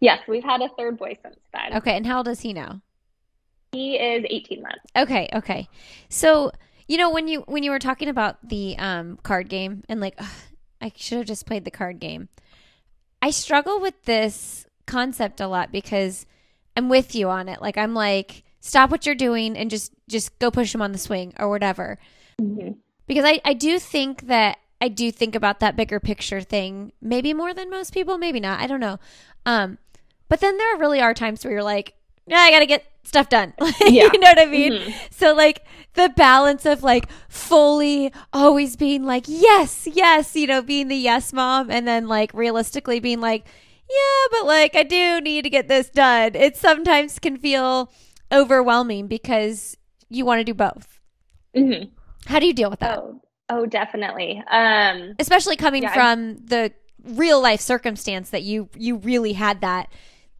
Yes, 0.00 0.20
we've 0.26 0.44
had 0.44 0.62
a 0.62 0.70
third 0.78 0.98
boy 0.98 1.18
since 1.22 1.38
then. 1.52 1.76
Okay, 1.76 1.96
and 1.96 2.06
how 2.06 2.18
old 2.18 2.28
is 2.28 2.40
he 2.40 2.52
now? 2.52 2.80
He 3.72 3.96
is 3.96 4.24
18 4.28 4.62
months. 4.62 4.78
Okay, 4.96 5.28
okay. 5.32 5.68
So, 6.08 6.50
you 6.88 6.96
know, 6.96 7.10
when 7.10 7.28
you 7.28 7.40
when 7.42 7.62
you 7.62 7.70
were 7.70 7.78
talking 7.78 8.08
about 8.08 8.36
the 8.48 8.76
um 8.78 9.18
card 9.22 9.48
game 9.48 9.84
and 9.88 10.00
like 10.00 10.14
ugh, 10.18 10.28
I 10.80 10.92
should 10.96 11.18
have 11.18 11.26
just 11.26 11.46
played 11.46 11.64
the 11.64 11.70
card 11.70 12.00
game. 12.00 12.28
I 13.22 13.30
struggle 13.30 13.80
with 13.80 14.02
this 14.04 14.66
concept 14.86 15.40
a 15.40 15.46
lot 15.46 15.70
because 15.70 16.26
I'm 16.76 16.88
with 16.88 17.14
you 17.14 17.28
on 17.28 17.48
it. 17.48 17.60
Like 17.60 17.78
I'm 17.78 17.94
like 17.94 18.42
stop 18.60 18.90
what 18.90 19.06
you're 19.06 19.14
doing 19.14 19.56
and 19.56 19.70
just 19.70 19.92
just 20.08 20.38
go 20.38 20.50
push 20.50 20.74
him 20.74 20.82
on 20.82 20.92
the 20.92 20.98
swing 20.98 21.32
or 21.38 21.48
whatever. 21.48 21.98
Mm-hmm. 22.40 22.72
Because 23.06 23.24
I 23.24 23.40
I 23.44 23.54
do 23.54 23.78
think 23.78 24.26
that 24.26 24.58
I 24.80 24.88
do 24.88 25.12
think 25.12 25.34
about 25.34 25.60
that 25.60 25.76
bigger 25.76 26.00
picture 26.00 26.40
thing 26.40 26.92
maybe 27.00 27.34
more 27.34 27.54
than 27.54 27.70
most 27.70 27.92
people, 27.92 28.18
maybe 28.18 28.40
not. 28.40 28.60
I 28.60 28.66
don't 28.66 28.80
know. 28.80 28.98
Um 29.46 29.78
but 30.28 30.40
then 30.40 30.58
there 30.58 30.76
really 30.76 31.00
are 31.00 31.12
times 31.12 31.44
where 31.44 31.52
you're 31.52 31.62
like, 31.62 31.94
yeah, 32.30 32.38
I 32.38 32.50
got 32.50 32.60
to 32.60 32.66
get 32.66 32.84
stuff 33.02 33.28
done. 33.28 33.52
yeah. 33.80 34.08
you 34.12 34.18
know 34.18 34.28
what 34.28 34.38
I 34.38 34.46
mean? 34.46 34.72
Mm-hmm. 34.72 34.90
So 35.10 35.34
like 35.34 35.64
the 35.94 36.12
balance 36.16 36.64
of 36.64 36.82
like 36.82 37.08
fully 37.28 38.12
always 38.32 38.76
being 38.76 39.04
like, 39.04 39.24
yes, 39.26 39.88
yes, 39.92 40.36
you 40.36 40.46
know, 40.46 40.62
being 40.62 40.88
the 40.88 40.96
yes 40.96 41.32
mom 41.32 41.70
and 41.70 41.86
then 41.86 42.06
like 42.08 42.32
realistically 42.32 43.00
being 43.00 43.20
like, 43.20 43.44
yeah, 43.88 44.38
but 44.38 44.46
like 44.46 44.76
I 44.76 44.84
do 44.84 45.20
need 45.20 45.42
to 45.42 45.50
get 45.50 45.68
this 45.68 45.90
done. 45.90 46.34
It 46.34 46.56
sometimes 46.56 47.18
can 47.18 47.36
feel 47.36 47.92
overwhelming 48.30 49.08
because 49.08 49.76
you 50.08 50.24
want 50.24 50.38
to 50.38 50.44
do 50.44 50.54
both. 50.54 51.00
Mm-hmm. 51.56 51.90
How 52.26 52.38
do 52.38 52.46
you 52.46 52.52
deal 52.52 52.70
with 52.70 52.80
that? 52.80 52.98
Oh, 52.98 53.20
oh 53.48 53.66
definitely. 53.66 54.42
Um, 54.48 55.16
Especially 55.18 55.56
coming 55.56 55.82
yeah, 55.82 55.94
from 55.94 56.18
I'm- 56.18 56.38
the 56.44 56.72
real 57.02 57.40
life 57.40 57.60
circumstance 57.60 58.30
that 58.30 58.42
you 58.42 58.68
you 58.76 58.96
really 58.98 59.32
had 59.32 59.62
that 59.62 59.90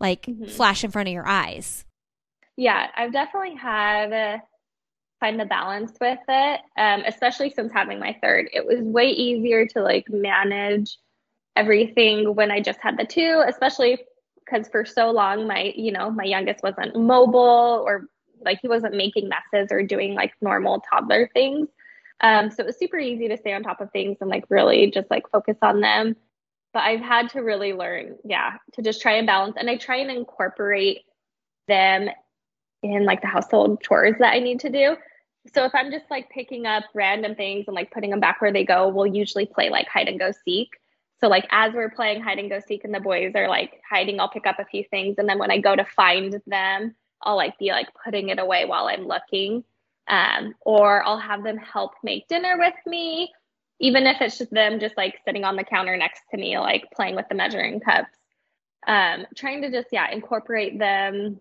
like 0.01 0.23
mm-hmm. 0.23 0.47
flash 0.47 0.83
in 0.83 0.91
front 0.91 1.09
of 1.09 1.13
your 1.13 1.29
eyes. 1.29 1.85
Yeah, 2.57 2.89
I've 2.97 3.13
definitely 3.13 3.55
had 3.55 4.13
uh, 4.13 4.39
find 5.21 5.39
the 5.39 5.45
balance 5.45 5.93
with 6.01 6.19
it, 6.29 6.61
um, 6.77 7.03
especially 7.07 7.51
since 7.51 7.73
having 7.73 7.99
my 7.99 8.17
third. 8.23 8.49
It 8.53 8.67
was 8.67 8.81
way 8.81 9.11
easier 9.11 9.67
to 9.67 9.83
like 9.83 10.07
manage 10.09 10.99
everything 11.57 12.35
when 12.35 12.51
I 12.51 12.61
just 12.61 12.81
had 12.81 12.99
the 12.99 13.05
two, 13.05 13.43
especially 13.47 13.99
because 14.45 14.69
for 14.69 14.85
so 14.85 15.11
long 15.11 15.47
my 15.47 15.73
you 15.77 15.93
know 15.93 16.11
my 16.11 16.25
youngest 16.25 16.63
wasn't 16.63 16.97
mobile 16.97 17.85
or 17.87 18.09
like 18.43 18.59
he 18.63 18.69
wasn't 18.69 18.97
making 18.97 19.29
messes 19.29 19.71
or 19.71 19.83
doing 19.83 20.15
like 20.15 20.33
normal 20.41 20.83
toddler 20.91 21.29
things. 21.35 21.69
Um, 22.23 22.51
so 22.51 22.63
it 22.63 22.67
was 22.67 22.79
super 22.79 22.99
easy 22.99 23.29
to 23.29 23.37
stay 23.37 23.55
on 23.55 23.63
top 23.63 23.81
of 23.81 23.91
things 23.93 24.19
and 24.21 24.29
like 24.29 24.45
really 24.51 24.91
just 24.91 25.11
like 25.11 25.31
focus 25.31 25.57
on 25.63 25.81
them 25.81 26.17
but 26.73 26.81
I've 26.81 27.01
had 27.01 27.31
to 27.31 27.41
really 27.41 27.73
learn, 27.73 28.17
yeah, 28.25 28.55
to 28.75 28.83
just 28.83 29.01
try 29.01 29.15
and 29.15 29.27
balance. 29.27 29.57
And 29.59 29.69
I 29.69 29.77
try 29.77 29.97
and 29.97 30.11
incorporate 30.11 31.01
them 31.69 32.09
in 32.83 33.05
like 33.05 33.21
the 33.21 33.27
household 33.27 33.83
chores 33.83 34.17
that 34.19 34.33
I 34.33 34.39
need 34.39 34.61
to 34.61 34.71
do. 34.71 34.97
So 35.53 35.65
if 35.65 35.75
I'm 35.75 35.91
just 35.91 36.05
like 36.11 36.29
picking 36.31 36.67
up 36.67 36.85
random 36.95 37.35
things 37.35 37.65
and 37.67 37.75
like 37.75 37.91
putting 37.91 38.11
them 38.11 38.21
back 38.21 38.41
where 38.41 38.53
they 38.53 38.65
go, 38.65 38.89
we'll 38.89 39.07
usually 39.07 39.47
play 39.47 39.71
like 39.71 39.89
hide 39.89 40.09
and 40.09 40.19
go 40.19 40.33
seek. 40.45 40.69
So 41.21 41.29
like 41.29 41.47
as 41.51 41.75
we're 41.75 41.91
playing 41.91 42.23
hide 42.23 42.39
and 42.39 42.49
go 42.49 42.61
seek 42.67 42.85
and 42.85 42.95
the 42.95 43.01
boys 43.01 43.33
are 43.35 43.49
like 43.49 43.81
hiding, 43.89 44.21
I'll 44.21 44.29
pick 44.29 44.47
up 44.47 44.59
a 44.59 44.65
few 44.65 44.85
things 44.91 45.17
and 45.19 45.29
then 45.29 45.39
when 45.39 45.51
I 45.51 45.59
go 45.59 45.75
to 45.75 45.85
find 45.85 46.41
them, 46.47 46.95
I'll 47.23 47.37
like 47.37 47.59
be 47.59 47.71
like 47.71 47.89
putting 48.05 48.29
it 48.29 48.39
away 48.39 48.65
while 48.65 48.87
I'm 48.87 49.07
looking. 49.07 49.65
Um, 50.09 50.55
or 50.63 51.05
I'll 51.05 51.19
have 51.19 51.45
them 51.45 51.57
help 51.57 51.93
make 52.03 52.27
dinner 52.27 52.57
with 52.59 52.75
me 52.85 53.31
even 53.81 54.07
if 54.07 54.21
it's 54.21 54.39
just 54.39 54.51
them 54.51 54.79
just 54.79 54.97
like 54.97 55.17
sitting 55.25 55.45
on 55.45 55.57
the 55.57 55.65
counter 55.65 55.97
next 55.97 56.23
to 56.31 56.37
me, 56.37 56.59
like 56.59 56.91
playing 56.95 57.17
with 57.17 57.27
the 57.29 57.35
measuring 57.35 57.81
cups. 57.81 58.11
Um, 58.87 59.27
trying 59.35 59.63
to 59.63 59.71
just, 59.71 59.89
yeah, 59.93 60.11
incorporate 60.11 60.79
them 60.79 61.41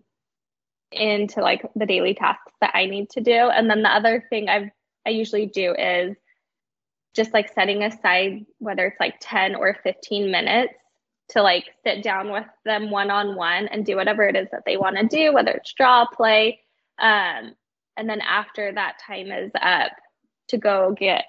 into 0.92 1.40
like 1.40 1.62
the 1.76 1.86
daily 1.86 2.14
tasks 2.14 2.52
that 2.60 2.72
I 2.74 2.86
need 2.86 3.10
to 3.10 3.20
do. 3.20 3.32
And 3.32 3.68
then 3.68 3.82
the 3.82 3.94
other 3.94 4.24
thing 4.30 4.48
I've, 4.48 4.70
I 5.06 5.10
usually 5.10 5.46
do 5.46 5.74
is 5.74 6.16
just 7.14 7.32
like 7.32 7.52
setting 7.52 7.82
aside 7.82 8.46
whether 8.58 8.86
it's 8.86 9.00
like 9.00 9.16
10 9.20 9.54
or 9.54 9.76
15 9.82 10.30
minutes 10.30 10.74
to 11.30 11.42
like 11.42 11.64
sit 11.84 12.02
down 12.02 12.32
with 12.32 12.46
them 12.64 12.90
one 12.90 13.10
on 13.10 13.36
one 13.36 13.68
and 13.68 13.86
do 13.86 13.96
whatever 13.96 14.24
it 14.24 14.36
is 14.36 14.48
that 14.52 14.62
they 14.66 14.76
want 14.76 14.96
to 14.96 15.06
do, 15.06 15.32
whether 15.32 15.52
it's 15.52 15.72
draw, 15.74 16.06
play. 16.06 16.60
Um, 16.98 17.54
and 17.96 18.08
then 18.08 18.20
after 18.20 18.72
that 18.72 18.98
time 19.06 19.30
is 19.30 19.50
up, 19.60 19.92
to 20.48 20.58
go 20.58 20.94
get 20.98 21.24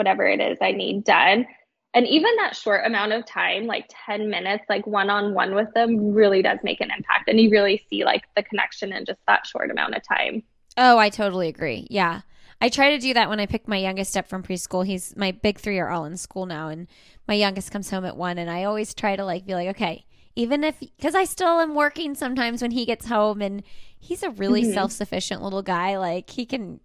whatever 0.00 0.26
it 0.26 0.40
is 0.40 0.56
I 0.62 0.72
need 0.72 1.04
done. 1.04 1.46
And 1.92 2.06
even 2.06 2.34
that 2.36 2.56
short 2.56 2.86
amount 2.86 3.12
of 3.12 3.26
time, 3.26 3.66
like 3.66 3.84
10 4.06 4.30
minutes, 4.30 4.64
like 4.70 4.86
one 4.86 5.10
on 5.10 5.34
one 5.34 5.54
with 5.54 5.68
them, 5.74 6.14
really 6.14 6.40
does 6.40 6.58
make 6.62 6.80
an 6.80 6.90
impact. 6.96 7.28
And 7.28 7.38
you 7.38 7.50
really 7.50 7.84
see 7.90 8.02
like 8.02 8.22
the 8.34 8.42
connection 8.42 8.92
in 8.92 9.04
just 9.04 9.20
that 9.26 9.46
short 9.46 9.70
amount 9.70 9.94
of 9.94 10.02
time. 10.08 10.42
Oh, 10.78 10.96
I 10.96 11.10
totally 11.10 11.48
agree. 11.48 11.86
Yeah. 11.90 12.22
I 12.62 12.70
try 12.70 12.90
to 12.90 12.98
do 12.98 13.12
that 13.12 13.28
when 13.28 13.40
I 13.40 13.46
pick 13.46 13.68
my 13.68 13.76
youngest 13.76 14.16
up 14.16 14.26
from 14.26 14.42
preschool. 14.42 14.86
He's 14.86 15.14
my 15.16 15.32
big 15.32 15.58
three 15.58 15.78
are 15.78 15.90
all 15.90 16.06
in 16.06 16.16
school 16.16 16.46
now, 16.46 16.68
and 16.68 16.86
my 17.26 17.34
youngest 17.34 17.70
comes 17.70 17.90
home 17.90 18.04
at 18.04 18.16
one. 18.16 18.38
And 18.38 18.50
I 18.50 18.64
always 18.64 18.92
try 18.94 19.16
to 19.16 19.24
like 19.24 19.46
be 19.46 19.54
like, 19.54 19.68
okay, 19.68 20.04
even 20.36 20.62
if 20.62 20.78
because 20.78 21.14
I 21.14 21.24
still 21.24 21.60
am 21.60 21.74
working 21.74 22.14
sometimes 22.14 22.60
when 22.60 22.70
he 22.70 22.84
gets 22.84 23.06
home, 23.06 23.40
and 23.40 23.62
he's 23.98 24.22
a 24.22 24.30
really 24.30 24.62
mm-hmm. 24.62 24.74
self 24.74 24.92
sufficient 24.92 25.42
little 25.42 25.62
guy. 25.62 25.96
Like 25.96 26.28
he 26.28 26.44
can 26.44 26.80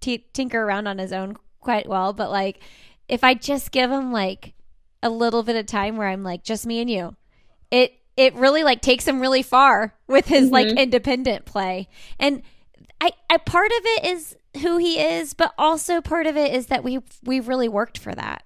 t- 0.00 0.26
tinker 0.32 0.60
around 0.60 0.88
on 0.88 0.98
his 0.98 1.12
own 1.12 1.36
quite 1.60 1.88
well, 1.88 2.12
but 2.12 2.30
like 2.30 2.60
if 3.08 3.24
I 3.24 3.34
just 3.34 3.72
give 3.72 3.90
him 3.90 4.12
like 4.12 4.54
a 5.02 5.10
little 5.10 5.42
bit 5.42 5.56
of 5.56 5.66
time 5.66 5.96
where 5.96 6.08
I'm 6.08 6.22
like 6.22 6.44
just 6.44 6.66
me 6.66 6.80
and 6.80 6.90
you, 6.90 7.16
it 7.70 7.94
it 8.16 8.34
really 8.34 8.62
like 8.62 8.82
takes 8.82 9.06
him 9.06 9.20
really 9.20 9.42
far 9.42 9.94
with 10.06 10.26
his 10.26 10.44
mm-hmm. 10.44 10.54
like 10.54 10.68
independent 10.68 11.44
play. 11.44 11.88
And 12.18 12.42
I, 13.00 13.12
I 13.30 13.38
part 13.38 13.70
of 13.70 13.80
it 13.82 14.04
is 14.06 14.36
who 14.60 14.76
he 14.76 15.00
is, 15.00 15.32
but 15.32 15.54
also 15.56 16.00
part 16.00 16.26
of 16.26 16.36
it 16.36 16.52
is 16.52 16.66
that 16.66 16.84
we 16.84 17.00
we 17.24 17.40
really 17.40 17.68
worked 17.68 17.98
for 17.98 18.14
that. 18.14 18.44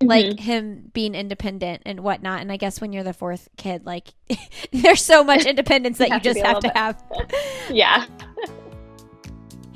Mm-hmm. 0.00 0.08
Like 0.08 0.40
him 0.40 0.90
being 0.92 1.14
independent 1.14 1.82
and 1.86 2.00
whatnot. 2.00 2.40
And 2.40 2.52
I 2.52 2.56
guess 2.56 2.80
when 2.80 2.92
you're 2.92 3.04
the 3.04 3.14
fourth 3.14 3.48
kid, 3.56 3.86
like 3.86 4.08
there's 4.72 5.02
so 5.02 5.24
much 5.24 5.46
independence 5.46 5.98
that 5.98 6.08
you, 6.08 6.14
you 6.16 6.20
just 6.20 6.40
have 6.40 6.60
to 6.60 6.68
have. 6.74 7.02
yeah. 7.70 8.06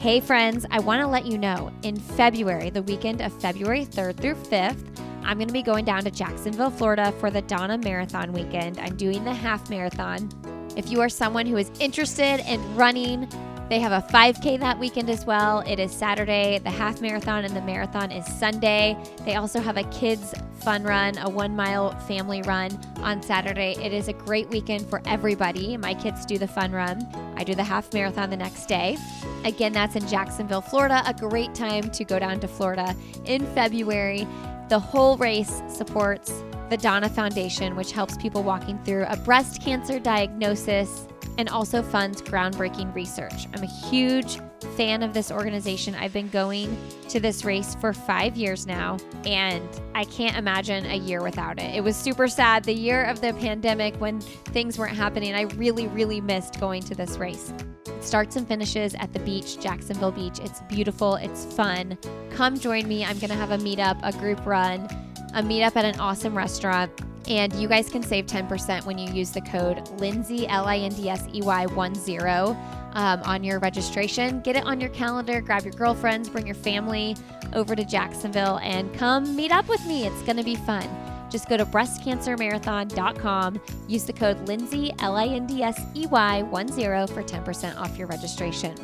hey 0.01 0.19
friends, 0.19 0.65
I 0.71 0.81
want 0.81 1.03
to 1.03 1.07
let 1.07 1.27
you 1.27 1.37
know 1.37 1.71
in 1.83 1.95
February, 1.95 2.71
the 2.71 2.81
weekend 2.81 3.21
of 3.21 3.39
February 3.39 3.85
3rd 3.85 4.17
through 4.17 4.35
5th, 4.35 4.83
I'm 5.25 5.37
going 5.37 5.49
to 5.49 5.53
be 5.53 5.63
going 5.63 5.85
down 5.85 6.05
to 6.05 6.11
Jacksonville, 6.11 6.71
Florida 6.71 7.13
for 7.21 7.31
the 7.31 7.43
Donna 7.43 7.77
Marathon 7.77 8.33
weekend. 8.33 8.79
I'm 8.79 8.97
doing 8.97 9.25
the 9.25 9.35
half 9.35 9.69
marathon. 9.69 10.31
If 10.75 10.91
you 10.91 11.03
are 11.03 11.11
someone 11.11 11.45
who 11.45 11.59
is 11.59 11.71
interested 11.81 12.41
in 12.51 12.77
running, 12.77 13.29
they 13.71 13.79
have 13.79 13.93
a 13.93 14.05
5K 14.09 14.59
that 14.59 14.81
weekend 14.81 15.09
as 15.09 15.25
well. 15.25 15.61
It 15.61 15.79
is 15.79 15.93
Saturday. 15.93 16.59
The 16.59 16.71
half 16.71 17.01
marathon 17.01 17.45
and 17.45 17.55
the 17.55 17.63
marathon 17.63 18.11
is 18.11 18.27
Sunday. 18.27 18.97
They 19.25 19.37
also 19.37 19.61
have 19.61 19.77
a 19.77 19.85
kids 19.85 20.35
fun 20.61 20.83
run, 20.83 21.17
a 21.19 21.31
one 21.31 21.55
mile 21.55 21.97
family 22.01 22.43
run 22.43 22.77
on 22.97 23.23
Saturday. 23.23 23.77
It 23.81 23.93
is 23.93 24.09
a 24.09 24.13
great 24.13 24.51
weekend 24.51 24.91
for 24.91 25.01
everybody. 25.07 25.77
My 25.77 25.95
kids 25.95 26.27
do 26.27 26.37
the 26.37 26.49
fun 26.49 26.73
run. 26.73 27.07
I 27.37 27.45
do 27.45 27.55
the 27.55 27.63
half 27.63 27.93
marathon 27.95 28.29
the 28.29 28.37
next 28.37 28.67
day. 28.67 28.99
Again, 29.45 29.73
that's 29.73 29.95
in 29.95 30.07
Jacksonville, 30.09 30.63
Florida. 30.63 31.05
A 31.07 31.15
great 31.15 31.55
time 31.55 31.93
to 31.93 32.05
go 32.05 32.19
down 32.19 32.41
to 32.41 32.49
Florida 32.49 32.97
in 33.25 33.47
February. 33.55 34.27
The 34.69 34.81
whole 34.81 35.17
race 35.17 35.63
supports 35.69 36.43
the 36.71 36.77
Donna 36.77 37.09
Foundation, 37.09 37.75
which 37.75 37.91
helps 37.91 38.17
people 38.17 38.45
walking 38.45 38.79
through 38.85 39.05
a 39.09 39.17
breast 39.17 39.61
cancer 39.61 39.99
diagnosis 39.99 41.09
and 41.37 41.49
also 41.49 41.83
funds 41.83 42.23
groundbreaking 42.23 42.95
research. 42.95 43.49
I'm 43.53 43.65
a 43.65 43.89
huge 43.91 44.39
fan 44.77 45.03
of 45.03 45.13
this 45.13 45.33
organization. 45.33 45.97
I've 45.97 46.13
been 46.13 46.29
going 46.29 46.77
to 47.09 47.19
this 47.19 47.45
race 47.45 47.75
for 47.81 47.93
five 47.93 48.37
years 48.37 48.67
now, 48.67 48.99
and 49.25 49.69
I 49.97 50.05
can't 50.05 50.37
imagine 50.37 50.87
a 50.87 50.95
year 50.95 51.23
without 51.23 51.59
it. 51.59 51.75
It 51.75 51.83
was 51.83 51.97
super 51.97 52.29
sad 52.29 52.63
the 52.63 52.73
year 52.73 53.05
of 53.05 53.21
the 53.21 53.33
pandemic 53.35 53.97
when 53.97 54.21
things 54.21 54.79
weren't 54.79 54.97
happening. 54.97 55.35
I 55.35 55.43
really, 55.57 55.89
really 55.89 56.21
missed 56.21 56.61
going 56.61 56.83
to 56.85 56.95
this 56.95 57.19
race. 57.19 57.53
Starts 58.01 58.37
and 58.37 58.47
finishes 58.47 58.95
at 58.95 59.13
the 59.13 59.19
beach, 59.21 59.61
Jacksonville 59.61 60.13
Beach. 60.13 60.39
It's 60.39 60.61
beautiful, 60.69 61.17
it's 61.17 61.47
fun. 61.47 61.99
Come 62.31 62.59
join 62.59 62.87
me. 62.87 63.05
I'm 63.05 63.19
going 63.19 63.31
to 63.31 63.37
have 63.37 63.51
a 63.51 63.59
meetup, 63.59 63.99
a 64.03 64.13
group 64.19 64.45
run, 64.47 64.89
a 65.35 65.43
meetup 65.43 65.77
at 65.77 65.85
an 65.85 65.99
awesome 66.01 66.37
restaurant 66.37 66.91
and 67.29 67.53
you 67.55 67.69
guys 67.69 67.89
can 67.89 68.03
save 68.03 68.27
10% 68.27 68.85
when 68.85 68.99
you 68.99 69.13
use 69.13 69.31
the 69.31 69.41
code 69.41 69.89
Lindsey, 70.01 70.49
L 70.49 70.67
I 70.67 70.79
N 70.79 70.93
D 70.93 71.09
S 71.09 71.27
E 71.33 71.43
Y 71.43 71.67
10 71.67 72.57
um, 72.95 73.23
on 73.23 73.45
your 73.45 73.61
registration. 73.61 74.41
Get 74.41 74.57
it 74.57 74.65
on 74.65 74.81
your 74.81 74.91
calendar, 74.91 75.41
grab 75.41 75.63
your 75.63 75.73
girlfriends, 75.75 76.29
bring 76.29 76.47
your 76.47 76.57
family 76.57 77.17
over 77.53 77.77
to 77.77 77.85
Jacksonville, 77.85 78.59
and 78.63 78.93
come 78.95 79.37
meet 79.37 79.53
up 79.53 79.69
with 79.69 79.85
me. 79.87 80.07
It's 80.07 80.23
going 80.23 80.39
to 80.39 80.43
be 80.43 80.57
fun. 80.57 80.89
Just 81.31 81.49
go 81.49 81.57
to 81.57 81.65
breastcancermarathon.com, 81.65 83.61
use 83.87 84.05
the 84.05 84.13
code 84.13 84.49
Lindsey, 84.49 84.93
L 84.99 85.17
I 85.17 85.27
N 85.27 85.47
D 85.47 85.63
S 85.63 85.81
E 85.95 86.07
Y 86.07 86.43
10 86.43 87.07
for 87.07 87.23
10% 87.23 87.77
off 87.77 87.97
your 87.97 88.09
registration. 88.09 88.75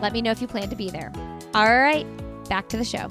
Let 0.00 0.12
me 0.12 0.22
know 0.22 0.30
if 0.30 0.40
you 0.40 0.46
plan 0.46 0.70
to 0.70 0.76
be 0.76 0.90
there. 0.90 1.10
All 1.54 1.80
right, 1.80 2.06
back 2.48 2.68
to 2.68 2.76
the 2.76 2.84
show. 2.84 3.08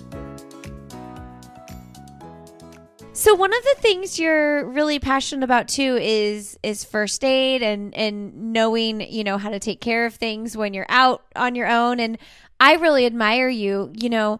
So 3.17 3.33
one 3.33 3.51
of 3.51 3.63
the 3.63 3.81
things 3.81 4.19
you're 4.19 4.63
really 4.63 4.99
passionate 4.99 5.43
about 5.43 5.67
too 5.67 5.97
is 5.99 6.55
is 6.61 6.83
first 6.83 7.23
aid 7.23 7.63
and 7.63 7.91
and 7.95 8.53
knowing, 8.53 9.01
you 9.01 9.23
know, 9.23 9.39
how 9.39 9.49
to 9.49 9.59
take 9.59 9.81
care 9.81 10.05
of 10.05 10.13
things 10.13 10.55
when 10.55 10.75
you're 10.75 10.85
out 10.87 11.23
on 11.35 11.55
your 11.55 11.67
own 11.67 11.99
and 11.99 12.19
I 12.59 12.75
really 12.75 13.07
admire 13.07 13.49
you, 13.49 13.91
you 13.95 14.07
know, 14.07 14.39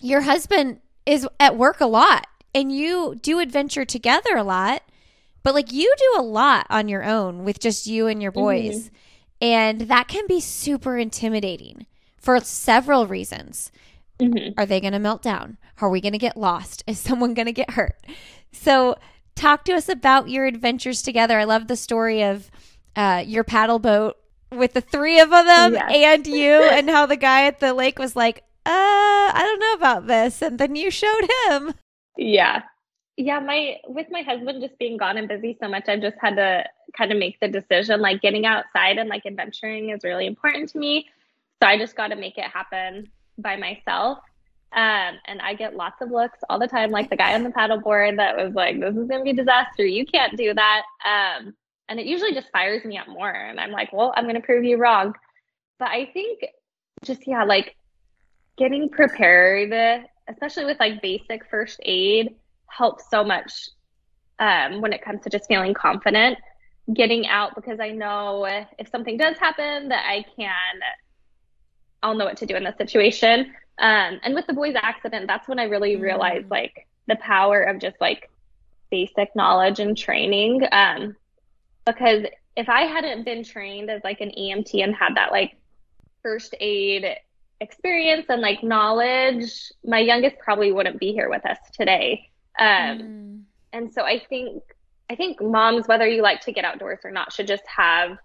your 0.00 0.22
husband 0.22 0.80
is 1.06 1.28
at 1.38 1.56
work 1.56 1.80
a 1.80 1.86
lot 1.86 2.26
and 2.52 2.72
you 2.76 3.14
do 3.22 3.38
adventure 3.38 3.84
together 3.84 4.36
a 4.36 4.42
lot, 4.42 4.82
but 5.44 5.54
like 5.54 5.70
you 5.70 5.94
do 5.96 6.20
a 6.20 6.22
lot 6.22 6.66
on 6.70 6.88
your 6.88 7.04
own 7.04 7.44
with 7.44 7.60
just 7.60 7.86
you 7.86 8.08
and 8.08 8.20
your 8.20 8.32
boys. 8.32 8.86
Mm-hmm. 8.86 8.96
And 9.42 9.80
that 9.82 10.08
can 10.08 10.26
be 10.26 10.40
super 10.40 10.98
intimidating 10.98 11.86
for 12.16 12.40
several 12.40 13.06
reasons. 13.06 13.70
Mm-hmm. 14.22 14.58
Are 14.58 14.66
they 14.66 14.80
going 14.80 14.92
to 14.92 14.98
melt 14.98 15.22
down? 15.22 15.58
Are 15.80 15.90
we 15.90 16.00
going 16.00 16.12
to 16.12 16.18
get 16.18 16.36
lost? 16.36 16.84
Is 16.86 16.98
someone 17.00 17.34
going 17.34 17.46
to 17.46 17.52
get 17.52 17.70
hurt? 17.70 17.96
So, 18.52 18.96
talk 19.34 19.64
to 19.64 19.72
us 19.72 19.88
about 19.88 20.28
your 20.28 20.46
adventures 20.46 21.02
together. 21.02 21.38
I 21.38 21.44
love 21.44 21.68
the 21.68 21.76
story 21.76 22.22
of 22.22 22.50
uh, 22.94 23.24
your 23.26 23.44
paddle 23.44 23.78
boat 23.78 24.16
with 24.50 24.74
the 24.74 24.80
three 24.82 25.18
of 25.18 25.30
them 25.30 25.72
yes. 25.74 25.90
and 25.94 26.26
you, 26.26 26.62
and 26.70 26.88
how 26.88 27.06
the 27.06 27.16
guy 27.16 27.46
at 27.46 27.60
the 27.60 27.72
lake 27.72 27.98
was 27.98 28.14
like, 28.14 28.44
uh, 28.64 28.70
I 29.34 29.40
don't 29.42 29.58
know 29.58 29.72
about 29.74 30.06
this. 30.06 30.42
And 30.42 30.58
then 30.58 30.76
you 30.76 30.90
showed 30.90 31.28
him. 31.48 31.74
Yeah. 32.16 32.62
Yeah, 33.16 33.40
my 33.40 33.76
with 33.86 34.06
my 34.10 34.22
husband 34.22 34.62
just 34.62 34.78
being 34.78 34.96
gone 34.96 35.18
and 35.18 35.28
busy 35.28 35.56
so 35.60 35.68
much, 35.68 35.84
I've 35.86 36.00
just 36.00 36.16
had 36.18 36.36
to 36.36 36.64
kind 36.96 37.12
of 37.12 37.18
make 37.18 37.38
the 37.40 37.48
decision 37.48 38.00
like 38.00 38.22
getting 38.22 38.46
outside 38.46 38.96
and 38.96 39.08
like 39.08 39.26
adventuring 39.26 39.90
is 39.90 40.02
really 40.02 40.26
important 40.26 40.70
to 40.70 40.78
me. 40.78 41.08
So 41.62 41.68
I 41.68 41.76
just 41.76 41.94
got 41.94 42.08
to 42.08 42.16
make 42.16 42.38
it 42.38 42.44
happen 42.44 43.10
by 43.42 43.56
myself. 43.56 44.18
Um, 44.72 45.18
and 45.26 45.40
I 45.42 45.54
get 45.54 45.76
lots 45.76 46.00
of 46.00 46.10
looks 46.10 46.38
all 46.48 46.58
the 46.58 46.66
time, 46.66 46.90
like 46.90 47.10
the 47.10 47.16
guy 47.16 47.34
on 47.34 47.42
the 47.42 47.50
paddleboard 47.50 48.16
that 48.16 48.36
was 48.36 48.54
like, 48.54 48.80
"This 48.80 48.96
is 48.96 49.06
gonna 49.06 49.24
be 49.24 49.34
disaster. 49.34 49.84
You 49.84 50.06
can't 50.06 50.36
do 50.36 50.54
that." 50.54 50.82
Um, 51.04 51.54
and 51.88 52.00
it 52.00 52.06
usually 52.06 52.32
just 52.32 52.50
fires 52.50 52.84
me 52.84 52.96
up 52.96 53.08
more, 53.08 53.30
and 53.30 53.60
I'm 53.60 53.70
like, 53.70 53.92
"Well, 53.92 54.14
I'm 54.16 54.26
gonna 54.26 54.40
prove 54.40 54.64
you 54.64 54.78
wrong." 54.78 55.14
But 55.78 55.88
I 55.88 56.06
think 56.06 56.46
just 57.04 57.26
yeah, 57.26 57.44
like 57.44 57.76
getting 58.56 58.88
prepared, 58.88 60.06
especially 60.28 60.64
with 60.64 60.80
like 60.80 61.02
basic 61.02 61.44
first 61.50 61.78
aid, 61.82 62.34
helps 62.68 63.10
so 63.10 63.22
much 63.22 63.68
um, 64.38 64.80
when 64.80 64.94
it 64.94 65.02
comes 65.02 65.22
to 65.22 65.30
just 65.30 65.48
feeling 65.48 65.74
confident 65.74 66.38
getting 66.94 67.26
out 67.28 67.54
because 67.54 67.80
I 67.80 67.90
know 67.90 68.44
if 68.78 68.88
something 68.88 69.16
does 69.16 69.38
happen 69.38 69.88
that 69.88 70.04
I 70.06 70.24
can 70.36 70.54
I'll 72.02 72.14
know 72.14 72.24
what 72.24 72.36
to 72.38 72.46
do 72.46 72.56
in 72.56 72.64
this 72.64 72.76
situation. 72.76 73.52
Um, 73.78 74.20
and 74.22 74.34
with 74.34 74.46
the 74.46 74.52
boys 74.52 74.74
accident, 74.80 75.26
that's 75.26 75.48
when 75.48 75.58
I 75.58 75.64
really 75.64 75.96
mm. 75.96 76.02
realized 76.02 76.50
like 76.50 76.86
the 77.08 77.16
power 77.16 77.62
of 77.62 77.78
just 77.78 78.00
like 78.00 78.30
basic 78.90 79.34
knowledge 79.34 79.80
and 79.80 79.96
training. 79.96 80.62
Um, 80.70 81.16
because 81.86 82.26
if 82.56 82.68
I 82.68 82.82
hadn't 82.82 83.24
been 83.24 83.42
trained 83.42 83.90
as 83.90 84.02
like 84.04 84.20
an 84.20 84.32
EMT 84.38 84.82
and 84.84 84.94
had 84.94 85.16
that 85.16 85.32
like 85.32 85.56
first 86.22 86.54
aid 86.60 87.16
experience 87.60 88.26
and 88.28 88.42
like 88.42 88.62
knowledge, 88.62 89.72
my 89.84 89.98
youngest 89.98 90.38
probably 90.38 90.72
wouldn't 90.72 91.00
be 91.00 91.12
here 91.12 91.30
with 91.30 91.44
us 91.46 91.58
today. 91.72 92.30
Um, 92.58 92.66
mm. 92.98 93.42
And 93.72 93.92
so 93.92 94.02
I 94.02 94.22
think 94.28 94.62
I 95.10 95.16
think 95.16 95.42
moms, 95.42 95.88
whether 95.88 96.06
you 96.06 96.22
like 96.22 96.40
to 96.42 96.52
get 96.52 96.64
outdoors 96.64 97.00
or 97.04 97.10
not, 97.10 97.32
should 97.32 97.46
just 97.46 97.64
have 97.66 98.18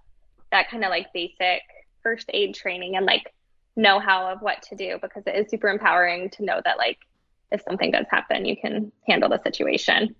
that 0.51 0.69
kind 0.69 0.83
of 0.83 0.89
like 0.89 1.11
basic 1.13 1.61
first 2.03 2.29
aid 2.33 2.55
training 2.55 2.95
and 2.95 3.05
like 3.05 3.33
know 3.77 3.99
how 3.99 4.27
of 4.27 4.41
what 4.41 4.61
to 4.63 4.75
do 4.75 4.97
because 5.01 5.23
it 5.25 5.35
is 5.35 5.49
super 5.49 5.69
empowering 5.69 6.29
to 6.31 6.43
know 6.43 6.59
that 6.65 6.77
like 6.77 6.97
if 7.51 7.61
something 7.61 7.91
does 7.91 8.05
happen, 8.09 8.45
you 8.45 8.57
can 8.57 8.91
handle 9.07 9.29
the 9.29 9.41
situation. 9.43 10.15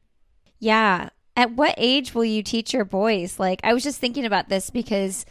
Yeah. 0.60 1.10
At 1.36 1.52
what 1.52 1.76
age 1.78 2.16
will 2.16 2.26
you 2.26 2.42
teach 2.42 2.74
your 2.74 2.86
boys? 2.86 3.40
Like 3.40 3.60
I 3.64 3.74
was 3.74 3.84
just 3.84 4.00
thinking 4.00 4.26
about 4.26 4.48
this 4.48 4.70
because 4.70 5.26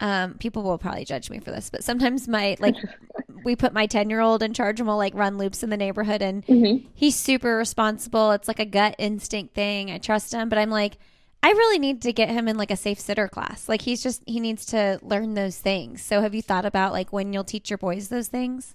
um, 0.00 0.34
people 0.34 0.62
will 0.62 0.78
probably 0.78 1.04
judge 1.04 1.30
me 1.30 1.38
for 1.40 1.50
this, 1.50 1.70
but 1.70 1.82
sometimes 1.82 2.28
my 2.28 2.56
like 2.60 2.76
we 3.44 3.56
put 3.56 3.72
my 3.72 3.86
10 3.86 4.10
year 4.10 4.20
old 4.20 4.42
in 4.42 4.52
charge 4.52 4.80
and 4.80 4.86
we'll 4.86 4.96
like 4.96 5.14
run 5.14 5.38
loops 5.38 5.62
in 5.62 5.70
the 5.70 5.76
neighborhood 5.76 6.22
and 6.22 6.44
mm-hmm. 6.46 6.86
he's 6.94 7.16
super 7.16 7.56
responsible. 7.56 8.32
It's 8.32 8.48
like 8.48 8.60
a 8.60 8.66
gut 8.66 8.94
instinct 8.98 9.54
thing. 9.54 9.90
I 9.90 9.98
trust 9.98 10.32
him, 10.34 10.48
but 10.48 10.58
I'm 10.58 10.70
like, 10.70 10.98
I 11.42 11.50
really 11.50 11.78
need 11.78 12.02
to 12.02 12.12
get 12.12 12.30
him 12.30 12.48
in 12.48 12.56
like 12.56 12.70
a 12.70 12.76
safe 12.76 12.98
sitter 12.98 13.28
class. 13.28 13.68
Like 13.68 13.82
he's 13.82 14.02
just 14.02 14.22
he 14.26 14.40
needs 14.40 14.66
to 14.66 14.98
learn 15.02 15.34
those 15.34 15.58
things. 15.58 16.02
So 16.02 16.20
have 16.20 16.34
you 16.34 16.42
thought 16.42 16.64
about 16.64 16.92
like 16.92 17.12
when 17.12 17.32
you'll 17.32 17.44
teach 17.44 17.70
your 17.70 17.78
boys 17.78 18.08
those 18.08 18.28
things? 18.28 18.74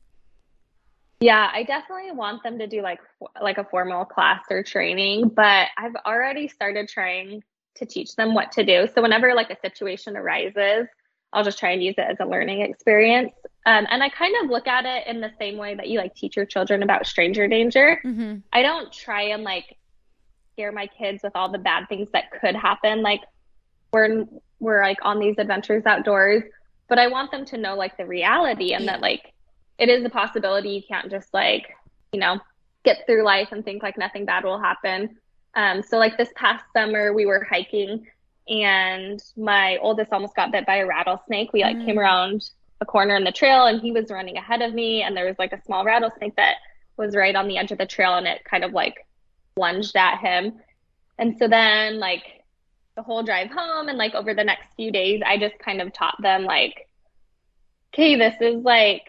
Yeah, 1.20 1.50
I 1.54 1.64
definitely 1.64 2.12
want 2.12 2.44
them 2.44 2.58
to 2.60 2.68
do 2.68 2.82
like 2.82 3.00
like 3.42 3.58
a 3.58 3.64
formal 3.64 4.06
class 4.06 4.44
or 4.50 4.64
training, 4.64 5.30
but 5.30 5.68
I've 5.78 5.96
already 6.06 6.48
started 6.48 6.88
trying 6.88 7.44
to 7.76 7.86
teach 7.86 8.16
them 8.16 8.34
what 8.34 8.52
to 8.54 8.64
do. 8.64 8.88
So 8.94 9.02
whenever 9.02 9.34
like 9.34 9.50
a 9.50 9.60
situation 9.60 10.16
arises, 10.16 10.88
I'll 11.34 11.44
just 11.44 11.58
try 11.58 11.72
and 11.72 11.84
use 11.84 11.96
it 11.98 12.06
as 12.10 12.18
a 12.20 12.26
learning 12.26 12.62
experience. 12.62 13.34
Um, 13.66 13.88
and 13.90 14.04
I 14.04 14.10
kind 14.10 14.36
of 14.44 14.50
look 14.50 14.68
at 14.68 14.86
it 14.86 15.08
in 15.08 15.22
the 15.22 15.32
same 15.40 15.58
way 15.58 15.76
that 15.76 15.88
you 15.88 15.98
like 15.98 16.14
teach 16.16 16.36
your 16.36 16.46
children 16.46 16.84
about 16.84 17.08
stranger 17.08 17.48
danger. 17.48 18.02
Mm-hmm. 18.06 18.38
I 18.52 18.62
don't 18.62 18.92
try 18.92 19.24
and 19.24 19.44
like 19.44 19.78
scare 20.54 20.72
my 20.72 20.88
kids 20.88 21.24
with 21.24 21.36
all 21.36 21.50
the 21.50 21.58
bad 21.58 21.88
things 21.90 22.10
that 22.14 22.32
could 22.40 22.56
happen. 22.56 23.02
Like 23.02 23.22
we're 23.92 24.26
we're 24.60 24.82
like 24.82 25.00
on 25.02 25.20
these 25.20 25.36
adventures 25.38 25.86
outdoors, 25.86 26.44
but 26.88 27.00
I 27.00 27.08
want 27.08 27.32
them 27.32 27.46
to 27.46 27.58
know 27.58 27.76
like 27.76 27.98
the 27.98 28.06
reality 28.06 28.74
and 28.74 28.88
that 28.88 29.02
like 29.02 29.34
it 29.78 29.90
is 29.90 30.06
a 30.06 30.10
possibility. 30.10 30.70
You 30.70 30.84
can't 30.88 31.12
just 31.12 31.34
like 31.34 31.68
you 32.12 32.20
know 32.20 32.40
get 32.84 33.06
through 33.06 33.24
life 33.24 33.50
and 33.52 33.64
think 33.64 33.84
like 33.84 33.98
nothing 33.98 34.26
bad 34.26 34.44
will 34.44 34.60
happen. 34.60 35.18
Um, 35.56 35.84
so 35.84 35.98
like 35.98 36.18
this 36.18 36.30
past 36.36 36.66
summer 36.74 37.14
we 37.14 37.26
were 37.26 37.44
hiking 37.44 38.08
and 38.48 39.22
my 39.38 39.78
oldest 39.78 40.12
almost 40.12 40.36
got 40.36 40.52
bit 40.52 40.66
by 40.66 40.78
a 40.78 40.86
rattlesnake. 40.86 41.54
We 41.54 41.62
like 41.62 41.78
mm. 41.78 41.86
came 41.86 42.00
around 42.00 42.50
a 42.82 42.86
corner 42.86 43.16
in 43.16 43.24
the 43.24 43.32
trail 43.32 43.66
and 43.66 43.82
he 43.82 43.92
was 43.92 44.12
running 44.12 44.38
ahead 44.38 44.62
of 44.62 44.74
me 44.74 45.04
and 45.04 45.16
there 45.16 45.26
was 45.26 45.40
like 45.40 45.54
a 45.54 45.62
small 45.64 45.86
rattlesnake 45.86 46.36
that 46.36 46.56
was 46.98 47.16
right 47.16 47.36
on 47.36 47.48
the 47.48 47.58
edge 47.58 47.72
of 47.72 47.78
the 47.78 47.86
trail 47.86 48.16
and 48.16 48.28
it 48.28 48.44
kind 48.44 48.64
of 48.64 48.74
like 48.74 49.06
lunged 49.58 49.96
at 49.96 50.20
him. 50.20 50.60
And 51.18 51.38
so 51.38 51.48
then 51.48 52.00
like 52.00 52.44
the 52.96 53.04
whole 53.04 53.24
drive 53.24 53.50
home 53.50 53.90
and 53.90 53.98
like 53.98 54.14
over 54.14 54.34
the 54.34 54.44
next 54.44 54.68
few 54.76 54.92
days 54.92 55.22
I 55.26 55.38
just 55.38 55.58
kind 55.60 55.82
of 55.82 55.94
taught 55.94 56.22
them 56.22 56.44
like 56.44 56.88
okay, 57.94 58.16
this 58.16 58.36
is 58.42 58.64
like 58.64 59.04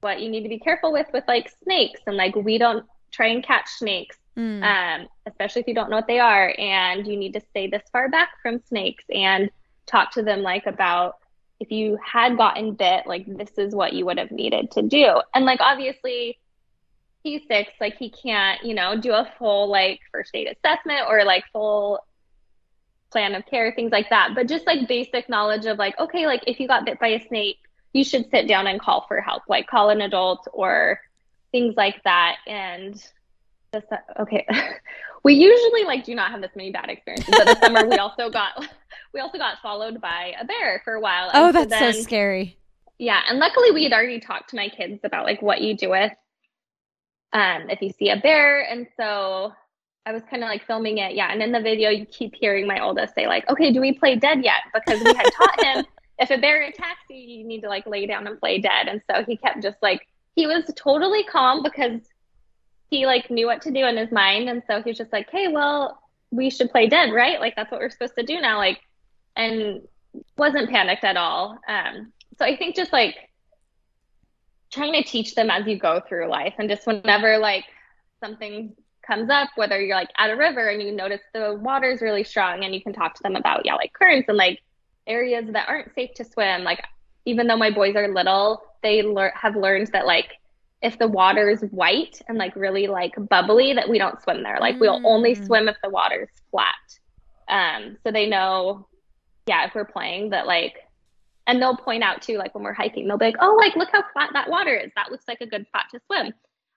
what 0.00 0.20
you 0.20 0.30
need 0.30 0.42
to 0.42 0.48
be 0.48 0.58
careful 0.58 0.92
with 0.92 1.06
with 1.12 1.24
like 1.28 1.52
snakes 1.62 2.00
and 2.06 2.16
like 2.16 2.34
we 2.34 2.58
don't 2.58 2.86
try 3.10 3.28
and 3.28 3.44
catch 3.44 3.68
snakes 3.68 4.16
mm. 4.36 4.62
um, 4.62 5.08
especially 5.26 5.62
if 5.62 5.68
you 5.68 5.74
don't 5.74 5.90
know 5.90 5.96
what 5.96 6.06
they 6.06 6.18
are. 6.18 6.54
And 6.58 7.06
you 7.06 7.16
need 7.16 7.34
to 7.34 7.40
stay 7.40 7.66
this 7.66 7.82
far 7.92 8.08
back 8.08 8.30
from 8.42 8.60
snakes 8.68 9.04
and 9.12 9.50
talk 9.86 10.12
to 10.12 10.22
them 10.22 10.42
like 10.42 10.66
about 10.66 11.16
if 11.58 11.70
you 11.70 11.98
had 12.04 12.36
gotten 12.36 12.74
bit, 12.74 13.06
like 13.06 13.26
this 13.26 13.50
is 13.58 13.74
what 13.74 13.92
you 13.92 14.06
would 14.06 14.18
have 14.18 14.30
needed 14.30 14.70
to 14.72 14.82
do. 14.82 15.20
And 15.34 15.44
like 15.44 15.60
obviously 15.60 16.38
he's 17.22 17.42
six, 17.48 17.72
like 17.80 17.96
he 17.96 18.10
can't, 18.10 18.62
you 18.64 18.74
know, 18.74 18.98
do 18.98 19.12
a 19.12 19.30
full 19.38 19.68
like 19.68 20.00
first 20.12 20.30
aid 20.34 20.48
assessment 20.48 21.02
or 21.08 21.24
like 21.24 21.44
full 21.52 22.00
plan 23.10 23.34
of 23.34 23.44
care, 23.46 23.72
things 23.72 23.92
like 23.92 24.08
that. 24.10 24.30
But 24.34 24.48
just 24.48 24.66
like 24.66 24.88
basic 24.88 25.28
knowledge 25.28 25.66
of 25.66 25.78
like, 25.78 25.98
okay, 25.98 26.26
like 26.26 26.42
if 26.46 26.60
you 26.60 26.68
got 26.68 26.84
bit 26.84 26.98
by 26.98 27.08
a 27.08 27.26
snake, 27.28 27.58
you 27.92 28.04
should 28.04 28.30
sit 28.30 28.46
down 28.46 28.66
and 28.66 28.80
call 28.80 29.04
for 29.06 29.20
help, 29.20 29.42
like 29.48 29.66
call 29.66 29.90
an 29.90 30.00
adult 30.00 30.46
or 30.52 31.00
things 31.52 31.74
like 31.76 32.02
that. 32.04 32.36
And 32.46 32.94
this, 33.72 33.84
okay. 34.18 34.46
we 35.24 35.34
usually 35.34 35.84
like 35.84 36.04
do 36.04 36.14
not 36.14 36.30
have 36.30 36.40
this 36.40 36.52
many 36.54 36.70
bad 36.70 36.88
experiences, 36.88 37.34
but 37.36 37.46
this 37.46 37.58
summer 37.60 37.86
we 37.86 37.96
also 37.96 38.30
got 38.30 38.66
we 39.12 39.20
also 39.20 39.38
got 39.38 39.58
followed 39.62 40.00
by 40.00 40.34
a 40.40 40.44
bear 40.44 40.80
for 40.84 40.94
a 40.94 41.00
while. 41.00 41.30
oh, 41.34 41.52
that's 41.52 41.72
so, 41.72 41.78
then, 41.78 41.94
so 41.94 42.02
scary. 42.02 42.56
Yeah, 42.98 43.20
and 43.28 43.38
luckily 43.38 43.70
we 43.72 43.82
had 43.84 43.92
already 43.92 44.20
talked 44.20 44.50
to 44.50 44.56
my 44.56 44.68
kids 44.68 45.00
about 45.04 45.24
like 45.24 45.42
what 45.42 45.60
you 45.60 45.74
do 45.76 45.90
with 45.90 46.12
um 47.32 47.70
if 47.70 47.80
you 47.80 47.90
see 47.90 48.10
a 48.10 48.16
bear, 48.16 48.62
and 48.62 48.86
so 48.96 49.52
I 50.06 50.12
was 50.12 50.22
kind 50.30 50.42
of 50.42 50.48
like 50.48 50.66
filming 50.66 50.98
it. 50.98 51.14
Yeah, 51.14 51.32
and 51.32 51.42
in 51.42 51.52
the 51.52 51.60
video 51.60 51.90
you 51.90 52.06
keep 52.06 52.34
hearing 52.34 52.66
my 52.66 52.80
oldest 52.80 53.14
say 53.14 53.26
like, 53.26 53.48
"Okay, 53.48 53.72
do 53.72 53.80
we 53.80 53.92
play 53.92 54.16
dead 54.16 54.44
yet?" 54.44 54.62
Because 54.74 55.02
we 55.02 55.14
had 55.14 55.30
taught 55.36 55.64
him 55.64 55.84
if 56.18 56.30
a 56.30 56.38
bear 56.38 56.62
attacks 56.62 57.00
you, 57.08 57.16
you 57.16 57.44
need 57.44 57.62
to 57.62 57.68
like 57.68 57.86
lay 57.86 58.06
down 58.06 58.26
and 58.26 58.38
play 58.38 58.58
dead, 58.58 58.88
and 58.88 59.00
so 59.10 59.24
he 59.24 59.36
kept 59.36 59.62
just 59.62 59.78
like 59.82 60.06
he 60.36 60.46
was 60.46 60.70
totally 60.76 61.24
calm 61.24 61.62
because 61.62 62.00
he 62.90 63.06
like 63.06 63.30
knew 63.30 63.46
what 63.46 63.62
to 63.62 63.70
do 63.70 63.86
in 63.86 63.96
his 63.96 64.10
mind. 64.10 64.48
And 64.48 64.62
so 64.66 64.82
he 64.82 64.90
was 64.90 64.98
just 64.98 65.12
like 65.12 65.30
hey 65.30 65.48
well 65.48 66.00
we 66.30 66.50
should 66.50 66.70
play 66.70 66.88
dead 66.88 67.12
right? 67.12 67.40
Like 67.40 67.56
that's 67.56 67.70
what 67.70 67.80
we're 67.80 67.90
supposed 67.90 68.16
to 68.16 68.24
do 68.24 68.40
now. 68.40 68.58
Like 68.58 68.80
and 69.36 69.82
wasn't 70.36 70.70
panicked 70.70 71.04
at 71.04 71.16
all. 71.16 71.58
Um 71.68 72.12
so 72.38 72.46
i 72.46 72.56
think 72.56 72.74
just 72.74 72.92
like 72.92 73.16
trying 74.70 74.92
to 74.92 75.02
teach 75.02 75.34
them 75.34 75.50
as 75.50 75.66
you 75.66 75.78
go 75.78 76.00
through 76.08 76.28
life 76.28 76.54
and 76.58 76.68
just 76.68 76.86
whenever 76.86 77.38
like 77.38 77.64
something 78.22 78.74
comes 79.06 79.30
up 79.30 79.48
whether 79.56 79.80
you're 79.80 79.96
like 79.96 80.10
at 80.18 80.30
a 80.30 80.36
river 80.36 80.68
and 80.68 80.82
you 80.82 80.92
notice 80.92 81.20
the 81.34 81.58
water's 81.60 82.00
really 82.00 82.22
strong 82.22 82.64
and 82.64 82.74
you 82.74 82.82
can 82.82 82.92
talk 82.92 83.14
to 83.14 83.22
them 83.22 83.34
about 83.34 83.64
yeah 83.64 83.74
like 83.74 83.92
currents 83.92 84.28
and 84.28 84.36
like 84.36 84.60
areas 85.06 85.44
that 85.52 85.68
aren't 85.68 85.92
safe 85.94 86.12
to 86.14 86.24
swim 86.24 86.62
like 86.62 86.82
even 87.24 87.46
though 87.46 87.56
my 87.56 87.70
boys 87.70 87.96
are 87.96 88.12
little 88.12 88.62
they 88.82 89.02
lear- 89.02 89.32
have 89.34 89.56
learned 89.56 89.88
that 89.88 90.06
like 90.06 90.32
if 90.82 90.98
the 90.98 91.08
water 91.08 91.50
is 91.50 91.60
white 91.70 92.20
and 92.28 92.38
like 92.38 92.56
really 92.56 92.86
like 92.86 93.12
bubbly 93.28 93.74
that 93.74 93.88
we 93.88 93.98
don't 93.98 94.22
swim 94.22 94.42
there. 94.42 94.58
Like 94.60 94.76
mm. 94.76 94.80
we'll 94.80 95.06
only 95.06 95.34
mm. 95.34 95.46
swim 95.46 95.68
if 95.68 95.76
the 95.82 95.90
water's 95.90 96.30
flat. 96.50 96.74
Um, 97.48 97.98
so 98.02 98.12
they 98.12 98.26
know, 98.26 98.86
yeah, 99.46 99.66
if 99.66 99.74
we're 99.74 99.84
playing 99.84 100.30
that 100.30 100.46
like, 100.46 100.74
and 101.50 101.60
they'll 101.60 101.76
point 101.76 102.02
out 102.02 102.22
too, 102.22 102.38
like 102.38 102.54
when 102.54 102.64
we're 102.64 102.72
hiking, 102.72 103.08
they'll 103.08 103.18
be 103.18 103.26
like, 103.26 103.36
oh, 103.40 103.56
like 103.56 103.76
look 103.76 103.88
how 103.92 104.04
flat 104.12 104.30
that 104.32 104.48
water 104.48 104.74
is. 104.74 104.90
That 104.96 105.10
looks 105.10 105.26
like 105.26 105.40
a 105.40 105.46
good 105.46 105.66
spot 105.66 105.86
to 105.90 106.00
swim. 106.06 106.32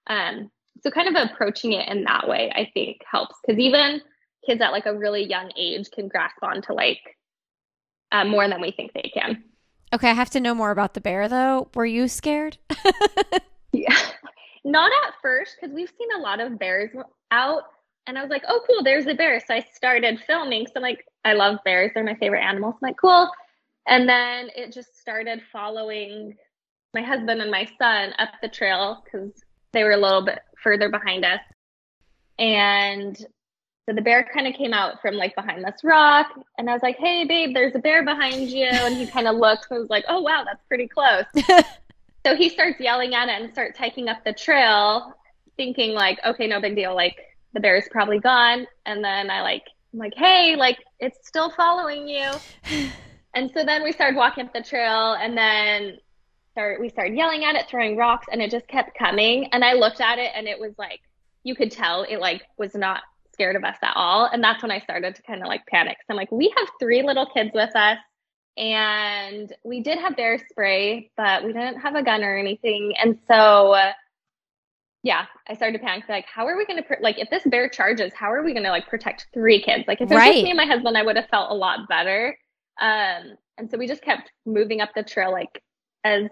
Um, 0.08 0.52
so 0.82 0.90
kind 0.90 1.08
of 1.08 1.30
approaching 1.30 1.74
it 1.74 1.88
in 1.88 2.04
that 2.06 2.28
way, 2.28 2.52
I 2.54 2.70
think 2.74 2.98
helps 3.10 3.36
because 3.46 3.60
even 3.60 4.02
kids 4.46 4.62
at 4.62 4.72
like 4.72 4.86
a 4.86 4.98
really 4.98 5.24
young 5.24 5.52
age 5.56 5.90
can 5.92 6.08
grasp 6.08 6.42
on 6.42 6.62
to 6.64 6.74
like 6.74 7.00
uh, 8.12 8.26
more 8.26 8.48
than 8.50 8.60
we 8.60 8.72
think 8.72 8.92
they 8.94 9.12
can. 9.14 9.44
Okay, 9.94 10.10
I 10.10 10.14
have 10.14 10.32
to 10.32 10.40
know 10.40 10.56
more 10.56 10.72
about 10.72 10.96
the 10.96 11.02
bear 11.02 11.30
though. 11.30 11.70
Were 11.76 11.86
you 11.86 12.08
scared? 12.08 12.58
Yeah. 13.74 13.98
Not 14.64 14.92
at 15.06 15.16
first, 15.22 15.58
because 15.60 15.76
we've 15.76 15.92
seen 15.98 16.08
a 16.16 16.22
lot 16.22 16.40
of 16.40 16.58
bears 16.58 16.92
out. 17.32 17.64
And 18.08 18.18
I 18.18 18.22
was 18.22 18.30
like, 18.30 18.44
oh, 18.48 18.62
cool, 18.68 18.84
there's 18.84 19.08
a 19.08 19.14
bear. 19.14 19.42
So 19.46 19.56
I 19.56 19.66
started 19.74 20.22
filming. 20.26 20.68
So 20.68 20.74
I'm 20.78 20.84
like, 20.84 21.06
I 21.26 21.34
love 21.34 21.58
bears. 21.66 21.92
They're 21.94 22.04
my 22.04 22.16
favorite 22.16 22.42
animals. 22.42 22.76
I'm 22.76 22.88
like, 22.88 22.98
cool. 23.00 23.30
And 23.88 24.08
then 24.08 24.50
it 24.56 24.72
just 24.72 25.00
started 25.00 25.42
following 25.52 26.36
my 26.94 27.02
husband 27.02 27.42
and 27.42 27.52
my 27.52 27.68
son 27.78 28.14
up 28.20 28.30
the 28.42 28.50
trail 28.50 29.04
because 29.04 29.32
they 29.72 29.84
were 29.84 29.92
a 29.92 29.98
little 29.98 30.24
bit 30.24 30.40
further 30.62 30.90
behind 30.90 31.26
us. 31.26 31.42
And 32.40 33.18
so 33.18 33.94
the 33.94 34.02
bear 34.02 34.30
kind 34.34 34.48
of 34.48 34.54
came 34.54 34.74
out 34.74 35.02
from 35.02 35.16
like 35.16 35.36
behind 35.36 35.64
this 35.64 35.84
rock. 35.84 36.28
And 36.58 36.70
I 36.70 36.74
was 36.74 36.82
like, 36.82 36.98
hey, 36.98 37.26
babe, 37.26 37.54
there's 37.54 37.76
a 37.76 37.80
bear 37.80 38.04
behind 38.06 38.50
you. 38.50 38.66
And 38.66 38.96
he 38.96 39.06
kind 39.06 39.28
of 39.28 39.36
looked 39.36 39.68
and 39.70 39.80
was 39.82 39.90
like, 39.90 40.06
oh, 40.08 40.22
wow, 40.22 40.44
that's 40.46 40.64
pretty 40.68 40.88
close. 40.88 41.26
So 42.26 42.36
he 42.36 42.50
starts 42.50 42.80
yelling 42.80 43.16
at 43.16 43.28
it 43.28 43.42
and 43.42 43.52
starts 43.52 43.78
hiking 43.78 44.08
up 44.08 44.24
the 44.24 44.32
trail, 44.34 45.14
thinking 45.58 45.92
like, 45.92 46.20
okay, 46.26 46.48
no 46.48 46.62
big 46.62 46.76
deal. 46.76 46.96
Like 46.96 47.18
the 47.54 47.60
bear's 47.60 47.88
probably 47.92 48.20
gone. 48.20 48.66
And 48.86 49.04
then 49.04 49.30
I 49.30 49.42
like, 49.42 49.66
I'm 49.92 50.00
like, 50.00 50.14
hey, 50.16 50.56
like 50.56 50.80
it's 51.00 51.28
still 51.28 51.50
following 51.50 52.08
you. 52.08 52.32
and 53.34 53.52
so 53.54 53.64
then 53.66 53.84
we 53.84 53.92
started 53.92 54.18
walking 54.18 54.46
up 54.46 54.54
the 54.54 54.62
trail 54.62 55.14
and 55.14 55.38
then 55.38 55.98
start, 56.52 56.80
we 56.80 56.90
started 56.90 57.16
yelling 57.16 57.44
at 57.46 57.56
it, 57.56 57.68
throwing 57.68 57.98
rocks, 57.98 58.28
and 58.32 58.42
it 58.42 58.52
just 58.52 58.68
kept 58.68 58.98
coming. 58.98 59.48
And 59.52 59.64
I 59.64 59.74
looked 59.74 60.02
at 60.02 60.20
it 60.20 60.32
and 60.36 60.48
it 60.48 60.60
was 60.60 60.74
like, 60.78 61.02
you 61.44 61.56
could 61.56 61.72
tell 61.72 62.04
it 62.04 62.20
like 62.20 62.44
was 62.58 62.74
not 62.76 63.02
scared 63.34 63.56
of 63.56 63.64
us 63.64 63.78
at 63.82 63.94
all. 63.96 64.30
And 64.32 64.44
that's 64.44 64.62
when 64.62 64.72
I 64.72 64.80
started 64.80 65.16
to 65.16 65.22
kind 65.24 65.42
of 65.42 65.48
like 65.48 65.66
panic. 65.66 65.98
So 66.02 66.06
I'm 66.12 66.18
like, 66.18 66.32
we 66.32 66.54
have 66.56 66.68
three 66.80 67.02
little 67.02 67.26
kids 67.26 67.52
with 67.54 67.76
us 67.76 67.98
and 68.56 69.52
we 69.64 69.82
did 69.82 69.98
have 69.98 70.16
bear 70.16 70.40
spray, 70.52 71.10
but 71.18 71.44
we 71.44 71.54
didn't 71.54 71.82
have 71.82 71.96
a 71.96 72.04
gun 72.04 72.24
or 72.24 72.38
anything. 72.38 72.94
And 73.02 73.18
so, 73.28 73.76
yeah, 75.02 75.26
I 75.50 75.56
started 75.56 75.80
to 75.80 75.84
panic. 75.84 76.06
Like, 76.08 76.26
how 76.28 76.48
are 76.48 76.56
we 76.56 76.66
going 76.66 76.82
to, 76.82 76.96
like, 77.02 77.18
if 77.18 77.30
this 77.32 77.44
bear 77.46 77.68
charges, 77.68 78.14
how 78.14 78.32
are 78.32 78.44
we 78.44 78.54
going 78.54 78.64
to, 78.64 78.70
like, 78.70 78.88
protect 78.88 79.28
three 79.34 79.62
kids? 79.62 79.86
Like, 79.88 80.02
if 80.02 80.12
it 80.12 80.14
was 80.14 80.18
right. 80.18 80.34
just 80.34 80.44
me 80.44 80.52
and 80.52 80.58
my 80.58 80.66
husband, 80.66 80.96
I 80.96 81.02
would 81.02 81.16
have 81.16 81.28
felt 81.30 81.52
a 81.52 81.56
lot 81.56 81.90
better. 81.90 82.38
Um, 82.80 83.38
and 83.58 83.70
so 83.70 83.78
we 83.78 83.88
just 83.88 84.02
kept 84.02 84.32
moving 84.46 84.82
up 84.82 84.90
the 84.96 85.04
trail, 85.04 85.32
like, 85.32 85.62
as 86.04 86.30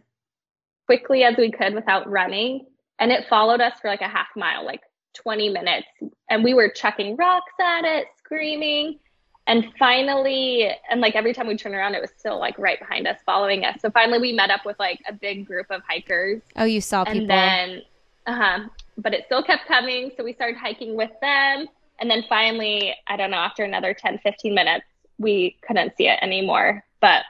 quickly 0.86 1.24
as 1.24 1.38
we 1.38 1.52
could 1.52 1.74
without 1.74 2.10
running. 2.10 2.66
And 3.00 3.12
it 3.12 3.28
followed 3.30 3.62
us 3.62 3.80
for 3.82 3.88
like 3.88 4.02
a 4.02 4.08
half 4.08 4.28
mile, 4.36 4.66
like 4.66 4.82
20 5.16 5.50
minutes. 5.50 5.88
And 6.30 6.44
we 6.44 6.54
were 6.54 6.70
chucking 6.70 7.16
rocks 7.16 7.54
at 7.60 7.86
it, 7.86 8.08
screaming. 8.18 9.00
And 9.48 9.68
finally 9.80 10.70
and 10.90 11.02
like 11.02 11.16
every 11.16 11.34
time 11.34 11.48
we 11.48 11.58
turn 11.58 11.74
around 11.74 11.96
it 11.96 12.02
was 12.02 12.12
still 12.16 12.40
like 12.40 12.58
right 12.60 12.80
behind 12.80 13.08
us 13.08 13.18
following 13.26 13.66
us. 13.66 13.82
So 13.82 13.90
finally 13.90 14.20
we 14.20 14.34
met 14.34 14.52
up 14.52 14.66
with 14.66 14.78
like 14.80 15.00
a 15.08 15.14
big 15.14 15.48
group 15.48 15.68
of 15.70 15.82
hikers. 15.88 16.42
Oh 16.56 16.66
you 16.66 16.82
saw 16.82 17.06
people. 17.06 17.22
and 17.22 17.30
then 17.30 17.82
uh-huh. 18.28 18.68
But 18.98 19.14
it 19.14 19.26
still 19.26 19.42
kept 19.42 19.68
coming. 19.68 20.12
So 20.16 20.24
we 20.24 20.34
started 20.34 20.58
hiking 20.58 20.96
with 20.96 21.12
them. 21.22 21.68
And 22.00 22.10
then 22.10 22.24
finally 22.28 22.94
i 23.08 23.16
don't 23.16 23.32
know 23.32 23.38
after 23.38 23.64
another 23.64 23.94
10 23.94 24.20
15 24.20 24.54
minutes 24.54 24.86
we 25.22 25.58
couldn't 25.66 25.96
see 25.98 26.08
it 26.08 26.20
anymore. 26.22 26.84
But 27.00 27.24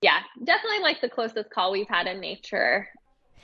yeah 0.00 0.20
definitely 0.44 0.80
like 0.80 1.00
the 1.00 1.08
closest 1.08 1.50
call 1.50 1.72
we've 1.72 1.88
had 1.88 2.06
in 2.06 2.20
nature. 2.20 2.88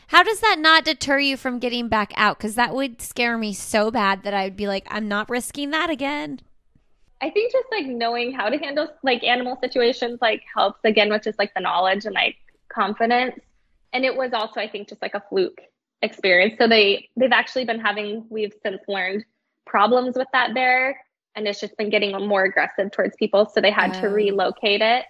How 0.09 0.22
does 0.22 0.41
that 0.41 0.59
not 0.59 0.85
deter 0.85 1.18
you 1.18 1.37
from 1.37 1.59
getting 1.59 1.89
back 1.89 2.12
out? 2.16 2.37
Because 2.37 2.57
that 2.57 2.74
would 2.74 3.01
scare 3.01 3.39
me 3.39 3.53
so 3.53 3.91
bad 3.91 4.22
that 4.22 4.35
i 4.35 4.45
would 4.45 4.57
be 4.57 4.66
like 4.66 4.87
i'm 4.91 5.09
not 5.09 5.28
risking 5.28 5.70
that 5.70 5.91
again. 5.91 6.41
I 7.20 7.30
think 7.30 7.53
just 7.53 7.66
like 7.70 7.87
knowing 7.87 8.32
how 8.32 8.49
to 8.49 8.59
handle 8.59 8.89
like 9.03 9.24
animal 9.24 9.59
situations 9.62 10.18
like 10.20 10.43
helps 10.55 10.80
again 10.85 11.11
with 11.11 11.22
just 11.22 11.39
like 11.39 11.55
the 11.55 11.61
knowledge 11.61 12.05
and 12.05 12.14
like 12.14 12.37
confidence. 12.68 13.39
And 13.93 14.05
it 14.05 14.14
was 14.14 14.32
also 14.32 14.61
I 14.61 14.68
think 14.68 14.89
just 14.89 15.03
like 15.03 15.14
a 15.14 15.22
fluke 15.28 15.61
experience. 16.03 16.55
So 16.59 16.68
they 16.68 17.09
they've 17.16 17.32
actually 17.32 17.64
been 17.64 17.80
having 17.80 18.26
we've 18.28 18.55
since 18.62 18.82
learned 18.89 19.24
problems 19.64 20.16
with 20.16 20.28
that 20.32 20.55
bear 20.55 21.01
and 21.37 21.47
it's 21.47 21.61
just 21.61 21.76
been 21.76 21.91
getting 21.91 22.12
more 22.26 22.45
aggressive 22.45 22.91
towards 22.91 23.16
people 23.16 23.47
so 23.47 23.61
they 23.61 23.70
had 23.70 23.93
to 23.93 24.09
relocate 24.09 24.80
it 24.80 25.05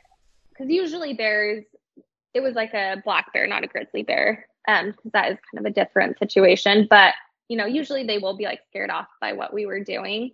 because 0.50 0.70
usually 0.70 1.14
bears 1.14 1.64
it 2.32 2.40
was 2.40 2.54
like 2.54 2.74
a 2.74 3.00
black 3.04 3.32
bear 3.32 3.46
not 3.46 3.64
a 3.64 3.66
grizzly 3.66 4.02
bear 4.02 4.46
um 4.68 4.90
because 4.90 5.12
that 5.12 5.32
is 5.32 5.38
kind 5.52 5.66
of 5.66 5.70
a 5.70 5.74
different 5.74 6.18
situation 6.18 6.86
but 6.88 7.14
you 7.48 7.56
know 7.56 7.66
usually 7.66 8.04
they 8.04 8.18
will 8.18 8.36
be 8.36 8.44
like 8.44 8.60
scared 8.68 8.90
off 8.90 9.08
by 9.20 9.32
what 9.32 9.52
we 9.52 9.66
were 9.66 9.80
doing 9.80 10.32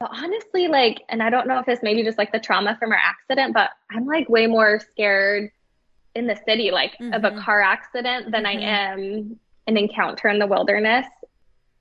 but 0.00 0.10
honestly 0.12 0.68
like 0.68 1.02
and 1.08 1.22
i 1.22 1.30
don't 1.30 1.46
know 1.46 1.58
if 1.58 1.68
it's 1.68 1.82
maybe 1.82 2.02
just 2.02 2.18
like 2.18 2.32
the 2.32 2.40
trauma 2.40 2.76
from 2.78 2.92
our 2.92 3.00
accident 3.02 3.54
but 3.54 3.70
i'm 3.90 4.06
like 4.06 4.28
way 4.28 4.46
more 4.46 4.80
scared 4.90 5.50
in 6.14 6.26
the 6.26 6.38
city 6.46 6.70
like 6.70 6.92
mm-hmm. 6.94 7.12
of 7.12 7.24
a 7.24 7.30
mm-hmm. 7.30 7.40
car 7.40 7.60
accident 7.60 8.30
than 8.30 8.44
mm-hmm. 8.44 8.58
i 8.58 8.62
am 8.62 9.38
an 9.66 9.76
encounter 9.76 10.28
in 10.28 10.38
the 10.38 10.46
wilderness. 10.46 11.06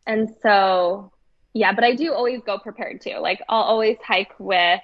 And 0.07 0.29
so, 0.41 1.11
yeah, 1.53 1.73
but 1.73 1.83
I 1.83 1.95
do 1.95 2.13
always 2.13 2.41
go 2.41 2.57
prepared 2.57 3.01
too. 3.01 3.17
Like 3.19 3.41
I'll 3.49 3.63
always 3.63 3.97
hike 4.05 4.33
with 4.39 4.81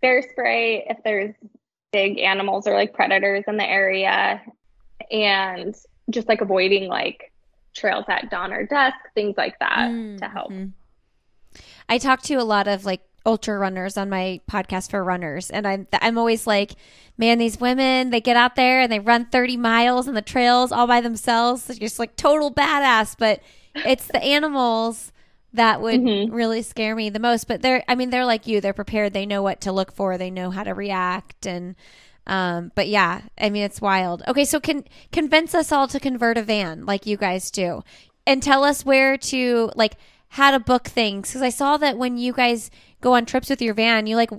bear 0.00 0.22
spray 0.30 0.86
if 0.88 0.98
there's 1.04 1.34
big 1.92 2.18
animals 2.18 2.66
or 2.66 2.74
like 2.74 2.92
predators 2.92 3.44
in 3.48 3.56
the 3.56 3.68
area 3.68 4.42
and 5.10 5.74
just 6.10 6.28
like 6.28 6.40
avoiding 6.40 6.88
like 6.88 7.32
trails 7.74 8.04
at 8.08 8.30
dawn 8.30 8.52
or 8.52 8.66
dusk, 8.66 8.96
things 9.14 9.34
like 9.36 9.58
that 9.60 9.90
mm-hmm. 9.90 10.16
to 10.18 10.28
help. 10.28 10.52
I 11.88 11.98
talk 11.98 12.22
to 12.22 12.34
a 12.34 12.44
lot 12.44 12.68
of 12.68 12.84
like 12.84 13.02
ultra 13.26 13.58
runners 13.58 13.96
on 13.96 14.08
my 14.08 14.40
podcast 14.50 14.90
for 14.90 15.02
runners 15.04 15.50
and 15.50 15.66
I'm 15.66 15.86
I'm 15.92 16.16
always 16.16 16.46
like 16.46 16.76
man 17.18 17.36
these 17.36 17.60
women 17.60 18.08
they 18.08 18.22
get 18.22 18.36
out 18.36 18.56
there 18.56 18.80
and 18.80 18.90
they 18.90 19.00
run 19.00 19.26
30 19.26 19.56
miles 19.58 20.08
on 20.08 20.14
the 20.14 20.22
trails 20.22 20.72
all 20.72 20.86
by 20.86 21.02
themselves 21.02 21.68
it's 21.68 21.78
just 21.78 21.98
like 21.98 22.16
total 22.16 22.50
badass 22.50 23.16
but 23.18 23.42
it's 23.74 24.06
the 24.06 24.22
animals 24.22 25.12
that 25.52 25.80
would 25.80 26.00
mm-hmm. 26.00 26.32
really 26.32 26.62
scare 26.62 26.94
me 26.94 27.08
the 27.10 27.18
most 27.18 27.48
but 27.48 27.62
they're 27.62 27.82
I 27.88 27.94
mean 27.94 28.10
they're 28.10 28.26
like 28.26 28.46
you 28.46 28.60
they're 28.60 28.72
prepared 28.72 29.12
they 29.12 29.26
know 29.26 29.42
what 29.42 29.60
to 29.62 29.72
look 29.72 29.92
for 29.92 30.18
they 30.18 30.30
know 30.30 30.50
how 30.50 30.64
to 30.64 30.74
react 30.74 31.46
and 31.46 31.74
um 32.26 32.70
but 32.74 32.88
yeah 32.88 33.22
I 33.38 33.48
mean 33.48 33.62
it's 33.62 33.80
wild 33.80 34.22
okay 34.28 34.44
so 34.44 34.60
can 34.60 34.84
convince 35.10 35.54
us 35.54 35.72
all 35.72 35.88
to 35.88 35.98
convert 35.98 36.36
a 36.36 36.42
van 36.42 36.84
like 36.84 37.06
you 37.06 37.16
guys 37.16 37.50
do 37.50 37.82
and 38.26 38.42
tell 38.42 38.62
us 38.62 38.84
where 38.84 39.16
to 39.16 39.70
like 39.74 39.96
how 40.28 40.50
to 40.50 40.60
book 40.60 40.86
things 40.86 41.28
because 41.28 41.42
I 41.42 41.48
saw 41.48 41.76
that 41.78 41.96
when 41.96 42.18
you 42.18 42.32
guys 42.32 42.70
go 43.00 43.14
on 43.14 43.26
trips 43.26 43.50
with 43.50 43.62
your 43.62 43.74
van, 43.74 44.06
you 44.06 44.16
like, 44.16 44.30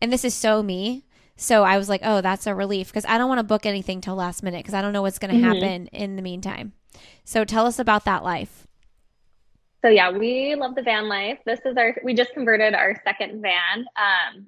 and 0.00 0.12
this 0.12 0.24
is 0.24 0.34
so 0.34 0.62
me. 0.62 1.04
So 1.36 1.64
I 1.64 1.78
was 1.78 1.88
like, 1.88 2.02
oh, 2.04 2.20
that's 2.20 2.46
a 2.46 2.54
relief 2.54 2.88
because 2.88 3.04
I 3.06 3.18
don't 3.18 3.28
want 3.28 3.40
to 3.40 3.44
book 3.44 3.66
anything 3.66 4.00
till 4.00 4.14
last 4.14 4.42
minute 4.42 4.58
because 4.58 4.74
I 4.74 4.82
don't 4.82 4.92
know 4.92 5.02
what's 5.02 5.18
going 5.18 5.32
to 5.32 5.40
mm-hmm. 5.40 5.60
happen 5.60 5.86
in 5.88 6.16
the 6.16 6.22
meantime. 6.22 6.72
So 7.24 7.44
tell 7.44 7.66
us 7.66 7.78
about 7.78 8.04
that 8.04 8.22
life. 8.22 8.66
So 9.82 9.88
yeah, 9.88 10.10
we 10.10 10.54
love 10.54 10.76
the 10.76 10.82
van 10.82 11.08
life. 11.08 11.38
This 11.44 11.60
is 11.64 11.76
our 11.76 11.96
we 12.04 12.14
just 12.14 12.32
converted 12.32 12.74
our 12.74 13.00
second 13.04 13.42
van. 13.42 13.84
Um, 13.96 14.46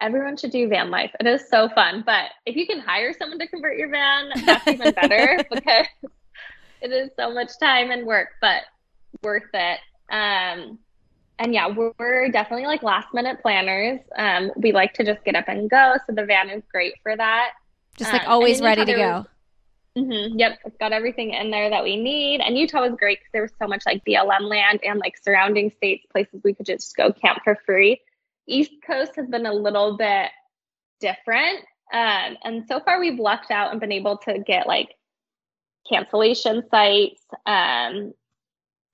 everyone 0.00 0.36
should 0.36 0.50
do 0.50 0.68
van 0.68 0.90
life. 0.90 1.10
It 1.18 1.26
is 1.26 1.48
so 1.48 1.68
fun. 1.70 2.02
But 2.04 2.30
if 2.44 2.54
you 2.54 2.66
can 2.66 2.80
hire 2.80 3.14
someone 3.18 3.38
to 3.38 3.46
convert 3.46 3.78
your 3.78 3.88
van, 3.88 4.30
that's 4.44 4.68
even 4.68 4.92
better 4.92 5.42
because 5.50 5.86
it 6.82 6.92
is 6.92 7.10
so 7.18 7.32
much 7.32 7.58
time 7.58 7.90
and 7.90 8.06
work, 8.06 8.28
but 8.42 8.62
worth 9.22 9.48
it. 9.54 9.80
Um, 10.10 10.78
and 11.38 11.54
yeah, 11.54 11.66
we're, 11.66 11.92
we're, 11.98 12.28
definitely 12.28 12.66
like 12.66 12.82
last 12.82 13.08
minute 13.14 13.40
planners. 13.40 14.00
Um, 14.16 14.52
we 14.56 14.72
like 14.72 14.92
to 14.94 15.04
just 15.04 15.24
get 15.24 15.34
up 15.34 15.48
and 15.48 15.68
go. 15.68 15.96
So 16.06 16.12
the 16.14 16.24
van 16.26 16.50
is 16.50 16.62
great 16.70 16.94
for 17.02 17.16
that. 17.16 17.52
Just 17.96 18.12
like 18.12 18.22
um, 18.22 18.28
always 18.28 18.60
ready 18.60 18.84
to 18.84 18.92
go. 18.92 19.26
Mm-hmm, 19.96 20.38
yep, 20.38 20.58
it's 20.64 20.76
got 20.78 20.92
everything 20.92 21.30
in 21.30 21.50
there 21.50 21.70
that 21.70 21.84
we 21.84 21.96
need. 21.96 22.40
And 22.40 22.58
Utah 22.58 22.80
was 22.80 22.96
great 22.98 23.20
because 23.20 23.30
there 23.32 23.42
was 23.42 23.52
so 23.60 23.68
much 23.68 23.84
like 23.86 24.04
BLM 24.04 24.42
land 24.42 24.80
and 24.82 24.98
like 24.98 25.16
surrounding 25.22 25.70
states, 25.70 26.04
places 26.10 26.40
we 26.42 26.54
could 26.54 26.66
just 26.66 26.96
go 26.96 27.12
camp 27.12 27.40
for 27.44 27.56
free. 27.64 28.00
East 28.48 28.72
Coast 28.84 29.12
has 29.16 29.28
been 29.28 29.46
a 29.46 29.52
little 29.52 29.96
bit 29.96 30.30
different. 31.00 31.60
Um, 31.92 32.36
and 32.42 32.64
so 32.66 32.80
far 32.80 32.98
we've 32.98 33.20
lucked 33.20 33.52
out 33.52 33.70
and 33.70 33.80
been 33.80 33.92
able 33.92 34.18
to 34.18 34.38
get 34.40 34.66
like 34.66 34.94
cancellation 35.88 36.64
sites 36.70 37.22
um, 37.46 38.12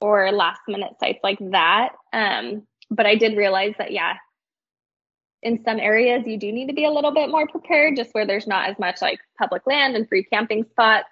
or 0.02 0.30
last 0.32 0.60
minute 0.68 0.92
sites 1.00 1.20
like 1.22 1.38
that. 1.50 1.92
Um, 2.12 2.66
but 2.90 3.06
I 3.06 3.14
did 3.14 3.38
realize 3.38 3.74
that, 3.78 3.92
yeah, 3.92 4.14
in 5.42 5.62
some 5.64 5.78
areas 5.78 6.26
you 6.26 6.38
do 6.38 6.52
need 6.52 6.66
to 6.66 6.74
be 6.74 6.84
a 6.84 6.90
little 6.90 7.12
bit 7.12 7.30
more 7.30 7.46
prepared, 7.46 7.96
just 7.96 8.12
where 8.12 8.26
there's 8.26 8.46
not 8.46 8.68
as 8.68 8.78
much 8.78 9.00
like 9.00 9.20
public 9.38 9.66
land 9.66 9.96
and 9.96 10.08
free 10.08 10.24
camping 10.24 10.64
spots. 10.70 11.08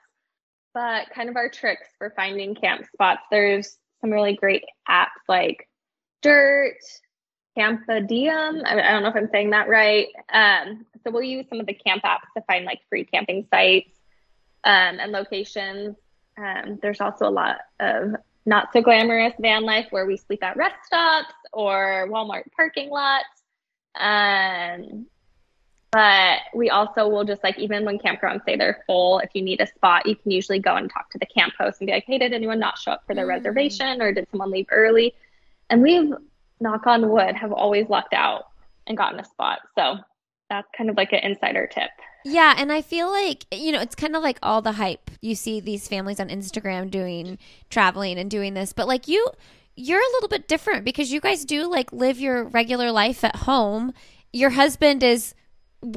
But 0.74 1.10
kind 1.14 1.28
of 1.28 1.36
our 1.36 1.48
tricks 1.48 1.88
for 1.98 2.12
finding 2.14 2.54
camp 2.54 2.86
spots, 2.92 3.22
there's 3.30 3.78
some 4.00 4.10
really 4.10 4.36
great 4.36 4.64
apps 4.88 5.06
like 5.28 5.68
dirt 6.22 6.76
Campadium. 7.58 8.62
I, 8.64 8.80
I 8.80 8.92
don't 8.92 9.02
know 9.02 9.08
if 9.08 9.16
I'm 9.16 9.30
saying 9.30 9.50
that 9.50 9.68
right. 9.68 10.06
Um, 10.32 10.86
so 11.02 11.10
we'll 11.10 11.22
use 11.22 11.46
some 11.48 11.58
of 11.58 11.66
the 11.66 11.74
camp 11.74 12.04
apps 12.04 12.30
to 12.36 12.42
find 12.42 12.64
like 12.64 12.80
free 12.88 13.04
camping 13.04 13.46
sites 13.50 13.90
um, 14.64 15.00
and 15.00 15.10
locations. 15.10 15.96
Um, 16.36 16.78
there's 16.80 17.00
also 17.00 17.28
a 17.28 17.30
lot 17.30 17.56
of 17.80 18.14
not 18.46 18.72
so 18.72 18.80
glamorous 18.80 19.34
van 19.40 19.64
life 19.64 19.88
where 19.90 20.06
we 20.06 20.16
sleep 20.16 20.42
at 20.42 20.56
rest 20.56 20.76
stops 20.86 21.34
or 21.52 22.06
Walmart 22.08 22.44
parking 22.56 22.90
lots. 22.90 23.37
Um, 23.98 25.06
but 25.90 26.40
we 26.54 26.68
also 26.70 27.08
will 27.08 27.24
just 27.24 27.42
like 27.42 27.58
even 27.58 27.84
when 27.84 27.98
campgrounds 27.98 28.44
say 28.44 28.56
they're 28.56 28.82
full, 28.86 29.20
if 29.20 29.30
you 29.34 29.42
need 29.42 29.60
a 29.60 29.66
spot, 29.66 30.06
you 30.06 30.16
can 30.16 30.30
usually 30.30 30.58
go 30.58 30.76
and 30.76 30.90
talk 30.90 31.10
to 31.10 31.18
the 31.18 31.26
camp 31.26 31.54
host 31.58 31.80
and 31.80 31.86
be 31.86 31.92
like, 31.92 32.04
"Hey, 32.06 32.18
did 32.18 32.32
anyone 32.32 32.58
not 32.58 32.78
show 32.78 32.92
up 32.92 33.04
for 33.06 33.14
their 33.14 33.26
mm. 33.26 33.30
reservation, 33.30 34.02
or 34.02 34.12
did 34.12 34.28
someone 34.30 34.50
leave 34.50 34.66
early?" 34.70 35.14
And 35.70 35.82
we've, 35.82 36.12
knock 36.60 36.86
on 36.86 37.08
wood, 37.08 37.36
have 37.36 37.52
always 37.52 37.88
lucked 37.88 38.14
out 38.14 38.48
and 38.86 38.96
gotten 38.96 39.20
a 39.20 39.24
spot. 39.24 39.60
So 39.76 39.98
that's 40.50 40.68
kind 40.76 40.90
of 40.90 40.96
like 40.96 41.12
an 41.12 41.20
insider 41.20 41.66
tip. 41.66 41.90
Yeah, 42.24 42.54
and 42.56 42.72
I 42.72 42.82
feel 42.82 43.10
like, 43.10 43.44
you 43.52 43.70
know, 43.70 43.80
it's 43.80 43.94
kind 43.94 44.16
of 44.16 44.22
like 44.22 44.38
all 44.42 44.60
the 44.60 44.72
hype. 44.72 45.10
You 45.20 45.34
see 45.34 45.60
these 45.60 45.88
families 45.88 46.20
on 46.20 46.28
Instagram 46.28 46.90
doing 46.90 47.38
traveling 47.70 48.18
and 48.18 48.30
doing 48.30 48.54
this, 48.54 48.72
but 48.72 48.88
like 48.88 49.08
you 49.08 49.30
you're 49.78 50.00
a 50.00 50.12
little 50.14 50.28
bit 50.28 50.48
different 50.48 50.84
because 50.84 51.12
you 51.12 51.20
guys 51.20 51.44
do 51.44 51.70
like 51.70 51.92
live 51.92 52.18
your 52.18 52.44
regular 52.44 52.90
life 52.90 53.22
at 53.22 53.36
home. 53.36 53.92
Your 54.32 54.50
husband 54.50 55.02
is 55.02 55.34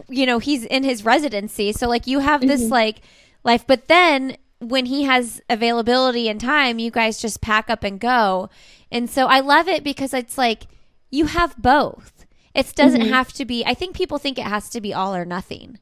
you 0.08 0.28
know, 0.28 0.38
he's 0.38 0.64
in 0.64 0.84
his 0.84 1.04
residency, 1.04 1.72
so 1.72 1.88
like 1.88 2.06
you 2.06 2.20
have 2.20 2.42
this 2.42 2.62
mm-hmm. 2.62 2.72
like 2.72 3.02
life, 3.44 3.66
but 3.66 3.88
then 3.88 4.38
when 4.60 4.86
he 4.86 5.04
has 5.04 5.42
availability 5.50 6.30
and 6.30 6.40
time, 6.40 6.78
you 6.78 6.92
guys 6.92 7.20
just 7.20 7.42
pack 7.42 7.68
up 7.68 7.84
and 7.84 8.00
go. 8.00 8.52
And 8.92 9.10
so 9.10 9.26
I 9.26 9.40
love 9.40 9.68
it 9.68 9.84
because 9.84 10.14
it's 10.14 10.38
like 10.38 10.68
you 11.10 11.26
have 11.26 11.58
both. 11.58 12.28
It 12.54 12.72
doesn't 12.76 13.02
mm-hmm. 13.02 13.14
have 13.14 13.34
to 13.34 13.46
be 13.46 13.66
I 13.66 13.74
think 13.74 13.96
people 13.96 14.20
think 14.20 14.38
it 14.38 14.46
has 14.46 14.70
to 14.70 14.82
be 14.82 14.94
all 14.94 15.16
or 15.16 15.26
nothing. 15.26 15.80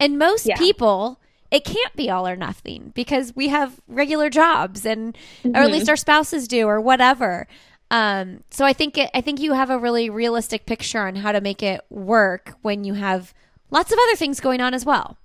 And 0.00 0.18
most 0.18 0.46
yeah. 0.46 0.56
people, 0.56 1.20
it 1.50 1.64
can't 1.64 1.94
be 1.94 2.10
all 2.10 2.26
or 2.26 2.36
nothing 2.36 2.92
because 2.94 3.34
we 3.34 3.48
have 3.48 3.80
regular 3.88 4.30
jobs 4.30 4.84
and 4.84 5.16
mm-hmm. 5.42 5.56
or 5.56 5.60
at 5.60 5.70
least 5.70 5.84
mm-hmm. 5.84 5.90
our 5.90 5.96
spouses 5.96 6.48
do 6.48 6.66
or 6.66 6.80
whatever. 6.80 7.46
Um, 7.90 8.42
so 8.50 8.64
I 8.64 8.72
think 8.72 8.98
it, 8.98 9.10
I 9.14 9.20
think 9.20 9.40
you 9.40 9.52
have 9.52 9.70
a 9.70 9.78
really 9.78 10.10
realistic 10.10 10.66
picture 10.66 11.06
on 11.06 11.16
how 11.16 11.32
to 11.32 11.40
make 11.40 11.62
it 11.62 11.82
work 11.88 12.54
when 12.62 12.84
you 12.84 12.94
have 12.94 13.32
lots 13.70 13.92
of 13.92 13.98
other 13.98 14.16
things 14.16 14.40
going 14.40 14.60
on 14.60 14.74
as 14.74 14.84
well. 14.84 15.18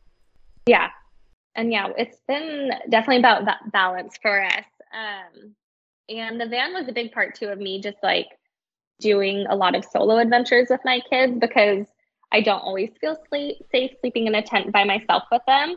Yeah. 0.67 0.89
And 1.55 1.71
yeah, 1.71 1.89
it's 1.97 2.17
been 2.27 2.71
definitely 2.89 3.17
about 3.17 3.45
that 3.45 3.71
balance 3.71 4.17
for 4.21 4.43
us. 4.43 4.65
Um, 4.93 5.55
and 6.07 6.39
the 6.39 6.45
van 6.45 6.73
was 6.73 6.87
a 6.87 6.93
big 6.93 7.11
part 7.11 7.35
too 7.35 7.47
of 7.47 7.57
me 7.57 7.81
just 7.81 7.97
like 8.03 8.27
doing 8.99 9.45
a 9.49 9.55
lot 9.55 9.75
of 9.75 9.83
solo 9.83 10.17
adventures 10.17 10.67
with 10.69 10.81
my 10.85 11.01
kids 11.09 11.37
because 11.39 11.87
I 12.31 12.41
don't 12.41 12.59
always 12.59 12.91
feel 13.01 13.17
sleep, 13.27 13.57
safe 13.71 13.91
sleeping 13.99 14.27
in 14.27 14.35
a 14.35 14.41
tent 14.41 14.71
by 14.71 14.83
myself 14.83 15.23
with 15.31 15.41
them. 15.47 15.75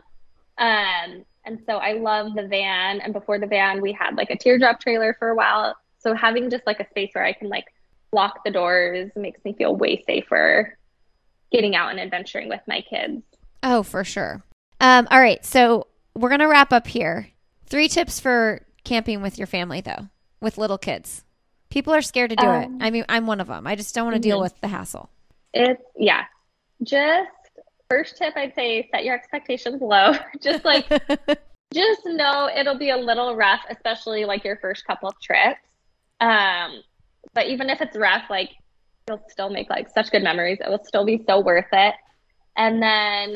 Um, 0.57 1.25
and 1.45 1.61
so 1.65 1.77
I 1.77 1.93
love 1.93 2.33
the 2.33 2.47
van. 2.47 3.01
And 3.01 3.13
before 3.13 3.39
the 3.39 3.47
van, 3.47 3.81
we 3.81 3.91
had 3.91 4.15
like 4.15 4.29
a 4.29 4.37
teardrop 4.37 4.79
trailer 4.79 5.15
for 5.19 5.29
a 5.29 5.35
while. 5.35 5.75
So 5.99 6.13
having 6.13 6.49
just 6.49 6.65
like 6.65 6.79
a 6.79 6.89
space 6.89 7.11
where 7.13 7.23
I 7.23 7.33
can 7.33 7.49
like 7.49 7.65
lock 8.11 8.43
the 8.43 8.51
doors 8.51 9.11
makes 9.15 9.43
me 9.43 9.53
feel 9.53 9.75
way 9.75 10.03
safer 10.07 10.77
getting 11.51 11.75
out 11.75 11.91
and 11.91 11.99
adventuring 11.99 12.49
with 12.49 12.61
my 12.67 12.81
kids. 12.81 13.23
Oh, 13.63 13.83
for 13.83 14.03
sure. 14.03 14.43
Um, 14.79 15.07
all 15.11 15.19
right. 15.19 15.43
So 15.45 15.87
we're 16.13 16.29
going 16.29 16.39
to 16.39 16.47
wrap 16.47 16.73
up 16.73 16.87
here. 16.87 17.29
Three 17.67 17.87
tips 17.87 18.19
for 18.19 18.61
camping 18.83 19.21
with 19.21 19.37
your 19.37 19.47
family, 19.47 19.81
though, 19.81 20.09
with 20.41 20.57
little 20.57 20.77
kids. 20.77 21.23
People 21.69 21.93
are 21.93 22.01
scared 22.01 22.29
to 22.29 22.35
do 22.35 22.45
um, 22.45 22.63
it. 22.63 22.83
I 22.85 22.89
mean, 22.89 23.05
I'm 23.09 23.27
one 23.27 23.41
of 23.41 23.47
them. 23.47 23.67
I 23.67 23.75
just 23.75 23.93
don't 23.95 24.05
want 24.05 24.15
to 24.15 24.19
mm-hmm. 24.19 24.35
deal 24.35 24.41
with 24.41 24.59
the 24.61 24.67
hassle. 24.67 25.09
It's, 25.53 25.81
yeah, 25.97 26.25
just 26.83 27.29
first 27.89 28.17
tip 28.17 28.33
I'd 28.35 28.53
say 28.55 28.87
set 28.91 29.03
your 29.03 29.15
expectations 29.15 29.81
low. 29.81 30.13
just 30.41 30.65
like 30.65 30.87
just 31.73 32.05
know 32.05 32.49
it'll 32.55 32.77
be 32.77 32.89
a 32.89 32.97
little 32.97 33.35
rough, 33.35 33.61
especially 33.69 34.25
like 34.25 34.43
your 34.43 34.57
first 34.57 34.85
couple 34.85 35.09
of 35.09 35.19
trips. 35.21 35.59
Um, 36.19 36.81
but 37.33 37.47
even 37.47 37.69
if 37.69 37.81
it's 37.81 37.97
rough, 37.97 38.29
like 38.29 38.51
you'll 39.07 39.23
still 39.27 39.49
make 39.49 39.69
like 39.69 39.89
such 39.89 40.11
good 40.11 40.23
memories. 40.23 40.59
It 40.61 40.69
will 40.69 40.83
still 40.83 41.05
be 41.05 41.23
so 41.27 41.39
worth 41.39 41.65
it. 41.71 41.95
And 42.57 42.81
then 42.81 43.35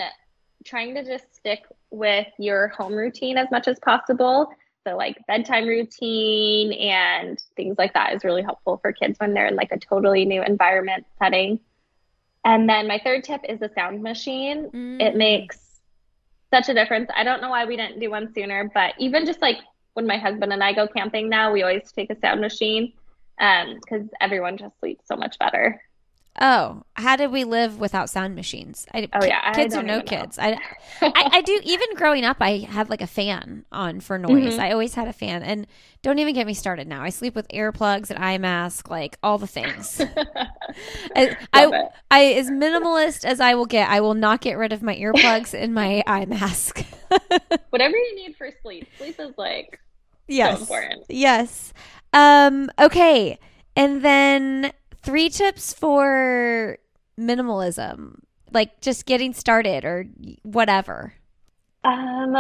trying 0.66 0.96
to 0.96 1.04
just 1.04 1.36
stick 1.36 1.64
with 1.92 2.28
your 2.38 2.70
home 2.70 2.94
routine 2.94 3.38
as 3.38 3.50
much 3.52 3.68
as 3.68 3.80
possible. 3.80 4.50
So 4.88 4.96
like 4.96 5.18
bedtime 5.28 5.68
routine 5.68 6.72
and 6.74 7.38
things 7.56 7.78
like 7.78 7.94
that 7.94 8.14
is 8.14 8.24
really 8.24 8.42
helpful 8.42 8.80
for 8.82 8.92
kids 8.92 9.20
when 9.20 9.34
they're 9.34 9.48
in 9.48 9.56
like 9.56 9.72
a 9.72 9.78
totally 9.78 10.26
new 10.26 10.42
environment 10.42 11.06
setting. 11.22 11.60
And 12.46 12.70
then 12.70 12.88
my 12.88 13.00
third 13.04 13.24
tip 13.24 13.42
is 13.48 13.62
a 13.62 13.70
sound 13.74 14.02
machine. 14.02 14.70
Mm. 14.72 15.02
It 15.02 15.16
makes 15.16 15.60
such 16.52 16.70
a 16.70 16.74
difference. 16.74 17.10
I 17.16 17.24
don't 17.24 17.42
know 17.42 17.50
why 17.50 17.66
we 17.66 17.78
didn't 17.78 18.00
do 18.00 18.10
one 18.10 18.34
sooner, 18.34 18.70
but 18.74 18.94
even 18.98 19.26
just 19.26 19.42
like 19.42 19.58
when 19.94 20.08
my 20.08 20.18
husband 20.18 20.54
and 20.54 20.64
I 20.64 20.74
go 20.74 20.88
camping 20.88 21.30
now, 21.30 21.52
we 21.52 21.64
always 21.64 21.92
take 21.92 22.10
a 22.10 22.20
sound 22.20 22.42
machine 22.42 22.94
because 23.38 24.02
um, 24.02 24.10
everyone 24.20 24.58
just 24.58 24.80
sleeps 24.80 25.06
so 25.08 25.16
much 25.16 25.38
better. 25.40 25.82
Oh, 26.42 26.84
how 26.94 27.18
did 27.18 27.32
we 27.32 27.44
live 27.44 27.80
without 27.80 28.10
sound 28.10 28.34
machines? 28.34 28.86
I, 28.94 29.10
oh 29.14 29.26
yeah, 29.26 29.52
kids 29.52 29.76
or 29.76 29.84
no 29.84 30.02
kids. 30.02 30.40
I, 30.40 30.52
I, 31.02 31.30
I 31.34 31.42
do. 31.42 31.60
Even 31.64 31.96
growing 31.96 32.24
up, 32.24 32.38
I 32.40 32.60
had 32.60 32.90
like 32.90 33.02
a 33.02 33.08
fan 33.08 33.66
on 33.74 34.00
for 34.00 34.18
noise. 34.18 34.54
Mm-hmm. 34.54 34.62
I 34.62 34.72
always 34.72 34.94
had 34.94 35.10
a 35.10 35.14
fan, 35.14 35.44
and 35.44 35.68
don't 36.02 36.18
even 36.20 36.34
get 36.34 36.48
me 36.48 36.54
started 36.54 36.88
now. 36.88 37.04
I 37.04 37.10
sleep 37.10 37.36
with 37.36 37.46
earplugs 37.50 38.10
and 38.10 38.24
eye 38.24 38.38
mask, 38.38 38.90
like 38.90 39.18
all 39.22 39.38
the 39.38 39.48
things. 39.48 40.00
I, 41.16 41.36
I, 41.52 41.90
I, 42.10 42.26
as 42.34 42.50
minimalist 42.50 43.26
as 43.26 43.42
I 43.42 43.56
will 43.56 43.66
get, 43.66 43.90
I 43.90 44.00
will 44.00 44.14
not 44.14 44.40
get 44.40 44.58
rid 44.58 44.72
of 44.72 44.82
my 44.82 44.96
earplugs 44.96 45.54
and 45.54 45.74
my 45.74 46.04
eye 46.08 46.26
mask. 46.26 46.86
Whatever 47.72 47.98
you 47.98 48.16
need 48.16 48.38
for 48.38 48.50
sleep. 48.62 48.88
Sleep 48.98 49.20
is 49.20 49.34
like 49.38 49.78
yes, 50.30 50.56
so 50.56 50.62
important. 50.62 51.06
Yes. 51.10 51.74
Um. 52.14 52.72
Okay. 52.80 53.38
And 53.76 54.04
then 54.04 54.72
three 55.10 55.30
tips 55.30 55.74
for 55.74 56.78
minimalism, 57.20 58.20
like 58.54 58.80
just 58.80 59.08
getting 59.08 59.34
started 59.34 59.84
or 59.84 60.06
whatever. 60.44 61.14
Um. 61.84 62.36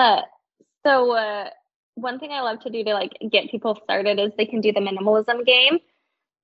So 0.85 1.11
uh, 1.11 1.49
one 1.95 2.19
thing 2.19 2.31
I 2.31 2.41
love 2.41 2.59
to 2.61 2.69
do 2.69 2.83
to 2.83 2.93
like 2.93 3.13
get 3.31 3.49
people 3.49 3.79
started 3.83 4.19
is 4.19 4.31
they 4.37 4.45
can 4.45 4.61
do 4.61 4.71
the 4.71 4.81
minimalism 4.81 5.45
game. 5.45 5.79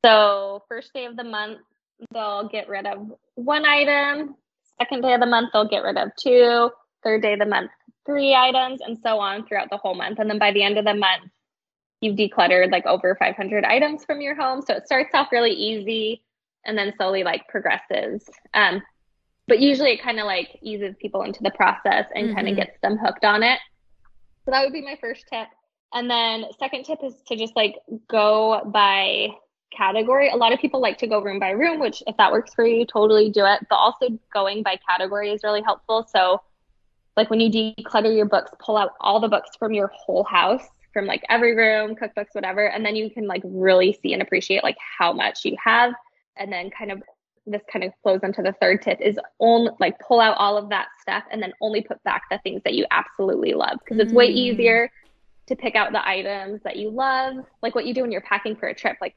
So 0.04 0.64
first 0.68 0.94
day 0.94 1.06
of 1.06 1.16
the 1.16 1.24
month, 1.24 1.60
they'll 2.12 2.50
get 2.50 2.68
rid 2.68 2.88
of 2.88 3.12
one 3.36 3.66
item. 3.66 4.36
Second 4.80 5.02
day 5.02 5.14
of 5.14 5.20
the 5.20 5.28
month, 5.28 5.52
they'll 5.54 5.70
get 5.70 5.84
rid 5.84 5.98
of 5.98 6.10
two. 6.20 6.72
Third 7.04 7.22
day 7.22 7.34
of 7.34 7.40
the 7.40 7.46
month, 7.46 7.70
three 8.08 8.34
items, 8.34 8.82
and 8.82 8.98
so 8.98 9.20
on 9.20 9.46
throughout 9.46 9.70
the 9.70 9.78
whole 9.78 9.94
month. 9.94 10.18
And 10.18 10.28
then 10.28 10.40
by 10.40 10.52
the 10.52 10.64
end 10.64 10.80
of 10.80 10.86
the 10.86 10.96
month, 10.96 11.30
you've 12.02 12.18
decluttered 12.18 12.72
like 12.72 12.86
over 12.86 13.16
500 13.16 13.64
items 13.64 14.06
from 14.06 14.22
your 14.22 14.36
home. 14.36 14.62
So 14.62 14.74
it 14.76 14.86
starts 14.86 15.12
off 15.14 15.32
really 15.32 15.52
easy 15.52 16.22
and 16.66 16.78
then 16.78 16.94
slowly 16.98 17.24
like 17.24 17.48
progresses. 17.48 18.28
Um, 18.54 18.82
but 19.48 19.60
usually 19.60 19.92
it 19.92 20.02
kind 20.02 20.20
of 20.20 20.26
like 20.26 20.58
eases 20.62 20.96
people 21.00 21.22
into 21.22 21.44
the 21.44 21.52
process 21.52 22.06
and 22.14 22.28
mm-hmm. 22.28 22.36
kind 22.36 22.50
of 22.50 22.56
gets 22.56 22.80
them 22.82 22.98
hooked 22.98 23.26
on 23.26 23.44
it. 23.44 23.60
So 24.44 24.52
that 24.52 24.64
would 24.64 24.74
be 24.74 24.82
my 24.82 24.98
first 25.00 25.26
tip. 25.32 25.48
And 25.94 26.10
then 26.10 26.46
second 26.60 26.84
tip 26.84 27.00
is 27.04 27.14
to 27.28 27.36
just 27.36 27.56
like 27.56 27.76
go 28.10 28.62
by 28.66 29.30
category. 29.76 30.30
A 30.30 30.36
lot 30.36 30.54
of 30.54 30.60
people 30.60 30.82
like 30.82 30.98
to 31.00 31.08
go 31.08 31.22
room 31.22 31.40
by 31.40 31.52
room, 31.52 31.80
which 31.80 32.02
if 32.08 32.18
that 32.18 32.32
works 32.32 32.54
for 32.54 32.66
you, 32.66 32.86
totally 32.86 33.30
do 33.30 33.46
it. 33.46 33.66
But 33.70 33.76
also 33.76 34.08
going 34.34 34.64
by 34.64 34.80
category 34.88 35.32
is 35.32 35.42
really 35.44 35.62
helpful. 35.62 36.08
So 36.12 36.42
like 37.16 37.30
when 37.30 37.40
you 37.40 37.50
declutter 37.50 38.16
your 38.16 38.26
books, 38.26 38.52
pull 38.60 38.78
out 38.78 38.92
all 39.00 39.20
the 39.20 39.28
books 39.28 39.52
from 39.58 39.74
your 39.74 39.92
whole 39.96 40.24
house 40.24 40.66
from 40.96 41.06
like 41.06 41.26
every 41.30 41.54
room, 41.54 41.94
cookbooks, 41.94 42.34
whatever. 42.34 42.68
And 42.68 42.86
then 42.86 42.96
you 42.96 43.10
can 43.10 43.28
like 43.28 43.42
really 43.44 44.00
see 44.02 44.14
and 44.14 44.22
appreciate 44.22 44.64
like 44.64 44.78
how 44.98 45.12
much 45.12 45.44
you 45.44 45.58
have. 45.62 45.94
And 46.38 46.50
then 46.54 46.70
kind 46.70 46.90
of 46.90 47.04
this 47.46 47.62
kind 47.72 47.84
of 47.84 47.92
flows 48.02 48.22
into 48.24 48.42
the 48.42 48.54
third 48.62 48.82
tip 48.82 49.00
is 49.02 49.20
only 49.42 49.72
like 49.78 50.00
pull 50.00 50.22
out 50.22 50.38
all 50.38 50.58
of 50.58 50.70
that 50.70 50.88
stuff 51.02 51.26
and 51.30 51.44
then 51.44 51.52
only 51.60 51.82
put 51.82 52.02
back 52.04 52.24
the 52.32 52.40
things 52.46 52.62
that 52.64 52.76
you 52.76 52.86
absolutely 52.92 53.54
love 53.54 53.78
because 53.84 54.00
it's 54.00 54.14
mm. 54.14 54.16
way 54.16 54.28
easier 54.28 54.90
to 55.48 55.56
pick 55.56 55.76
out 55.76 55.92
the 55.92 56.08
items 56.08 56.62
that 56.64 56.78
you 56.78 56.90
love 56.90 57.36
like 57.62 57.76
what 57.76 57.86
you 57.86 57.94
do 57.94 58.02
when 58.02 58.12
you're 58.12 58.22
packing 58.22 58.56
for 58.56 58.68
a 58.68 58.74
trip 58.74 58.98
like 59.00 59.16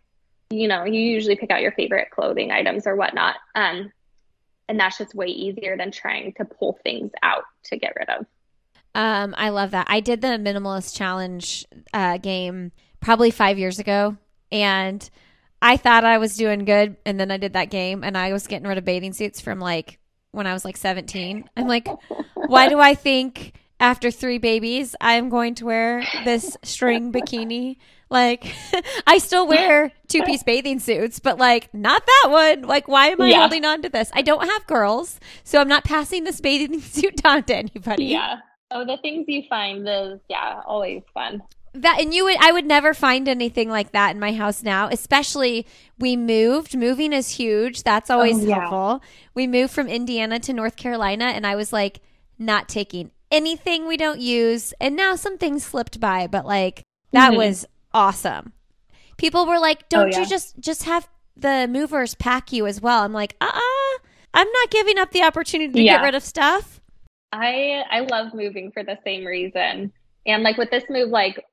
you 0.51 0.69
know 0.69 0.85
you 0.85 1.01
usually 1.01 1.37
pick 1.37 1.51
out 1.51 1.63
your 1.63 1.73
favorite 1.73 2.11
clothing 2.11 2.51
items 2.51 2.87
or 2.87 2.97
whatnot 2.97 3.37
um 3.55 3.91
and 4.69 4.79
that's 4.79 4.99
just 4.99 5.15
way 5.15 5.29
easier 5.29 5.79
than 5.79 5.91
trying 5.91 6.35
to 6.35 6.45
pull 6.45 6.79
things 6.83 7.11
out 7.23 7.45
to 7.65 7.79
get 7.79 7.95
rid 7.99 8.11
of 8.11 8.27
um, 8.95 9.35
I 9.37 9.51
love 9.51 9.73
that. 9.73 9.87
I 9.89 10.01
did 10.01 10.21
the 10.21 10.29
minimalist 10.29 10.97
challenge 10.97 11.67
uh, 11.93 12.19
game 12.19 12.73
probably 13.01 13.31
five 13.31 13.59
years 13.59 13.79
ago, 13.79 14.17
and 14.51 15.09
I 15.61 15.77
thought 15.77 16.05
I 16.05 16.19
was 16.19 16.37
doing 16.37 16.65
good. 16.65 16.97
And 17.05 17.19
then 17.19 17.31
I 17.31 17.37
did 17.37 17.53
that 17.53 17.71
game, 17.71 18.03
and 18.05 18.17
I 18.17 18.33
was 18.33 18.47
getting 18.47 18.69
rid 18.69 18.79
of 18.79 18.85
bathing 18.85 19.13
suits 19.13 19.41
from 19.41 19.61
like 19.61 19.99
when 20.33 20.47
I 20.47 20.53
was 20.53 20.65
like 20.65 20.77
17. 20.77 21.49
I'm 21.57 21.69
like, 21.69 21.89
why 22.35 22.69
do 22.69 22.79
I 22.79 22.95
think 22.95 23.55
after 23.81 24.11
three 24.11 24.39
babies 24.39 24.95
I'm 25.01 25.29
going 25.29 25.55
to 25.57 25.67
wear 25.67 26.05
this 26.25 26.57
string 26.63 27.13
bikini? 27.13 27.77
Like, 28.11 28.55
I 29.07 29.19
still 29.19 29.47
wear 29.47 29.93
two 30.09 30.23
piece 30.23 30.43
bathing 30.43 30.79
suits, 30.81 31.19
but 31.19 31.39
like, 31.39 31.73
not 31.75 32.05
that 32.07 32.31
one. 32.31 32.63
Like, 32.63 32.89
why 32.89 33.09
am 33.09 33.21
I 33.21 33.29
yeah. 33.29 33.41
holding 33.41 33.65
on 33.65 33.83
to 33.83 33.89
this? 33.89 34.11
I 34.15 34.23
don't 34.23 34.49
have 34.49 34.67
girls, 34.67 35.21
so 35.45 35.61
I'm 35.61 35.69
not 35.69 35.85
passing 35.85 36.25
this 36.25 36.41
bathing 36.41 36.81
suit 36.81 37.25
on 37.25 37.45
to 37.45 37.57
anybody. 37.57 38.07
Yeah. 38.07 38.41
Oh, 38.71 38.85
the 38.85 38.99
things 38.99 39.25
you 39.29 39.43
find 39.49 39.89
is 39.89 40.21
yeah, 40.29 40.61
always 40.67 41.03
fun. 41.15 41.43
That 41.75 42.01
and 42.01 42.13
you 42.13 42.25
would 42.25 42.37
I 42.41 42.53
would 42.53 42.67
never 42.67 42.95
find 42.95 43.29
anything 43.29 43.69
like 43.69 43.93
that 43.93 44.11
in 44.11 44.21
my 44.21 44.33
house 44.33 44.63
now, 44.63 44.89
especially 44.89 45.67
we 45.99 46.17
moved. 46.17 46.77
Moving 46.77 47.13
is 47.13 47.31
huge. 47.31 47.83
That's 47.83 48.11
always 48.11 48.39
oh, 48.39 48.47
yeah. 48.47 48.61
helpful. 48.61 49.03
We 49.35 49.47
moved 49.47 49.73
from 49.73 49.87
Indiana 49.87 50.39
to 50.41 50.53
North 50.53 50.77
Carolina 50.77 51.27
and 51.27 51.47
I 51.47 51.57
was 51.57 51.73
like 51.73 52.01
not 52.39 52.69
taking 52.69 53.11
anything 53.31 53.87
we 53.87 53.97
don't 53.97 54.21
use. 54.21 54.73
And 54.81 54.97
now 54.97 55.15
some 55.15 55.39
things 55.39 55.65
slipped 55.65 56.01
by, 56.01 56.27
but 56.27 56.47
like 56.47 56.83
that 57.13 57.31
mm-hmm. 57.31 57.39
was 57.39 57.67
awesome. 57.93 58.53
People 59.17 59.47
were 59.47 59.59
like, 59.59 59.81
oh, 59.83 59.87
"Don't 59.89 60.07
oh, 60.07 60.11
yeah. 60.17 60.21
you 60.21 60.27
just 60.27 60.59
just 60.61 60.85
have 60.85 61.09
the 61.37 61.67
movers 61.69 62.15
pack 62.15 62.53
you 62.53 62.67
as 62.67 62.81
well?" 62.81 63.03
I'm 63.03 63.13
like, 63.13 63.37
"Uh-uh. 63.41 63.99
I'm 64.35 64.49
not 64.51 64.71
giving 64.71 64.99
up 64.99 65.11
the 65.11 65.23
opportunity 65.23 65.73
to 65.73 65.83
yeah. 65.83 65.99
get 65.99 66.05
rid 66.05 66.15
of 66.15 66.23
stuff." 66.23 66.78
I 67.33 67.83
I 67.91 68.01
love 68.01 68.35
moving 68.35 68.73
for 68.73 68.83
the 68.83 68.99
same 69.05 69.25
reason. 69.25 69.93
And 70.27 70.43
like 70.43 70.57
with 70.57 70.71
this 70.71 70.85
move, 70.89 71.11
like 71.11 71.45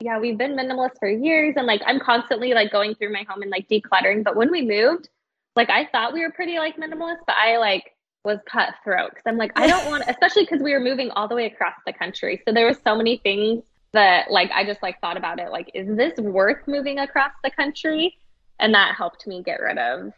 yeah, 0.00 0.18
we've 0.18 0.38
been 0.38 0.56
minimalist 0.56 0.98
for 0.98 1.08
years 1.08 1.54
and 1.56 1.66
like 1.66 1.82
I'm 1.86 2.00
constantly 2.00 2.54
like 2.54 2.72
going 2.72 2.94
through 2.94 3.12
my 3.12 3.24
home 3.28 3.42
and 3.42 3.50
like 3.50 3.68
decluttering. 3.68 4.24
But 4.24 4.36
when 4.36 4.50
we 4.50 4.62
moved, 4.62 5.08
like 5.56 5.70
I 5.70 5.86
thought 5.86 6.12
we 6.12 6.22
were 6.22 6.32
pretty 6.32 6.58
like 6.58 6.76
minimalist, 6.76 7.18
but 7.26 7.36
I 7.36 7.58
like 7.58 7.94
was 8.24 8.38
cutthroat 8.46 9.10
because 9.10 9.24
I'm 9.26 9.36
like, 9.36 9.52
I 9.56 9.66
don't 9.66 9.86
want 9.90 10.04
especially 10.08 10.44
because 10.44 10.62
we 10.62 10.72
were 10.72 10.80
moving 10.80 11.10
all 11.10 11.28
the 11.28 11.34
way 11.34 11.46
across 11.46 11.74
the 11.86 11.92
country. 11.92 12.42
So 12.46 12.52
there 12.52 12.66
was 12.66 12.78
so 12.84 12.96
many 12.96 13.18
things 13.18 13.62
that 13.92 14.30
like 14.30 14.50
I 14.52 14.64
just 14.64 14.82
like 14.82 15.00
thought 15.00 15.16
about 15.16 15.38
it 15.38 15.50
like, 15.50 15.70
is 15.74 15.96
this 15.96 16.18
worth 16.18 16.66
moving 16.66 16.98
across 16.98 17.32
the 17.44 17.50
country? 17.50 18.16
And 18.58 18.74
that 18.74 18.94
helped 18.94 19.26
me 19.26 19.42
get 19.42 19.60
rid 19.60 19.78
of 19.78 20.12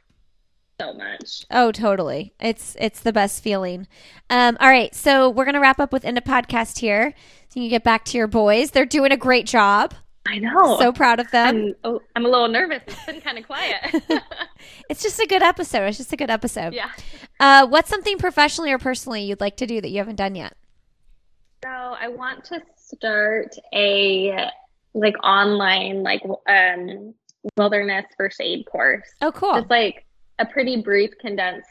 so 0.80 0.92
much. 0.94 1.46
Oh, 1.50 1.72
totally. 1.72 2.34
It's 2.40 2.76
it's 2.78 3.00
the 3.00 3.12
best 3.12 3.42
feeling. 3.42 3.86
Um, 4.30 4.56
all 4.60 4.68
right, 4.68 4.94
so 4.94 5.30
we're 5.30 5.44
gonna 5.44 5.60
wrap 5.60 5.80
up 5.80 5.92
with 5.92 6.04
end 6.04 6.18
of 6.18 6.24
podcast 6.24 6.78
here. 6.78 7.14
So 7.48 7.60
you 7.60 7.64
can 7.64 7.70
get 7.70 7.84
back 7.84 8.04
to 8.06 8.18
your 8.18 8.26
boys. 8.26 8.70
They're 8.70 8.86
doing 8.86 9.12
a 9.12 9.16
great 9.16 9.46
job. 9.46 9.94
I 10.26 10.38
know. 10.38 10.78
So 10.78 10.92
proud 10.92 11.20
of 11.20 11.30
them. 11.30 11.56
I'm, 11.56 11.74
oh, 11.84 12.00
I'm 12.14 12.24
a 12.24 12.28
little 12.28 12.48
nervous. 12.48 12.82
It's 12.86 13.04
been 13.06 13.20
kind 13.20 13.38
of 13.38 13.46
quiet. 13.46 14.02
it's 14.88 15.02
just 15.02 15.18
a 15.18 15.26
good 15.26 15.42
episode. 15.42 15.88
It's 15.88 15.98
just 15.98 16.12
a 16.12 16.16
good 16.16 16.30
episode. 16.30 16.72
Yeah. 16.72 16.90
Uh, 17.40 17.66
what's 17.66 17.90
something 17.90 18.18
professionally 18.18 18.72
or 18.72 18.78
personally 18.78 19.22
you'd 19.22 19.40
like 19.40 19.56
to 19.56 19.66
do 19.66 19.80
that 19.80 19.88
you 19.90 19.98
haven't 19.98 20.16
done 20.16 20.34
yet? 20.34 20.56
So 21.64 21.68
I 21.68 22.08
want 22.08 22.44
to 22.46 22.60
start 22.76 23.54
a 23.74 24.48
like 24.94 25.14
online 25.24 26.02
like 26.02 26.22
um 26.48 27.14
wilderness 27.56 28.06
first 28.16 28.40
aid 28.40 28.66
course. 28.66 29.08
Oh, 29.20 29.32
cool. 29.32 29.56
It's 29.56 29.70
like 29.70 30.06
a 30.38 30.46
pretty 30.46 30.82
brief, 30.82 31.10
condensed 31.20 31.68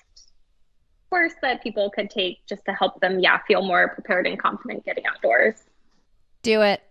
course 1.12 1.34
that 1.42 1.62
people 1.62 1.92
could 1.92 2.10
take 2.10 2.40
just 2.48 2.66
to 2.66 2.72
help 2.74 3.00
them, 3.02 3.20
yeah, 3.20 3.38
feel 3.48 3.62
more 3.62 3.90
prepared 3.90 4.26
and 4.26 4.40
confident 4.40 4.84
getting 4.84 5.06
outdoors. 5.06 5.56
Do 6.42 6.62
it. 6.62 6.82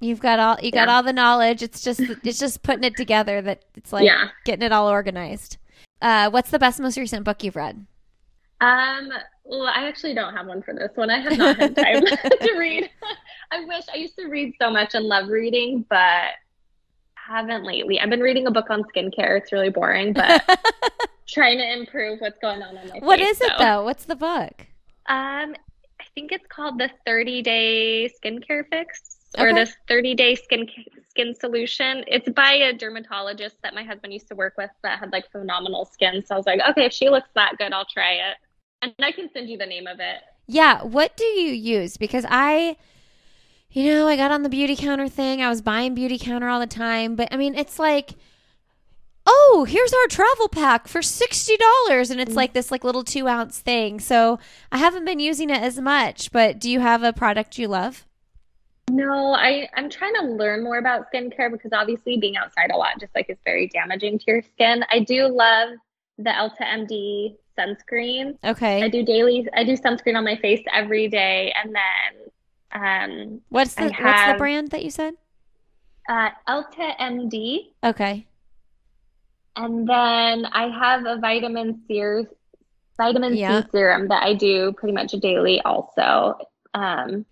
You've 0.00 0.20
got 0.20 0.38
all 0.38 0.58
you 0.60 0.72
got 0.72 0.88
all 0.88 1.02
the 1.02 1.12
knowledge. 1.12 1.62
It's 1.62 1.80
just 1.82 2.00
it's 2.00 2.38
just 2.38 2.62
putting 2.62 2.84
it 2.84 2.96
together 2.96 3.40
that 3.40 3.64
it's 3.76 3.92
like 3.92 4.04
yeah. 4.04 4.28
getting 4.44 4.64
it 4.64 4.72
all 4.72 4.88
organized. 4.88 5.56
Uh, 6.02 6.28
what's 6.28 6.50
the 6.50 6.58
best 6.58 6.80
most 6.80 6.98
recent 6.98 7.24
book 7.24 7.42
you've 7.42 7.56
read? 7.56 7.86
Um, 8.60 9.10
well, 9.44 9.66
I 9.66 9.86
actually 9.88 10.14
don't 10.14 10.34
have 10.34 10.46
one 10.46 10.62
for 10.62 10.74
this 10.74 10.90
one. 10.96 11.08
I 11.08 11.18
have 11.20 11.38
not 11.38 11.56
had 11.56 11.76
time 11.76 12.04
to 12.40 12.56
read. 12.58 12.90
I 13.52 13.64
wish 13.64 13.84
I 13.92 13.96
used 13.96 14.16
to 14.16 14.26
read 14.26 14.54
so 14.60 14.70
much 14.70 14.94
and 14.94 15.06
love 15.06 15.28
reading, 15.28 15.86
but 15.88 16.32
haven't 17.26 17.64
lately. 17.64 18.00
I've 18.00 18.10
been 18.10 18.20
reading 18.20 18.46
a 18.46 18.50
book 18.50 18.70
on 18.70 18.82
skincare. 18.84 19.38
It's 19.38 19.52
really 19.52 19.70
boring, 19.70 20.12
but 20.12 20.42
trying 21.28 21.58
to 21.58 21.72
improve 21.72 22.20
what's 22.20 22.38
going 22.38 22.62
on 22.62 22.76
in 22.76 22.88
my 22.88 23.00
What 23.00 23.20
face, 23.20 23.30
is 23.30 23.40
it 23.40 23.56
so. 23.58 23.58
though? 23.58 23.84
What's 23.84 24.04
the 24.04 24.16
book? 24.16 24.66
Um, 25.06 25.54
I 26.00 26.04
think 26.14 26.32
it's 26.32 26.46
called 26.48 26.78
the 26.78 26.90
30 27.06 27.42
Day 27.42 28.08
Skincare 28.08 28.64
Fix 28.70 29.18
or 29.38 29.50
Okay. 29.50 29.54
this 29.54 29.74
30 29.88 30.14
day 30.14 30.34
skin 30.34 30.66
skin 31.10 31.34
solution. 31.34 32.04
It's 32.06 32.28
by 32.30 32.52
a 32.54 32.72
dermatologist 32.72 33.56
that 33.62 33.74
my 33.74 33.82
husband 33.84 34.12
used 34.12 34.28
to 34.28 34.34
work 34.34 34.54
with 34.56 34.70
that 34.82 34.98
had 34.98 35.12
like 35.12 35.30
phenomenal 35.30 35.84
skin. 35.84 36.24
So 36.24 36.34
I 36.34 36.38
was 36.38 36.46
like, 36.46 36.60
okay, 36.70 36.86
if 36.86 36.92
she 36.92 37.08
looks 37.10 37.28
that 37.34 37.56
good, 37.58 37.72
I'll 37.72 37.84
try 37.86 38.12
it. 38.14 38.36
And 38.82 38.94
I 39.00 39.12
can 39.12 39.30
send 39.32 39.48
you 39.50 39.58
the 39.58 39.66
name 39.66 39.86
of 39.86 40.00
it. 40.00 40.22
Yeah. 40.46 40.82
What 40.82 41.16
do 41.16 41.24
you 41.24 41.52
use? 41.52 41.96
Because 41.96 42.24
I, 42.28 42.76
you 43.76 43.84
know, 43.84 44.08
I 44.08 44.16
got 44.16 44.30
on 44.30 44.42
the 44.42 44.48
Beautycounter 44.48 45.10
thing. 45.10 45.42
I 45.42 45.50
was 45.50 45.60
buying 45.60 45.94
Beautycounter 45.94 46.50
all 46.50 46.60
the 46.60 46.66
time. 46.66 47.14
But 47.14 47.28
I 47.30 47.36
mean, 47.36 47.54
it's 47.54 47.78
like, 47.78 48.14
oh, 49.26 49.66
here's 49.68 49.92
our 49.92 50.06
travel 50.06 50.48
pack 50.48 50.88
for 50.88 51.02
$60. 51.02 52.10
And 52.10 52.18
it's 52.18 52.32
mm. 52.32 52.36
like 52.36 52.54
this 52.54 52.70
like 52.70 52.84
little 52.84 53.04
two 53.04 53.28
ounce 53.28 53.58
thing. 53.58 54.00
So 54.00 54.38
I 54.72 54.78
haven't 54.78 55.04
been 55.04 55.20
using 55.20 55.50
it 55.50 55.60
as 55.60 55.78
much. 55.78 56.32
But 56.32 56.58
do 56.58 56.70
you 56.70 56.80
have 56.80 57.02
a 57.02 57.12
product 57.12 57.58
you 57.58 57.68
love? 57.68 58.06
No, 58.88 59.34
I, 59.34 59.68
I'm 59.76 59.90
trying 59.90 60.14
to 60.22 60.22
learn 60.22 60.64
more 60.64 60.78
about 60.78 61.12
skincare 61.12 61.52
because 61.52 61.72
obviously 61.74 62.16
being 62.16 62.38
outside 62.38 62.70
a 62.72 62.78
lot 62.78 62.98
just 62.98 63.14
like 63.14 63.28
is 63.28 63.36
very 63.44 63.68
damaging 63.68 64.18
to 64.20 64.24
your 64.26 64.40
skin. 64.40 64.86
I 64.90 65.00
do 65.00 65.26
love 65.26 65.68
the 66.16 66.30
EltaMD 66.30 67.36
sunscreen. 67.58 68.38
Okay. 68.42 68.82
I 68.82 68.88
do 68.88 69.04
daily 69.04 69.46
I 69.52 69.64
do 69.64 69.76
sunscreen 69.76 70.16
on 70.16 70.24
my 70.24 70.36
face 70.36 70.64
every 70.72 71.08
day 71.08 71.52
and 71.62 71.74
then 71.74 72.30
um 72.72 73.40
What's 73.48 73.74
the 73.74 73.84
I 73.84 74.02
what's 74.04 74.26
the 74.26 74.34
brand 74.38 74.70
that 74.70 74.84
you 74.84 74.90
said? 74.90 75.14
uh 76.08 76.30
EltaMD 76.48 77.72
Okay. 77.84 78.26
and 79.56 79.88
then 79.88 80.46
I 80.46 80.68
have 80.78 81.04
a 81.06 81.18
vitamin 81.18 81.80
C 81.88 82.02
vitamin 82.96 83.36
Yeah. 83.36 83.62
C 83.62 83.68
serum 83.72 84.08
that 84.08 84.22
I 84.22 84.34
do 84.34 84.72
pretty 84.72 84.92
much 84.94 85.12
daily 85.12 85.60
also. 85.62 86.38
Um 86.74 87.24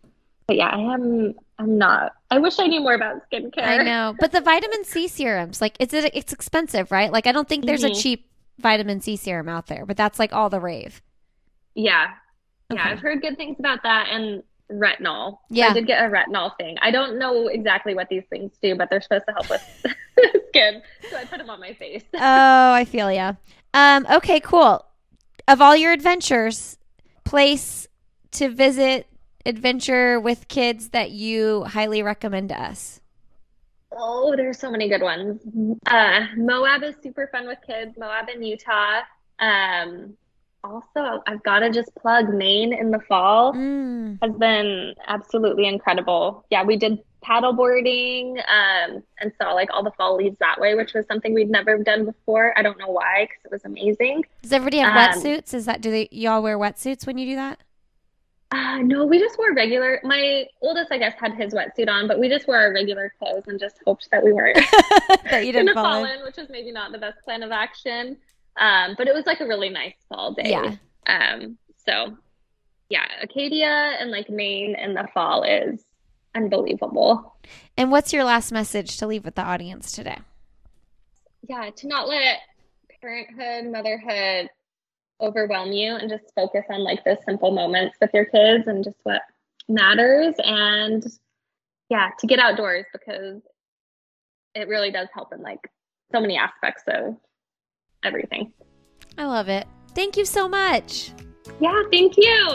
but 0.47 0.57
yeah, 0.57 0.69
I 0.69 0.79
am 0.95 1.35
I'm 1.59 1.79
not 1.79 2.13
I 2.31 2.39
wish 2.39 2.59
I 2.59 2.67
knew 2.67 2.81
more 2.81 2.95
about 2.95 3.23
skincare. 3.31 3.63
I 3.63 3.83
know. 3.85 4.15
But 4.19 4.33
the 4.33 4.41
vitamin 4.41 4.85
C 4.85 5.07
serums, 5.09 5.61
like 5.61 5.77
it's 5.79 5.95
it's 5.95 6.33
expensive, 6.33 6.91
right? 6.91 7.13
Like 7.13 7.27
I 7.27 7.33
don't 7.33 7.49
think 7.49 7.65
there's 7.65 7.85
a 7.85 7.91
Mhm. 7.91 8.03
cheap 8.03 8.31
vitamin 8.59 9.01
C 9.01 9.17
serum 9.17 9.49
out 9.49 9.67
there, 9.69 9.87
but 9.87 9.97
that's 9.97 10.19
like 10.19 10.33
all 10.33 10.51
the 10.51 10.61
rave. 10.61 11.01
Yeah. 11.75 12.09
Yeah, 12.73 12.89
I've 12.89 12.99
heard 13.01 13.21
good 13.23 13.37
things 13.37 13.57
about 13.59 13.83
that 13.85 14.09
and 14.11 14.43
retinol. 14.71 15.39
Yeah. 15.51 15.69
I 15.69 15.73
did 15.73 15.87
get 15.87 16.05
a 16.05 16.09
retinol 16.09 16.57
thing. 16.57 16.77
I 16.81 16.91
don't 16.91 17.19
know 17.19 17.49
exactly 17.49 17.95
what 17.95 18.09
these 18.09 18.25
things 18.31 18.53
do, 18.63 18.75
but 18.75 18.91
they're 18.91 19.01
supposed 19.01 19.27
to 19.27 19.33
help 19.33 19.51
with 19.51 19.87
skin. 20.49 20.83
So 21.11 21.17
I 21.17 21.25
put 21.25 21.39
them 21.39 21.51
on 21.51 21.61
my 21.61 21.75
face. 21.75 22.03
oh, 22.15 22.73
I 22.73 22.85
feel 22.85 23.11
ya. 23.13 23.35
Um, 23.73 24.07
okay, 24.11 24.41
cool. 24.41 24.85
Of 25.47 25.61
all 25.61 25.77
your 25.77 25.93
adventures, 25.93 26.79
place 27.25 27.89
to 28.33 28.49
visit, 28.49 29.07
adventure 29.45 30.19
with 30.19 30.49
kids 30.49 30.91
that 30.91 31.11
you 31.11 31.65
highly 31.65 32.03
recommend 32.03 32.49
to 32.51 32.61
us. 32.61 33.01
Oh, 33.97 34.35
there's 34.35 34.59
so 34.59 34.71
many 34.71 34.89
good 34.89 35.03
ones. 35.03 35.41
Uh, 35.87 36.27
Moab 36.37 36.83
is 36.83 36.97
super 37.03 37.29
fun 37.31 37.47
with 37.47 37.59
kids. 37.67 37.97
Moab 37.97 38.29
in 38.29 38.43
Utah. 38.43 39.03
Um, 39.39 40.17
also, 40.65 41.23
I've 41.27 41.43
got 41.43 41.61
to 41.61 41.71
just 41.71 41.95
plug 41.95 42.33
Maine 42.33 42.73
in 42.73 42.91
the 42.91 42.99
fall. 43.01 43.53
Mm. 43.53 44.19
Has 44.23 44.35
been 44.37 44.95
absolutely 45.07 45.67
incredible. 45.67 46.45
Yeah, 46.51 46.65
we 46.65 46.77
did 46.77 46.99
paddleboarding 47.25 48.37
um, 48.39 49.03
and 49.21 49.33
saw 49.41 49.53
like 49.53 49.69
all 49.73 49.83
the 49.83 49.91
fall 49.93 50.17
leaves 50.17 50.37
that 50.41 50.61
way, 50.61 50.75
which 50.75 50.95
was 50.95 51.07
something 51.07 51.33
we'd 51.35 51.51
never 51.51 51.79
done 51.79 52.05
before. 52.05 52.57
I 52.59 52.63
don't 52.63 52.79
know 52.79 52.89
why, 52.89 53.27
because 53.29 53.45
it 53.45 53.51
was 53.51 53.65
amazing. 53.65 54.25
Does 54.43 54.53
everybody 54.53 54.79
have 54.79 55.17
Um, 55.17 55.23
wetsuits? 55.23 55.55
Is 55.55 55.67
that 55.67 55.81
do 55.81 55.91
they 55.91 56.09
y'all 56.11 56.43
wear 56.43 56.59
wetsuits 56.59 57.07
when 57.07 57.19
you 57.19 57.27
do 57.27 57.37
that? 57.37 57.61
Uh, 58.51 58.79
no, 58.79 59.05
we 59.05 59.19
just 59.19 59.37
wore 59.39 59.53
regular. 59.53 60.01
My 60.05 60.47
oldest, 60.61 60.93
I 60.93 60.99
guess, 60.99 61.15
had 61.19 61.35
his 61.35 61.53
wetsuit 61.55 61.89
on, 61.89 62.07
but 62.07 62.21
we 62.21 62.29
just 62.29 62.47
wore 62.47 62.57
our 62.59 62.73
regular 62.73 63.13
clothes 63.19 63.45
and 63.49 63.59
just 63.59 63.81
hoped 63.85 64.09
that 64.13 64.23
we 64.23 64.33
weren't 64.33 64.57
that 65.31 65.45
you 65.45 65.53
didn't 65.53 65.75
fall 65.75 66.05
in? 66.05 66.23
which 66.23 66.39
is 66.39 66.49
maybe 66.51 66.71
not 66.71 66.93
the 66.93 66.99
best 66.99 67.23
plan 67.25 67.43
of 67.43 67.51
action. 67.51 68.17
Um, 68.57 68.95
but 68.97 69.09
it 69.09 69.15
was 69.15 69.27
like 69.27 69.41
a 69.41 69.47
really 69.47 69.69
nice 69.69 69.95
fall 70.09 70.33
day. 70.35 70.51
Yeah. 70.51 70.77
Um, 71.07 71.59
so 71.87 72.17
yeah, 72.89 73.07
Acadia 73.23 73.97
and 73.99 74.11
like 74.11 74.31
Maine 74.31 74.77
in 74.77 74.95
the 74.95 75.09
fall 75.13 75.43
is 75.43 75.85
unbelievable. 76.35 77.37
And 77.77 77.91
what's 77.91 78.13
your 78.13 78.25
last 78.25 78.53
message 78.53 78.99
to 78.99 79.07
leave 79.07 79.25
with 79.25 79.35
the 79.35 79.43
audience 79.43 79.93
today? 79.93 80.19
Yeah, 81.49 81.71
to 81.77 81.87
not 81.89 82.09
let 82.09 82.39
parenthood, 83.01 83.71
motherhood 83.71 84.49
overwhelm 85.21 85.73
you 85.73 85.95
and 85.95 86.11
just 86.11 86.25
focus 86.35 86.65
on 86.71 86.83
like 86.83 87.05
the 87.05 87.19
simple 87.25 87.53
moments 87.53 87.97
with 88.01 88.11
your 88.13 88.25
kids 88.25 88.67
and 88.67 88.83
just 88.83 88.97
what 89.05 89.23
matters 89.69 90.35
and 90.39 91.05
yeah, 91.89 92.11
to 92.19 92.27
get 92.27 92.39
outdoors 92.39 92.87
because 92.93 93.43
it 94.55 94.69
really 94.69 94.91
does 94.91 95.09
help 95.15 95.33
in 95.33 95.43
like 95.43 95.71
so 96.13 96.21
many 96.21 96.37
aspects 96.37 96.83
of 96.89 97.17
everything. 98.05 98.53
I 99.19 99.27
love 99.27 99.49
it. 99.49 99.67
Thank 99.95 100.17
you 100.17 100.25
so 100.25 100.49
much. 100.49 101.13
Yeah, 101.61 101.83
thank 101.91 102.17
you. 102.17 102.49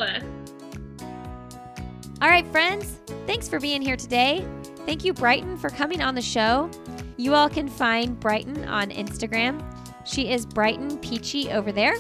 All 2.21 2.27
right, 2.27 2.45
friends, 2.47 2.99
thanks 3.25 3.47
for 3.47 3.59
being 3.59 3.81
here 3.81 3.95
today. 3.95 4.45
Thank 4.85 5.05
you, 5.05 5.13
Brighton, 5.13 5.57
for 5.57 5.69
coming 5.69 6.01
on 6.01 6.15
the 6.15 6.21
show. 6.21 6.69
You 7.17 7.33
all 7.33 7.49
can 7.49 7.67
find 7.67 8.19
Brighton 8.19 8.65
on 8.65 8.89
Instagram. 8.89 9.63
She 10.05 10.31
is 10.31 10.45
Brighton 10.45 10.97
Peachy 10.97 11.51
over 11.51 11.71
there. 11.71 11.95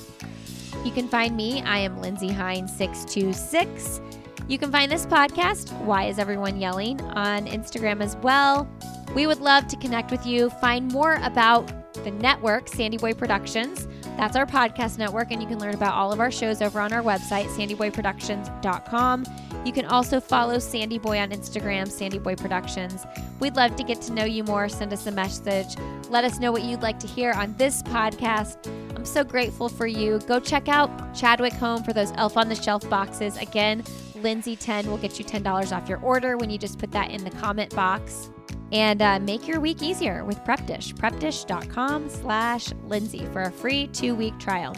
You 0.83 0.91
can 0.91 1.07
find 1.07 1.35
me. 1.35 1.61
I 1.61 1.79
am 1.79 2.01
Lindsey 2.01 2.29
Hein 2.29 2.67
626. 2.67 4.01
You 4.47 4.57
can 4.57 4.71
find 4.71 4.91
this 4.91 5.05
podcast, 5.05 5.71
Why 5.81 6.05
Is 6.05 6.17
Everyone 6.17 6.59
Yelling, 6.59 6.99
on 7.01 7.45
Instagram 7.45 8.01
as 8.01 8.15
well. 8.17 8.67
We 9.13 9.27
would 9.27 9.39
love 9.39 9.67
to 9.67 9.77
connect 9.77 10.09
with 10.09 10.25
you, 10.25 10.49
find 10.49 10.91
more 10.91 11.19
about 11.21 11.71
the 12.03 12.11
network, 12.11 12.67
Sandy 12.67 12.97
Boy 12.97 13.13
Productions. 13.13 13.87
That's 14.17 14.35
our 14.35 14.45
podcast 14.45 14.97
network, 14.97 15.31
and 15.31 15.41
you 15.41 15.47
can 15.47 15.59
learn 15.59 15.73
about 15.73 15.93
all 15.93 16.11
of 16.11 16.19
our 16.19 16.31
shows 16.31 16.61
over 16.61 16.79
on 16.79 16.91
our 16.91 17.01
website, 17.01 17.45
sandyboyproductions.com. 17.45 19.25
You 19.65 19.73
can 19.73 19.85
also 19.85 20.19
follow 20.19 20.59
Sandy 20.59 20.97
Boy 20.97 21.19
on 21.19 21.29
Instagram, 21.31 21.89
Sandy 21.89 22.19
Boy 22.19 22.35
Productions. 22.35 23.05
We'd 23.39 23.55
love 23.55 23.75
to 23.75 23.83
get 23.83 24.01
to 24.03 24.13
know 24.13 24.25
you 24.25 24.43
more. 24.43 24.67
Send 24.69 24.91
us 24.93 25.07
a 25.07 25.11
message. 25.11 25.75
Let 26.09 26.23
us 26.23 26.39
know 26.39 26.51
what 26.51 26.63
you'd 26.63 26.81
like 26.81 26.99
to 26.99 27.07
hear 27.07 27.31
on 27.31 27.55
this 27.57 27.83
podcast. 27.83 28.67
I'm 28.95 29.05
so 29.05 29.23
grateful 29.23 29.69
for 29.69 29.87
you. 29.87 30.19
Go 30.27 30.39
check 30.39 30.67
out 30.67 31.15
Chadwick 31.15 31.53
Home 31.53 31.83
for 31.83 31.93
those 31.93 32.11
Elf 32.17 32.35
on 32.35 32.49
the 32.49 32.55
Shelf 32.55 32.89
boxes. 32.89 33.37
Again, 33.37 33.83
Lindsey 34.21 34.55
10 34.55 34.89
will 34.89 34.97
get 34.97 35.19
you 35.19 35.25
$10 35.25 35.75
off 35.75 35.89
your 35.89 35.99
order 35.99 36.37
when 36.37 36.49
you 36.49 36.57
just 36.57 36.77
put 36.77 36.91
that 36.91 37.11
in 37.11 37.23
the 37.23 37.31
comment 37.31 37.75
box. 37.75 38.31
And 38.71 39.01
uh, 39.01 39.19
make 39.19 39.47
your 39.47 39.59
week 39.59 39.81
easier 39.81 40.23
with 40.23 40.43
Prep 40.45 40.65
Dish. 40.65 40.93
PrepDish.com 40.93 42.09
slash 42.09 42.71
Lindsey 42.85 43.25
for 43.33 43.43
a 43.43 43.51
free 43.51 43.87
two-week 43.87 44.37
trial. 44.37 44.75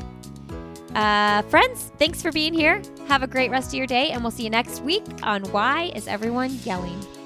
Uh, 0.96 1.42
friends, 1.44 1.92
thanks 1.98 2.22
for 2.22 2.32
being 2.32 2.54
here. 2.54 2.82
Have 3.08 3.24
a 3.24 3.28
great 3.28 3.50
rest 3.50 3.70
of 3.70 3.74
your 3.76 3.88
day, 3.88 4.12
and 4.12 4.24
we'll 4.24 4.32
see 4.32 4.44
you 4.44 4.50
next 4.50 4.82
week 4.82 5.04
on 5.24 5.44
Why 5.52 5.92
Is 5.96 6.08
Everyone 6.08 6.58
Yelling? 6.64 7.21